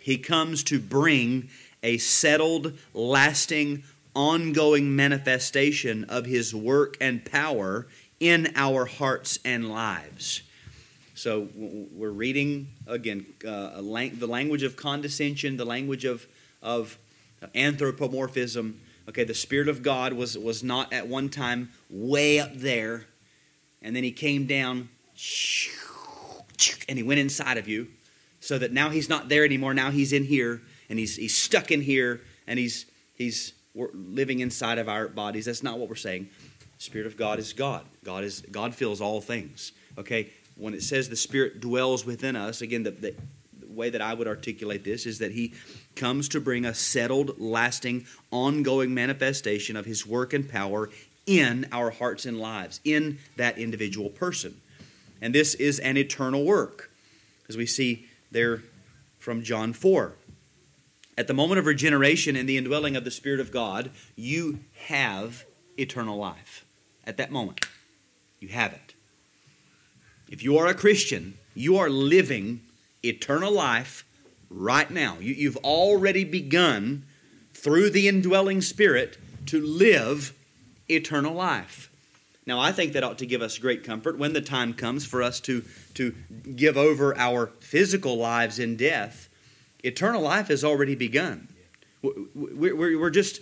He 0.07 0.17
comes 0.17 0.63
to 0.63 0.79
bring 0.79 1.49
a 1.83 1.97
settled, 1.97 2.77
lasting, 2.93 3.83
ongoing 4.15 4.95
manifestation 4.95 6.05
of 6.05 6.25
His 6.25 6.55
work 6.55 6.95
and 7.01 7.25
power 7.25 7.87
in 8.17 8.53
our 8.55 8.85
hearts 8.85 9.37
and 9.43 9.69
lives. 9.69 10.43
So 11.13 11.49
we're 11.53 12.09
reading 12.11 12.69
again 12.87 13.25
uh, 13.45 13.81
lang- 13.81 14.17
the 14.17 14.27
language 14.27 14.63
of 14.63 14.77
condescension, 14.77 15.57
the 15.57 15.65
language 15.65 16.05
of 16.05 16.25
of 16.61 16.97
anthropomorphism. 17.53 18.79
Okay, 19.09 19.25
the 19.25 19.33
Spirit 19.33 19.67
of 19.67 19.83
God 19.83 20.13
was 20.13 20.37
was 20.37 20.63
not 20.63 20.93
at 20.93 21.09
one 21.09 21.27
time 21.27 21.69
way 21.89 22.39
up 22.39 22.55
there, 22.55 23.07
and 23.81 23.93
then 23.93 24.05
He 24.05 24.13
came 24.13 24.45
down, 24.45 24.87
and 26.87 26.97
He 26.97 27.03
went 27.03 27.19
inside 27.19 27.57
of 27.57 27.67
you, 27.67 27.89
so 28.39 28.57
that 28.57 28.71
now 28.71 28.89
He's 28.89 29.09
not 29.09 29.29
there 29.29 29.45
anymore. 29.45 29.73
Now 29.73 29.91
He's 29.91 30.13
in 30.13 30.23
here, 30.23 30.61
and 30.89 30.99
He's 30.99 31.15
He's 31.15 31.35
stuck 31.35 31.71
in 31.71 31.81
here, 31.81 32.21
and 32.45 32.59
He's 32.59 32.85
He's 33.15 33.53
living 33.73 34.39
inside 34.39 34.77
of 34.77 34.89
our 34.89 35.07
bodies. 35.07 35.45
That's 35.45 35.63
not 35.63 35.77
what 35.77 35.89
we're 35.89 35.95
saying. 35.95 36.29
Spirit 36.79 37.07
of 37.07 37.17
God 37.17 37.39
is 37.39 37.53
God. 37.53 37.83
God 38.03 38.23
is 38.23 38.41
God 38.51 38.75
fills 38.75 39.01
all 39.01 39.21
things. 39.21 39.71
Okay, 39.97 40.31
when 40.55 40.73
it 40.73 40.83
says 40.83 41.09
the 41.09 41.15
Spirit 41.15 41.59
dwells 41.59 42.05
within 42.05 42.35
us, 42.35 42.61
again, 42.61 42.83
the, 42.83 42.91
the, 42.91 43.15
way 43.77 43.89
that 43.91 44.01
I 44.01 44.13
would 44.13 44.27
articulate 44.27 44.83
this 44.83 45.05
is 45.05 45.19
that 45.19 45.31
He 45.31 45.53
comes 45.95 46.27
to 46.29 46.41
bring 46.41 46.65
a 46.65 46.73
settled, 46.73 47.39
lasting, 47.39 48.07
ongoing 48.31 48.93
manifestation 48.93 49.77
of 49.77 49.85
His 49.85 50.05
work 50.05 50.33
and 50.33 50.49
power 50.49 50.89
in 51.25 51.67
our 51.71 51.91
hearts 51.91 52.25
and 52.25 52.39
lives, 52.39 52.81
in 52.83 53.19
that 53.35 53.57
individual 53.57 54.09
person. 54.09 54.59
And 55.21 55.33
this 55.33 55.53
is 55.55 55.79
an 55.79 55.97
eternal 55.97 56.43
work, 56.43 56.91
as 57.47 57.55
we 57.55 57.65
see 57.65 58.06
there 58.31 58.63
from 59.17 59.43
John 59.43 59.73
4. 59.73 60.13
At 61.17 61.27
the 61.27 61.33
moment 61.33 61.59
of 61.59 61.65
regeneration 61.65 62.35
and 62.35 62.47
the 62.47 62.57
indwelling 62.57 62.95
of 62.95 63.03
the 63.03 63.11
Spirit 63.11 63.39
of 63.39 63.51
God, 63.51 63.91
you 64.15 64.59
have 64.87 65.45
eternal 65.77 66.17
life. 66.17 66.65
At 67.05 67.17
that 67.17 67.31
moment, 67.31 67.65
you 68.39 68.49
have 68.49 68.73
it. 68.73 68.93
If 70.29 70.43
you 70.43 70.57
are 70.57 70.67
a 70.67 70.73
Christian, 70.73 71.37
you 71.55 71.77
are 71.77 71.89
living 71.89 72.61
eternal 73.03 73.51
life 73.51 74.05
right 74.49 74.89
now. 74.91 75.17
You, 75.19 75.47
have 75.49 75.57
already 75.57 76.23
begun 76.23 77.05
through 77.53 77.89
the 77.89 78.07
indwelling 78.07 78.61
Spirit 78.61 79.17
to 79.47 79.59
live 79.59 80.33
eternal 80.89 81.33
life. 81.33 81.86
Now, 82.47 82.61
I 82.61 82.71
think 82.71 82.93
that 82.93 83.03
ought 83.03 83.17
to 83.17 83.25
give 83.25 83.41
us 83.41 83.57
great 83.57 83.83
comfort 83.83 84.17
when 84.17 84.31
the 84.31 84.39
time 84.39 84.73
comes 84.73 85.05
for 85.05 85.21
us 85.21 85.41
to, 85.41 85.65
to 85.95 86.15
give 86.55 86.77
over 86.77 87.15
our 87.17 87.47
physical 87.59 88.17
lives 88.17 88.57
in 88.57 88.77
death. 88.77 89.27
Eternal 89.83 90.21
life 90.21 90.47
has 90.47 90.63
already 90.63 90.95
begun. 90.95 91.49
We're, 92.01 92.97
we're, 92.97 93.09
just, 93.09 93.41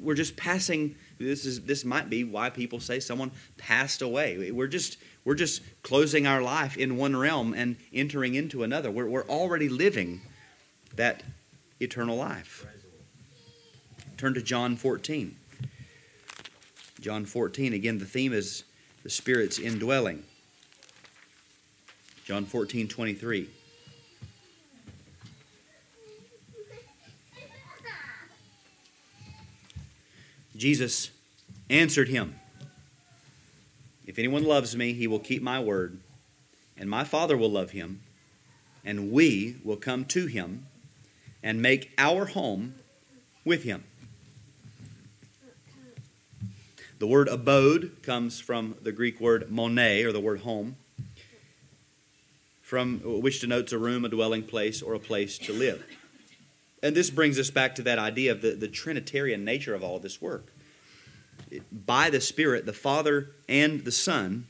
we're 0.00 0.14
just 0.14 0.36
passing. 0.36 0.94
This, 1.18 1.44
is, 1.44 1.62
this 1.62 1.84
might 1.84 2.08
be 2.08 2.22
why 2.22 2.50
people 2.50 2.78
say 2.78 3.00
someone 3.00 3.32
passed 3.58 4.00
away. 4.00 4.52
We're 4.52 4.68
just, 4.68 4.96
we're 5.24 5.34
just 5.34 5.60
closing 5.82 6.24
our 6.24 6.40
life 6.40 6.76
in 6.76 6.96
one 6.96 7.16
realm 7.16 7.52
and 7.52 7.76
entering 7.92 8.36
into 8.36 8.62
another. 8.62 8.92
We're, 8.92 9.08
we're 9.08 9.26
already 9.26 9.68
living 9.68 10.20
that 10.94 11.24
eternal 11.80 12.16
life. 12.16 12.64
Turn 14.16 14.34
to 14.34 14.42
John 14.42 14.76
14. 14.76 15.36
John 17.02 17.24
14, 17.24 17.72
again, 17.72 17.98
the 17.98 18.04
theme 18.04 18.32
is 18.32 18.62
the 19.02 19.10
Spirit's 19.10 19.58
indwelling. 19.58 20.22
John 22.24 22.44
14, 22.44 22.86
23. 22.86 23.48
Jesus 30.56 31.10
answered 31.68 32.08
him. 32.08 32.38
If 34.06 34.16
anyone 34.16 34.44
loves 34.44 34.76
me, 34.76 34.92
he 34.92 35.08
will 35.08 35.18
keep 35.18 35.42
my 35.42 35.58
word, 35.58 35.98
and 36.76 36.88
my 36.88 37.02
Father 37.02 37.36
will 37.36 37.50
love 37.50 37.72
him, 37.72 38.00
and 38.84 39.10
we 39.10 39.56
will 39.64 39.76
come 39.76 40.04
to 40.04 40.26
him 40.26 40.68
and 41.42 41.60
make 41.60 41.90
our 41.98 42.26
home 42.26 42.76
with 43.44 43.64
him. 43.64 43.82
The 47.02 47.08
word 47.08 47.26
abode 47.26 47.96
comes 48.04 48.38
from 48.38 48.76
the 48.80 48.92
Greek 48.92 49.20
word 49.20 49.50
mone, 49.50 49.76
or 49.76 50.12
the 50.12 50.20
word 50.20 50.42
home, 50.42 50.76
from 52.60 53.00
which 53.00 53.40
denotes 53.40 53.72
a 53.72 53.78
room, 53.78 54.04
a 54.04 54.08
dwelling 54.08 54.44
place, 54.44 54.80
or 54.80 54.94
a 54.94 55.00
place 55.00 55.36
to 55.38 55.52
live. 55.52 55.84
And 56.80 56.94
this 56.94 57.10
brings 57.10 57.40
us 57.40 57.50
back 57.50 57.74
to 57.74 57.82
that 57.82 57.98
idea 57.98 58.30
of 58.30 58.40
the, 58.40 58.52
the 58.52 58.68
Trinitarian 58.68 59.44
nature 59.44 59.74
of 59.74 59.82
all 59.82 59.98
this 59.98 60.22
work 60.22 60.52
by 61.72 62.08
the 62.08 62.20
Spirit, 62.20 62.66
the 62.66 62.72
Father 62.72 63.32
and 63.48 63.84
the 63.84 63.90
Son 63.90 64.46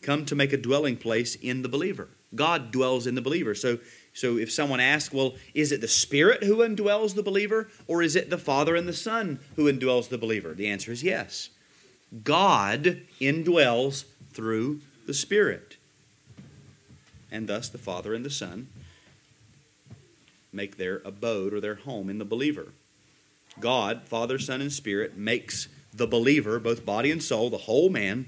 come 0.00 0.24
to 0.26 0.36
make 0.36 0.52
a 0.52 0.56
dwelling 0.56 0.98
place 0.98 1.34
in 1.34 1.62
the 1.62 1.68
believer. 1.68 2.10
God 2.36 2.70
dwells 2.70 3.08
in 3.08 3.16
the 3.16 3.20
believer. 3.20 3.56
So, 3.56 3.80
so 4.14 4.38
if 4.38 4.52
someone 4.52 4.78
asks, 4.78 5.12
well, 5.12 5.34
is 5.54 5.72
it 5.72 5.80
the 5.80 5.88
Spirit 5.88 6.44
who 6.44 6.58
indwells 6.58 7.16
the 7.16 7.24
believer, 7.24 7.68
or 7.88 8.00
is 8.00 8.14
it 8.14 8.30
the 8.30 8.38
Father 8.38 8.76
and 8.76 8.86
the 8.86 8.92
Son 8.92 9.40
who 9.56 9.64
indwells 9.64 10.08
the 10.08 10.18
believer? 10.18 10.54
The 10.54 10.68
answer 10.68 10.92
is 10.92 11.02
yes. 11.02 11.50
God 12.22 13.02
indwells 13.20 14.04
through 14.32 14.80
the 15.06 15.14
Spirit. 15.14 15.76
And 17.30 17.48
thus 17.48 17.68
the 17.68 17.78
Father 17.78 18.14
and 18.14 18.24
the 18.24 18.30
Son 18.30 18.68
make 20.52 20.76
their 20.76 21.02
abode 21.04 21.52
or 21.52 21.60
their 21.60 21.74
home 21.74 22.08
in 22.08 22.18
the 22.18 22.24
believer. 22.24 22.68
God, 23.60 24.02
Father, 24.04 24.38
Son, 24.38 24.60
and 24.60 24.72
Spirit, 24.72 25.16
makes 25.16 25.68
the 25.92 26.06
believer, 26.06 26.58
both 26.58 26.84
body 26.84 27.10
and 27.10 27.22
soul, 27.22 27.50
the 27.50 27.58
whole 27.58 27.88
man, 27.88 28.26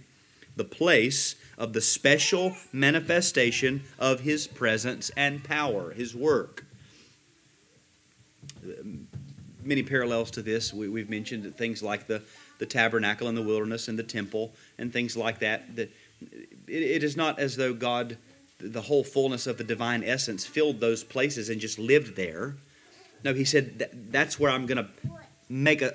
the 0.57 0.65
place 0.65 1.37
of 1.57 1.73
the 1.73 1.81
special 1.81 2.57
manifestation 2.73 3.85
of 3.99 4.21
his 4.21 4.47
presence 4.47 5.11
and 5.17 5.45
power, 5.45 5.93
his 5.93 6.15
work. 6.15 6.67
Many 9.63 9.83
parallels 9.83 10.31
to 10.33 10.43
this. 10.43 10.73
We, 10.73 11.01
have 11.01 11.11
mentioned 11.11 11.55
things 11.57 11.83
like 11.83 12.07
the, 12.07 12.23
the 12.59 12.67
tabernacle 12.67 13.29
in 13.29 13.35
the 13.35 13.43
wilderness 13.43 13.89
and 13.89 13.99
the 13.99 14.03
temple 14.03 14.53
and 14.79 14.93
things 14.93 15.17
like 15.17 15.39
that. 15.39 15.65
it 15.77 17.05
is 17.05 17.17
not 17.17 17.39
as 17.39 17.57
though 17.57 17.73
God, 17.73 18.19
the 18.59 18.83
whole 18.83 19.05
fullness 19.05 19.47
of 19.47 19.59
the 19.59 19.65
divine 19.65 20.03
essence, 20.03 20.45
filled 20.45 20.81
those 20.81 21.05
places 21.05 21.49
and 21.49 21.61
just 21.61 21.79
lived 21.79 22.17
there. 22.17 22.57
No, 23.25 23.35
he 23.35 23.45
said 23.45 23.89
that's 24.11 24.39
where 24.39 24.51
I'm 24.51 24.67
going 24.67 24.85
to 24.85 24.89
make 25.49 25.83
a, 25.83 25.91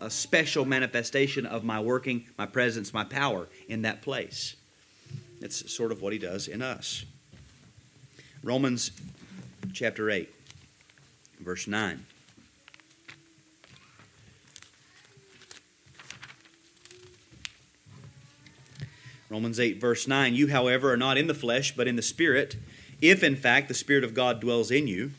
a, 0.00 0.06
a, 0.06 0.10
special 0.10 0.64
manifestation 0.64 1.44
of 1.44 1.64
my 1.64 1.80
working, 1.80 2.24
my 2.38 2.46
presence, 2.46 2.94
my 2.94 3.04
power 3.04 3.48
in 3.68 3.82
that 3.82 4.00
place. 4.00 4.54
It's 5.40 5.72
sort 5.72 5.90
of 5.90 6.00
what 6.00 6.12
he 6.12 6.20
does 6.20 6.46
in 6.46 6.62
us. 6.62 7.04
Romans 8.44 8.92
chapter 9.72 10.08
8, 10.08 10.32
verse 11.40 11.66
9. 11.66 12.06
Romans 19.32 19.58
8, 19.58 19.80
verse 19.80 20.06
9. 20.06 20.34
You, 20.34 20.48
however, 20.48 20.92
are 20.92 20.96
not 20.98 21.16
in 21.16 21.26
the 21.26 21.32
flesh, 21.32 21.74
but 21.74 21.88
in 21.88 21.96
the 21.96 22.02
Spirit, 22.02 22.56
if 23.00 23.22
in 23.22 23.34
fact 23.34 23.66
the 23.66 23.74
Spirit 23.74 24.04
of 24.04 24.12
God 24.12 24.42
dwells 24.42 24.70
in 24.70 24.86
you. 24.86 25.12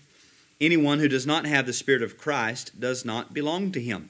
Anyone 0.62 1.00
who 1.00 1.08
does 1.08 1.26
not 1.26 1.48
have 1.48 1.66
the 1.66 1.74
Spirit 1.74 2.04
of 2.04 2.16
Christ 2.16 2.80
does 2.80 3.04
not 3.04 3.34
belong 3.34 3.72
to 3.72 3.82
him. 3.82 4.10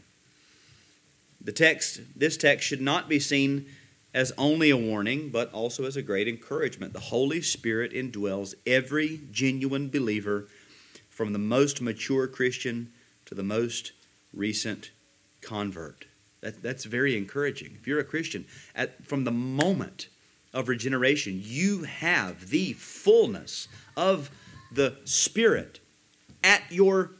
The 1.41 1.53
text, 1.53 2.01
this 2.17 2.35
text 2.35 2.67
should 2.67 2.81
not 2.81 3.07
be 3.07 3.17
seen 3.17 3.65
as 4.13 4.33
only 4.37 4.69
a 4.69 4.77
warning, 4.77 5.29
but 5.29 5.51
also 5.53 5.85
as 5.85 5.95
a 5.95 6.01
great 6.01 6.27
encouragement. 6.27 6.91
The 6.91 6.99
Holy 6.99 7.41
Spirit 7.41 7.93
indwells 7.93 8.55
every 8.67 9.21
genuine 9.31 9.87
believer, 9.87 10.47
from 11.09 11.31
the 11.31 11.39
most 11.39 11.79
mature 11.79 12.27
Christian 12.27 12.91
to 13.25 13.35
the 13.35 13.43
most 13.43 13.93
recent 14.33 14.91
convert. 15.39 16.07
That, 16.43 16.61
that's 16.61 16.83
very 16.83 17.17
encouraging. 17.17 17.77
If 17.79 17.87
you're 17.87 18.01
a 18.01 18.03
Christian, 18.03 18.43
at, 18.75 19.05
from 19.05 19.23
the 19.23 19.31
moment 19.31 20.09
of 20.53 20.67
regeneration, 20.67 21.39
you 21.41 21.83
have 21.83 22.49
the 22.49 22.73
fullness 22.73 23.69
of 23.95 24.29
the 24.69 24.97
Spirit 25.05 25.79
at 26.43 26.61
your 26.69 27.11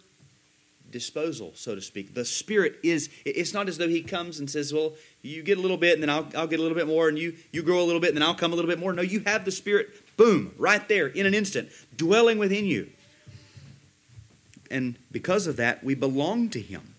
disposal, 0.92 1.54
so 1.56 1.74
to 1.74 1.82
speak. 1.82 2.14
The 2.14 2.26
Spirit 2.26 2.80
is, 2.84 3.10
it's 3.24 3.54
not 3.54 3.70
as 3.70 3.78
though 3.78 3.88
He 3.88 4.02
comes 4.02 4.40
and 4.40 4.50
says, 4.50 4.74
Well, 4.74 4.94
you 5.22 5.42
get 5.42 5.58
a 5.58 5.62
little 5.62 5.78
bit, 5.78 5.94
and 5.94 6.04
then 6.04 6.10
I'll, 6.10 6.28
I'll 6.36 6.48
get 6.48 6.60
a 6.60 6.62
little 6.62 6.78
bit 6.78 6.88
more, 6.88 7.08
and 7.08 7.18
you, 7.18 7.34
you 7.54 7.64
grow 7.64 7.82
a 7.82 7.86
little 7.86 8.02
bit, 8.02 8.10
and 8.10 8.18
then 8.18 8.24
I'll 8.24 8.36
come 8.36 8.52
a 8.52 8.56
little 8.56 8.70
bit 8.70 8.78
more. 8.78 8.92
No, 8.92 9.02
you 9.02 9.22
have 9.22 9.46
the 9.46 9.52
Spirit, 9.52 9.90
boom, 10.18 10.54
right 10.58 10.86
there 10.90 11.08
in 11.08 11.26
an 11.26 11.34
instant, 11.34 11.70
dwelling 11.96 12.40
within 12.40 12.66
you. 12.66 12.90
and 14.70 14.98
because 15.14 15.48
of 15.48 15.56
that, 15.56 15.82
we 15.82 15.96
belong 15.96 16.50
to 16.50 16.60
Him. 16.60 16.93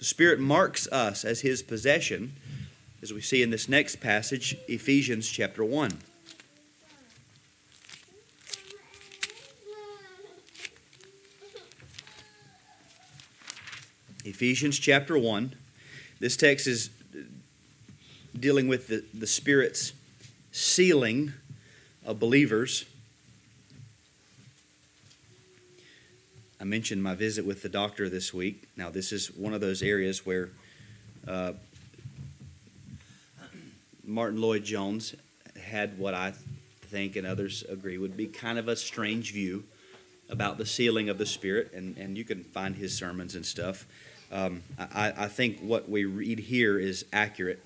The 0.00 0.06
Spirit 0.06 0.40
marks 0.40 0.88
us 0.88 1.26
as 1.26 1.42
His 1.42 1.62
possession, 1.62 2.32
as 3.02 3.12
we 3.12 3.20
see 3.20 3.42
in 3.42 3.50
this 3.50 3.68
next 3.68 3.96
passage, 4.00 4.56
Ephesians 4.66 5.28
chapter 5.28 5.62
1. 5.62 5.98
Ephesians 14.24 14.78
chapter 14.78 15.18
1. 15.18 15.54
This 16.18 16.34
text 16.34 16.66
is 16.66 16.88
dealing 18.38 18.68
with 18.68 18.88
the, 18.88 19.04
the 19.12 19.26
Spirit's 19.26 19.92
sealing 20.50 21.34
of 22.06 22.18
believers. 22.18 22.86
I 26.60 26.64
mentioned 26.64 27.02
my 27.02 27.14
visit 27.14 27.46
with 27.46 27.62
the 27.62 27.70
doctor 27.70 28.10
this 28.10 28.34
week. 28.34 28.68
Now, 28.76 28.90
this 28.90 29.12
is 29.12 29.28
one 29.28 29.54
of 29.54 29.62
those 29.62 29.82
areas 29.82 30.26
where 30.26 30.50
uh, 31.26 31.52
Martyn 34.04 34.42
Lloyd-Jones 34.42 35.14
had 35.58 35.98
what 35.98 36.12
I 36.12 36.34
think 36.82 37.16
and 37.16 37.26
others 37.26 37.64
agree 37.66 37.96
would 37.96 38.14
be 38.14 38.26
kind 38.26 38.58
of 38.58 38.68
a 38.68 38.76
strange 38.76 39.32
view 39.32 39.64
about 40.28 40.58
the 40.58 40.66
sealing 40.66 41.08
of 41.08 41.16
the 41.16 41.24
Spirit, 41.24 41.72
and, 41.72 41.96
and 41.96 42.18
you 42.18 42.24
can 42.24 42.44
find 42.44 42.76
his 42.76 42.94
sermons 42.94 43.34
and 43.34 43.46
stuff. 43.46 43.86
Um, 44.30 44.62
I, 44.78 45.14
I, 45.16 45.28
think 45.28 45.60
what 45.60 45.88
we 45.88 46.04
read 46.04 46.38
here 46.38 46.78
is 46.78 47.06
accurate. 47.12 47.64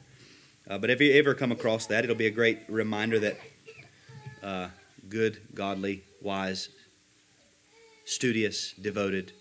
Uh, 0.70 0.78
but 0.78 0.88
if 0.88 1.00
you 1.00 1.12
ever 1.14 1.34
come 1.34 1.52
across 1.52 1.86
that, 1.86 2.04
it'll 2.04 2.16
be 2.16 2.26
a 2.26 2.30
great 2.30 2.60
reminder 2.68 3.18
that 3.18 3.36
uh, 4.42 4.68
good, 5.08 5.40
godly, 5.52 6.04
wise, 6.22 6.68
studious, 8.04 8.72
devoted, 8.80 9.32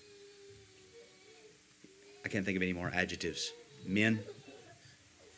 I 2.25 2.29
can't 2.29 2.45
think 2.45 2.55
of 2.55 2.63
any 2.63 2.73
more 2.73 2.91
adjectives, 2.93 3.51
men 3.85 4.19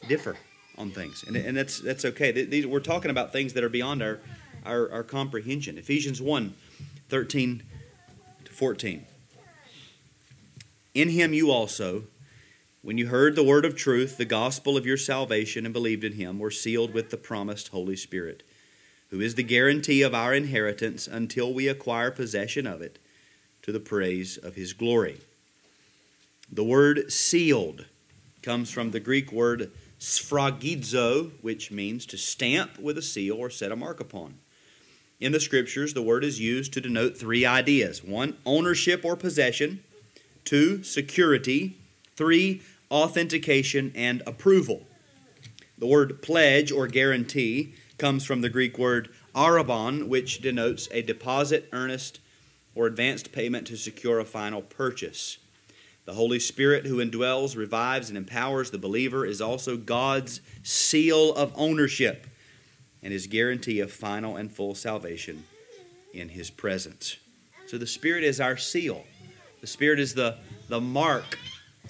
differ 0.08 0.38
on 0.78 0.92
things. 0.92 1.24
And, 1.28 1.36
and 1.36 1.58
that's, 1.58 1.80
that's 1.80 2.06
okay. 2.06 2.32
These, 2.32 2.68
we're 2.68 2.80
talking 2.80 3.12
about 3.12 3.32
things 3.32 3.54
that 3.54 3.64
are 3.64 3.70
beyond 3.70 4.04
our, 4.04 4.20
our, 4.66 4.92
our 4.92 5.04
comprehension. 5.04 5.78
Ephesians 5.78 6.22
1 6.22 6.54
13 7.08 7.64
to 8.46 8.52
14. 8.52 9.06
In 10.96 11.10
him 11.10 11.34
you 11.34 11.52
also, 11.52 12.04
when 12.82 12.98
you 12.98 13.08
heard 13.08 13.36
the 13.36 13.44
word 13.44 13.66
of 13.66 13.76
truth, 13.76 14.18
the 14.18 14.26
gospel 14.26 14.76
of 14.76 14.86
your 14.86 14.98
salvation, 14.98 15.66
and 15.66 15.74
believed 15.74 16.04
in 16.04 16.14
him, 16.14 16.40
were 16.40 16.52
sealed 16.52 16.94
with 16.94 17.10
the 17.10 17.18
promised 17.18 17.70
Holy 17.70 17.96
Spirit, 17.96 18.44
who 19.10 19.20
is 19.22 19.36
the 19.36 19.44
guarantee 19.44 20.02
of 20.02 20.16
our 20.16 20.34
inheritance 20.34 21.08
until 21.08 21.54
we 21.54 21.68
acquire 21.68 22.12
possession 22.12 22.66
of 22.66 22.82
it, 22.82 22.98
to 23.66 23.72
the 23.72 23.80
praise 23.80 24.38
of 24.38 24.56
his 24.56 24.74
glory. 24.74 25.20
The 26.52 26.64
word 26.64 27.12
sealed 27.12 27.86
comes 28.44 28.70
from 28.70 28.92
the 28.92 29.00
Greek 29.00 29.32
word 29.32 29.72
sphragizo, 30.00 31.32
which 31.42 31.72
means 31.72 32.06
to 32.06 32.18
stamp 32.18 32.78
with 32.78 32.98
a 32.98 33.02
seal 33.02 33.36
or 33.36 33.50
set 33.50 33.72
a 33.72 33.76
mark 33.76 34.00
upon. 34.00 34.36
In 35.20 35.32
the 35.32 35.40
scriptures, 35.40 35.96
the 35.96 36.04
word 36.04 36.24
is 36.24 36.40
used 36.40 36.74
to 36.74 36.82
denote 36.82 37.18
three 37.18 37.44
ideas 37.44 38.04
one, 38.04 38.38
ownership 38.46 39.04
or 39.04 39.16
possession 39.16 39.82
Two, 40.46 40.84
security. 40.84 41.76
Three, 42.16 42.62
authentication 42.92 43.92
and 43.96 44.22
approval. 44.28 44.84
The 45.78 45.88
word 45.88 46.22
pledge 46.22 46.72
or 46.72 46.88
guarantee 46.88 47.74
comes 47.98 48.26
from 48.26 48.42
the 48.42 48.50
Greek 48.50 48.78
word 48.78 49.10
arrabon, 49.34 50.08
which 50.08 50.40
denotes 50.40 50.88
a 50.92 51.02
deposit, 51.02 51.68
earnest, 51.74 52.20
or 52.76 52.86
advanced 52.86 53.32
payment 53.32 53.66
to 53.68 53.78
secure 53.78 54.20
a 54.20 54.26
final 54.26 54.62
purchase. 54.62 55.38
The 56.06 56.14
Holy 56.14 56.40
Spirit, 56.40 56.86
who 56.86 56.98
indwells, 56.98 57.56
revives, 57.56 58.10
and 58.10 58.18
empowers 58.18 58.70
the 58.70 58.78
believer, 58.78 59.26
is 59.26 59.42
also 59.42 59.76
God's 59.76 60.42
seal 60.62 61.34
of 61.34 61.52
ownership 61.56 62.28
and 63.02 63.12
his 63.12 63.26
guarantee 63.26 63.80
of 63.80 63.92
final 63.92 64.36
and 64.36 64.52
full 64.52 64.76
salvation 64.76 65.46
in 66.14 66.30
his 66.30 66.52
presence. 66.52 67.18
So 67.66 67.78
the 67.78 67.88
Spirit 67.88 68.24
is 68.24 68.40
our 68.40 68.58
seal. 68.58 69.06
The 69.62 69.68
Spirit 69.68 70.00
is 70.00 70.14
the, 70.14 70.38
the 70.70 70.82
mark 70.82 71.40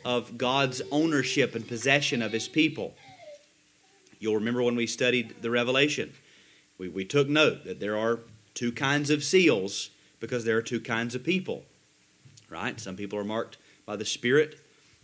of 0.06 0.38
God's 0.38 0.82
ownership 0.92 1.56
and 1.56 1.68
possession 1.68 2.22
of 2.22 2.32
His 2.32 2.48
people. 2.48 2.94
You'll 4.20 4.36
remember 4.36 4.64
when 4.64 4.76
we 4.76 4.88
studied 4.88 5.42
the 5.42 5.50
Revelation, 5.50 6.14
we, 6.78 6.88
we 6.88 7.06
took 7.06 7.28
note 7.28 7.66
that 7.66 7.80
there 7.80 7.98
are 7.98 8.20
two 8.54 8.72
kinds 8.72 9.10
of 9.10 9.24
seals 9.24 9.90
because 10.20 10.45
there 10.45 10.57
are 10.57 10.61
two 10.61 10.80
kinds 10.80 11.16
of 11.16 11.24
people, 11.24 11.63
right? 12.49 12.80
Some 12.80 12.95
people 12.95 13.20
are 13.20 13.24
marked 13.24 13.57
by 13.86 13.95
the 13.95 14.05
Spirit, 14.05 14.59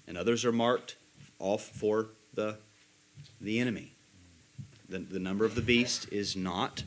and 0.07 0.17
others 0.17 0.43
are 0.45 0.51
marked 0.51 0.95
off 1.39 1.63
for 1.63 2.07
the, 2.33 2.57
the 3.39 3.59
enemy. 3.59 3.93
The, 4.89 4.99
the 4.99 5.19
number 5.19 5.45
of 5.45 5.55
the 5.55 5.61
beast 5.61 6.07
is 6.11 6.35
not 6.35 6.83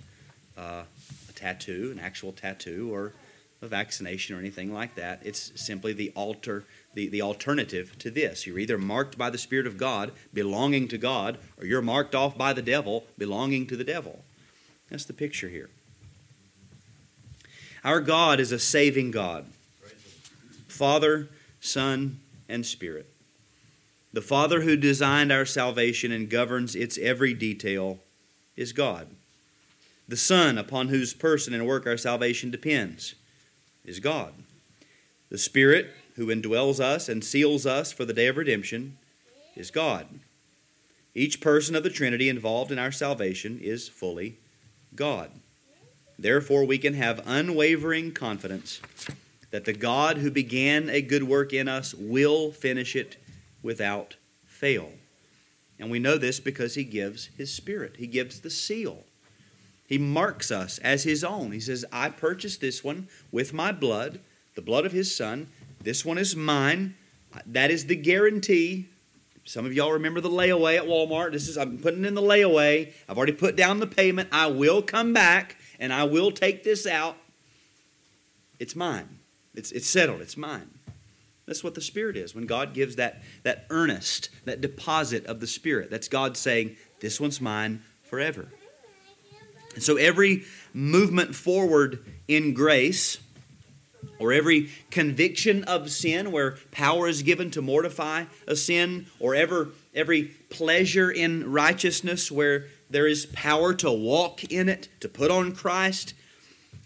uh, 0.56 0.82
a 1.28 1.32
tattoo, 1.32 1.90
an 1.92 1.98
actual 1.98 2.32
tattoo, 2.32 2.90
or 2.92 3.12
a 3.62 3.66
vaccination 3.66 4.36
or 4.36 4.38
anything 4.38 4.72
like 4.72 4.94
that. 4.94 5.20
It's 5.24 5.52
simply 5.54 5.92
the 5.92 6.12
alter 6.14 6.64
the, 6.94 7.08
the 7.08 7.22
alternative 7.22 7.98
to 7.98 8.10
this. 8.10 8.46
You're 8.46 8.58
either 8.58 8.78
marked 8.78 9.18
by 9.18 9.30
the 9.30 9.38
Spirit 9.38 9.66
of 9.66 9.76
God, 9.76 10.12
belonging 10.32 10.88
to 10.88 10.98
God, 10.98 11.38
or 11.58 11.66
you're 11.66 11.82
marked 11.82 12.14
off 12.14 12.38
by 12.38 12.52
the 12.52 12.62
devil, 12.62 13.04
belonging 13.18 13.66
to 13.66 13.76
the 13.76 13.84
devil. 13.84 14.24
That's 14.90 15.04
the 15.04 15.12
picture 15.12 15.48
here. 15.48 15.70
Our 17.85 18.01
God 18.01 18.41
is 18.41 18.51
a 18.51 18.59
saving 18.59 19.11
God. 19.11 19.45
Father, 20.66 21.28
Son, 21.61 22.18
and 22.49 22.64
Spirit. 22.64 23.07
The 24.12 24.22
Father 24.22 24.62
who 24.62 24.76
designed 24.76 25.30
our 25.30 25.45
salvation 25.45 26.11
and 26.11 26.30
governs 26.30 26.74
its 26.74 26.97
every 26.99 27.35
detail 27.35 27.99
is 28.57 28.72
God. 28.72 29.09
The 30.09 30.16
Son, 30.16 30.57
upon 30.57 30.89
whose 30.89 31.12
person 31.12 31.53
and 31.53 31.66
work 31.66 31.87
our 31.87 31.97
salvation 31.97 32.51
depends, 32.51 33.14
is 33.85 34.01
God. 34.01 34.32
The 35.30 35.39
Spirit, 35.39 35.91
who 36.16 36.26
indwells 36.28 36.80
us 36.80 37.09
and 37.09 37.24
seals 37.24 37.66
us 37.66 37.93
for 37.93 38.05
the 38.05 38.12
day 38.12 38.28
of 38.28 38.37
redemption, 38.37 38.97
is 39.57 39.70
God. 39.70 40.07
Each 41.14 41.41
person 41.41 41.74
of 41.74 41.82
the 41.82 41.91
Trinity 41.91 42.28
involved 42.28 42.72
in 42.72 42.78
our 42.78 42.93
salvation 42.93 43.59
is 43.61 43.89
fully 43.89 44.39
God. 44.95 45.30
Therefore, 46.18 46.64
we 46.64 46.78
can 46.78 46.94
have 46.94 47.26
unwavering 47.26 48.12
confidence 48.12 48.80
that 49.50 49.64
the 49.64 49.72
God 49.72 50.18
who 50.18 50.30
began 50.30 50.88
a 50.88 51.00
good 51.00 51.24
work 51.24 51.52
in 51.52 51.68
us 51.68 51.94
will 51.94 52.52
finish 52.52 52.96
it 52.96 53.16
without 53.62 54.16
fail. 54.44 54.90
And 55.78 55.90
we 55.90 55.98
know 55.98 56.18
this 56.18 56.40
because 56.40 56.74
he 56.74 56.84
gives 56.84 57.26
his 57.36 57.52
Spirit, 57.52 57.96
he 57.98 58.06
gives 58.06 58.40
the 58.40 58.50
seal. 58.50 59.04
He 59.86 59.98
marks 59.98 60.50
us 60.50 60.78
as 60.78 61.04
his 61.04 61.22
own. 61.22 61.52
He 61.52 61.60
says, 61.60 61.84
I 61.92 62.08
purchased 62.08 62.60
this 62.60 62.82
one 62.82 63.08
with 63.30 63.52
my 63.52 63.70
blood, 63.70 64.20
the 64.54 64.62
blood 64.62 64.86
of 64.86 64.92
his 64.92 65.14
son. 65.14 65.48
This 65.80 66.04
one 66.04 66.16
is 66.16 66.34
mine. 66.34 66.94
That 67.44 67.70
is 67.70 67.86
the 67.86 67.96
guarantee. 67.96 68.88
Some 69.44 69.66
of 69.66 69.74
y'all 69.74 69.92
remember 69.92 70.22
the 70.22 70.30
layaway 70.30 70.78
at 70.78 70.84
Walmart. 70.84 71.32
This 71.32 71.48
is 71.48 71.58
I'm 71.58 71.76
putting 71.76 72.06
in 72.06 72.14
the 72.14 72.22
layaway. 72.22 72.92
I've 73.08 73.18
already 73.18 73.32
put 73.32 73.56
down 73.56 73.78
the 73.78 73.86
payment. 73.86 74.30
I 74.32 74.46
will 74.46 74.80
come 74.80 75.12
back 75.12 75.56
and 75.78 75.92
I 75.92 76.04
will 76.04 76.30
take 76.30 76.64
this 76.64 76.86
out. 76.86 77.16
It's 78.58 78.76
mine. 78.76 79.18
It's, 79.54 79.72
it's 79.72 79.86
settled. 79.86 80.20
It's 80.20 80.36
mine. 80.36 80.70
That's 81.46 81.62
what 81.62 81.74
the 81.74 81.80
Spirit 81.80 82.16
is. 82.16 82.34
When 82.34 82.46
God 82.46 82.72
gives 82.72 82.96
that, 82.96 83.22
that 83.42 83.66
earnest, 83.70 84.30
that 84.44 84.60
deposit 84.60 85.26
of 85.26 85.40
the 85.40 85.46
Spirit, 85.46 85.90
that's 85.90 86.08
God 86.08 86.36
saying, 86.36 86.76
This 87.00 87.20
one's 87.20 87.40
mine 87.40 87.82
forever. 88.02 88.48
And 89.74 89.82
so 89.82 89.96
every 89.96 90.44
movement 90.72 91.34
forward 91.34 92.04
in 92.28 92.54
grace, 92.54 93.18
or 94.18 94.32
every 94.32 94.70
conviction 94.90 95.64
of 95.64 95.90
sin 95.90 96.30
where 96.30 96.56
power 96.70 97.08
is 97.08 97.22
given 97.22 97.50
to 97.50 97.60
mortify 97.60 98.24
a 98.46 98.56
sin, 98.56 99.06
or 99.18 99.34
ever 99.34 99.70
every 99.94 100.24
pleasure 100.50 101.10
in 101.10 101.50
righteousness 101.50 102.30
where 102.30 102.66
there 102.91 103.07
is 103.07 103.26
power 103.26 103.74
to 103.74 103.91
walk 103.91 104.45
in 104.45 104.68
it, 104.68 104.89
to 105.01 105.09
put 105.09 105.30
on 105.30 105.53
Christ, 105.55 106.14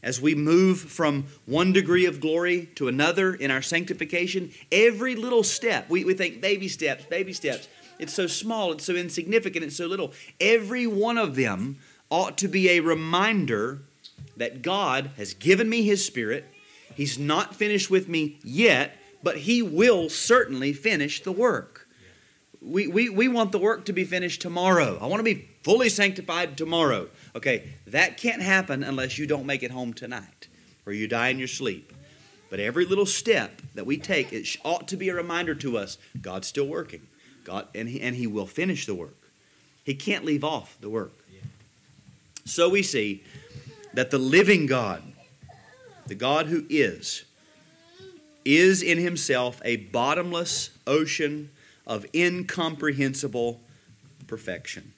as 0.02 0.20
we 0.20 0.34
move 0.34 0.80
from 0.80 1.26
one 1.46 1.72
degree 1.72 2.06
of 2.06 2.20
glory 2.20 2.66
to 2.76 2.88
another 2.88 3.34
in 3.34 3.50
our 3.50 3.62
sanctification, 3.62 4.52
every 4.70 5.16
little 5.16 5.42
step, 5.42 5.88
we, 5.90 6.04
we 6.04 6.14
think 6.14 6.40
baby 6.40 6.68
steps, 6.68 7.04
baby 7.06 7.32
steps. 7.32 7.68
It's 7.98 8.14
so 8.14 8.26
small, 8.26 8.72
it's 8.72 8.84
so 8.84 8.94
insignificant, 8.94 9.64
it's 9.64 9.76
so 9.76 9.86
little. 9.86 10.12
Every 10.40 10.86
one 10.86 11.18
of 11.18 11.34
them 11.34 11.78
ought 12.10 12.38
to 12.38 12.48
be 12.48 12.70
a 12.70 12.80
reminder 12.80 13.80
that 14.36 14.62
God 14.62 15.10
has 15.16 15.34
given 15.34 15.68
me 15.68 15.82
His 15.82 16.04
Spirit. 16.04 16.46
He's 16.94 17.18
not 17.18 17.56
finished 17.56 17.90
with 17.90 18.08
me 18.08 18.38
yet, 18.44 18.96
but 19.22 19.38
He 19.38 19.62
will 19.62 20.08
certainly 20.08 20.72
finish 20.72 21.22
the 21.22 21.32
work. 21.32 21.77
We, 22.60 22.88
we, 22.88 23.08
we 23.08 23.28
want 23.28 23.52
the 23.52 23.58
work 23.58 23.84
to 23.86 23.92
be 23.92 24.04
finished 24.04 24.40
tomorrow. 24.40 24.98
I 25.00 25.06
want 25.06 25.20
to 25.20 25.24
be 25.24 25.48
fully 25.62 25.88
sanctified 25.88 26.56
tomorrow. 26.56 27.08
Okay, 27.36 27.72
that 27.86 28.16
can't 28.16 28.42
happen 28.42 28.82
unless 28.82 29.18
you 29.18 29.26
don't 29.26 29.46
make 29.46 29.62
it 29.62 29.70
home 29.70 29.92
tonight 29.92 30.48
or 30.84 30.92
you 30.92 31.06
die 31.06 31.28
in 31.28 31.38
your 31.38 31.48
sleep. 31.48 31.92
But 32.50 32.60
every 32.60 32.84
little 32.84 33.06
step 33.06 33.60
that 33.74 33.86
we 33.86 33.98
take, 33.98 34.32
it 34.32 34.56
ought 34.64 34.88
to 34.88 34.96
be 34.96 35.08
a 35.10 35.14
reminder 35.14 35.54
to 35.56 35.76
us 35.76 35.98
God's 36.20 36.48
still 36.48 36.66
working. 36.66 37.06
God, 37.44 37.68
and 37.74 37.88
he, 37.88 38.00
and 38.00 38.16
he 38.16 38.26
will 38.26 38.46
finish 38.46 38.86
the 38.86 38.94
work. 38.94 39.16
He 39.84 39.94
can't 39.94 40.24
leave 40.24 40.44
off 40.44 40.76
the 40.80 40.90
work. 40.90 41.12
So 42.44 42.70
we 42.70 42.82
see 42.82 43.22
that 43.92 44.10
the 44.10 44.18
living 44.18 44.64
God, 44.64 45.02
the 46.06 46.14
God 46.14 46.46
who 46.46 46.64
is, 46.70 47.24
is 48.44 48.82
in 48.82 48.96
himself 48.96 49.60
a 49.64 49.76
bottomless 49.76 50.70
ocean 50.86 51.50
of 51.88 52.06
incomprehensible 52.14 53.60
perfection. 54.26 54.92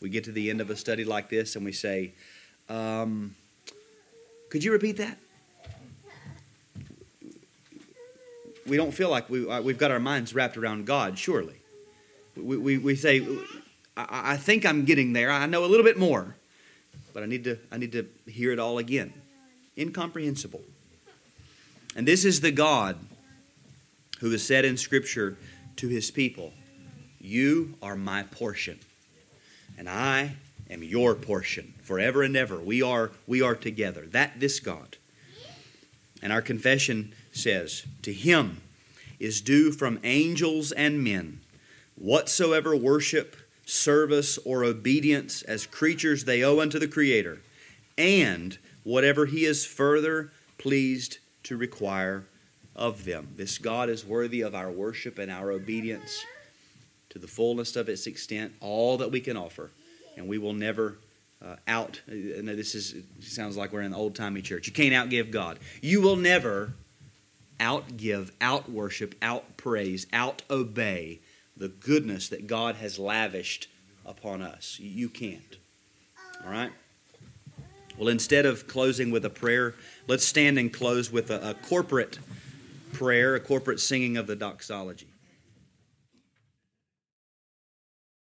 We 0.00 0.10
get 0.10 0.24
to 0.24 0.32
the 0.32 0.50
end 0.50 0.60
of 0.60 0.68
a 0.68 0.76
study 0.76 1.04
like 1.04 1.30
this 1.30 1.54
and 1.54 1.64
we 1.64 1.72
say, 1.72 2.12
um, 2.68 3.36
Could 4.50 4.64
you 4.64 4.72
repeat 4.72 4.96
that? 4.96 5.16
We 8.66 8.76
don't 8.76 8.92
feel 8.92 9.08
like 9.08 9.30
we, 9.30 9.48
uh, 9.48 9.60
we've 9.60 9.78
got 9.78 9.90
our 9.90 10.00
minds 10.00 10.34
wrapped 10.34 10.56
around 10.56 10.86
God, 10.86 11.18
surely. 11.18 11.56
We, 12.36 12.56
we, 12.56 12.78
we 12.78 12.96
say, 12.96 13.26
I, 13.96 14.32
I 14.32 14.36
think 14.36 14.66
I'm 14.66 14.84
getting 14.84 15.12
there. 15.12 15.30
I 15.30 15.46
know 15.46 15.64
a 15.64 15.66
little 15.66 15.84
bit 15.84 15.98
more, 15.98 16.36
but 17.12 17.22
I 17.22 17.26
need 17.26 17.44
to, 17.44 17.58
I 17.70 17.78
need 17.78 17.92
to 17.92 18.06
hear 18.26 18.52
it 18.52 18.58
all 18.58 18.78
again. 18.78 19.12
Incomprehensible. 19.76 20.62
And 21.94 22.06
this 22.06 22.24
is 22.24 22.40
the 22.40 22.50
God 22.50 22.96
who 24.20 24.32
is 24.32 24.46
said 24.46 24.64
in 24.64 24.76
Scripture 24.76 25.36
to 25.82 25.88
his 25.88 26.12
people, 26.12 26.52
You 27.18 27.74
are 27.82 27.96
my 27.96 28.22
portion, 28.22 28.78
and 29.76 29.88
I 29.88 30.36
am 30.70 30.84
your 30.84 31.16
portion 31.16 31.74
forever 31.82 32.22
and 32.22 32.36
ever. 32.36 32.60
We 32.60 32.80
are, 32.82 33.10
we 33.26 33.42
are 33.42 33.56
together. 33.56 34.06
That 34.06 34.38
this 34.38 34.60
God. 34.60 34.96
And 36.22 36.32
our 36.32 36.40
confession 36.40 37.12
says, 37.32 37.84
To 38.02 38.12
him 38.12 38.62
is 39.18 39.40
due 39.40 39.72
from 39.72 39.98
angels 40.04 40.70
and 40.70 41.02
men 41.02 41.40
whatsoever 41.96 42.76
worship, 42.76 43.34
service, 43.66 44.38
or 44.44 44.62
obedience 44.62 45.42
as 45.42 45.66
creatures 45.66 46.26
they 46.26 46.44
owe 46.44 46.60
unto 46.60 46.78
the 46.78 46.86
Creator, 46.86 47.40
and 47.98 48.56
whatever 48.84 49.26
he 49.26 49.44
is 49.44 49.66
further 49.66 50.30
pleased 50.58 51.18
to 51.42 51.56
require 51.56 52.28
of 52.74 53.04
them. 53.04 53.28
This 53.36 53.58
God 53.58 53.88
is 53.88 54.04
worthy 54.04 54.40
of 54.40 54.54
our 54.54 54.70
worship 54.70 55.18
and 55.18 55.30
our 55.30 55.50
obedience 55.50 56.24
to 57.10 57.18
the 57.18 57.26
fullness 57.26 57.76
of 57.76 57.88
its 57.88 58.06
extent, 58.06 58.52
all 58.60 58.96
that 58.98 59.10
we 59.10 59.20
can 59.20 59.36
offer, 59.36 59.70
and 60.16 60.26
we 60.26 60.38
will 60.38 60.54
never 60.54 60.98
uh, 61.44 61.56
out. 61.68 62.00
Uh, 62.08 62.40
this 62.42 62.74
is 62.74 62.94
sounds 63.20 63.56
like 63.56 63.72
we're 63.72 63.80
in 63.80 63.86
an 63.86 63.94
old 63.94 64.14
timey 64.14 64.42
church. 64.42 64.66
You 64.66 64.72
can't 64.72 64.94
outgive 64.94 65.30
God. 65.30 65.58
You 65.80 66.00
will 66.00 66.16
never 66.16 66.72
outgive, 67.60 68.30
out 68.40 68.70
worship, 68.70 69.14
out 69.20 69.56
praise, 69.56 70.06
out 70.12 70.42
obey 70.50 71.20
the 71.56 71.68
goodness 71.68 72.28
that 72.28 72.46
God 72.46 72.76
has 72.76 72.98
lavished 72.98 73.68
upon 74.06 74.42
us. 74.42 74.78
You 74.80 75.08
can't. 75.08 75.56
All 76.44 76.50
right? 76.50 76.72
Well, 77.98 78.08
instead 78.08 78.46
of 78.46 78.66
closing 78.66 79.10
with 79.10 79.24
a 79.24 79.30
prayer, 79.30 79.74
let's 80.08 80.24
stand 80.24 80.58
and 80.58 80.72
close 80.72 81.12
with 81.12 81.30
a, 81.30 81.50
a 81.50 81.54
corporate 81.54 82.18
prayer, 82.92 83.34
a 83.34 83.40
corporate 83.40 83.80
singing 83.80 84.16
of 84.16 84.26
the 84.26 84.36
doxology. 84.36 85.11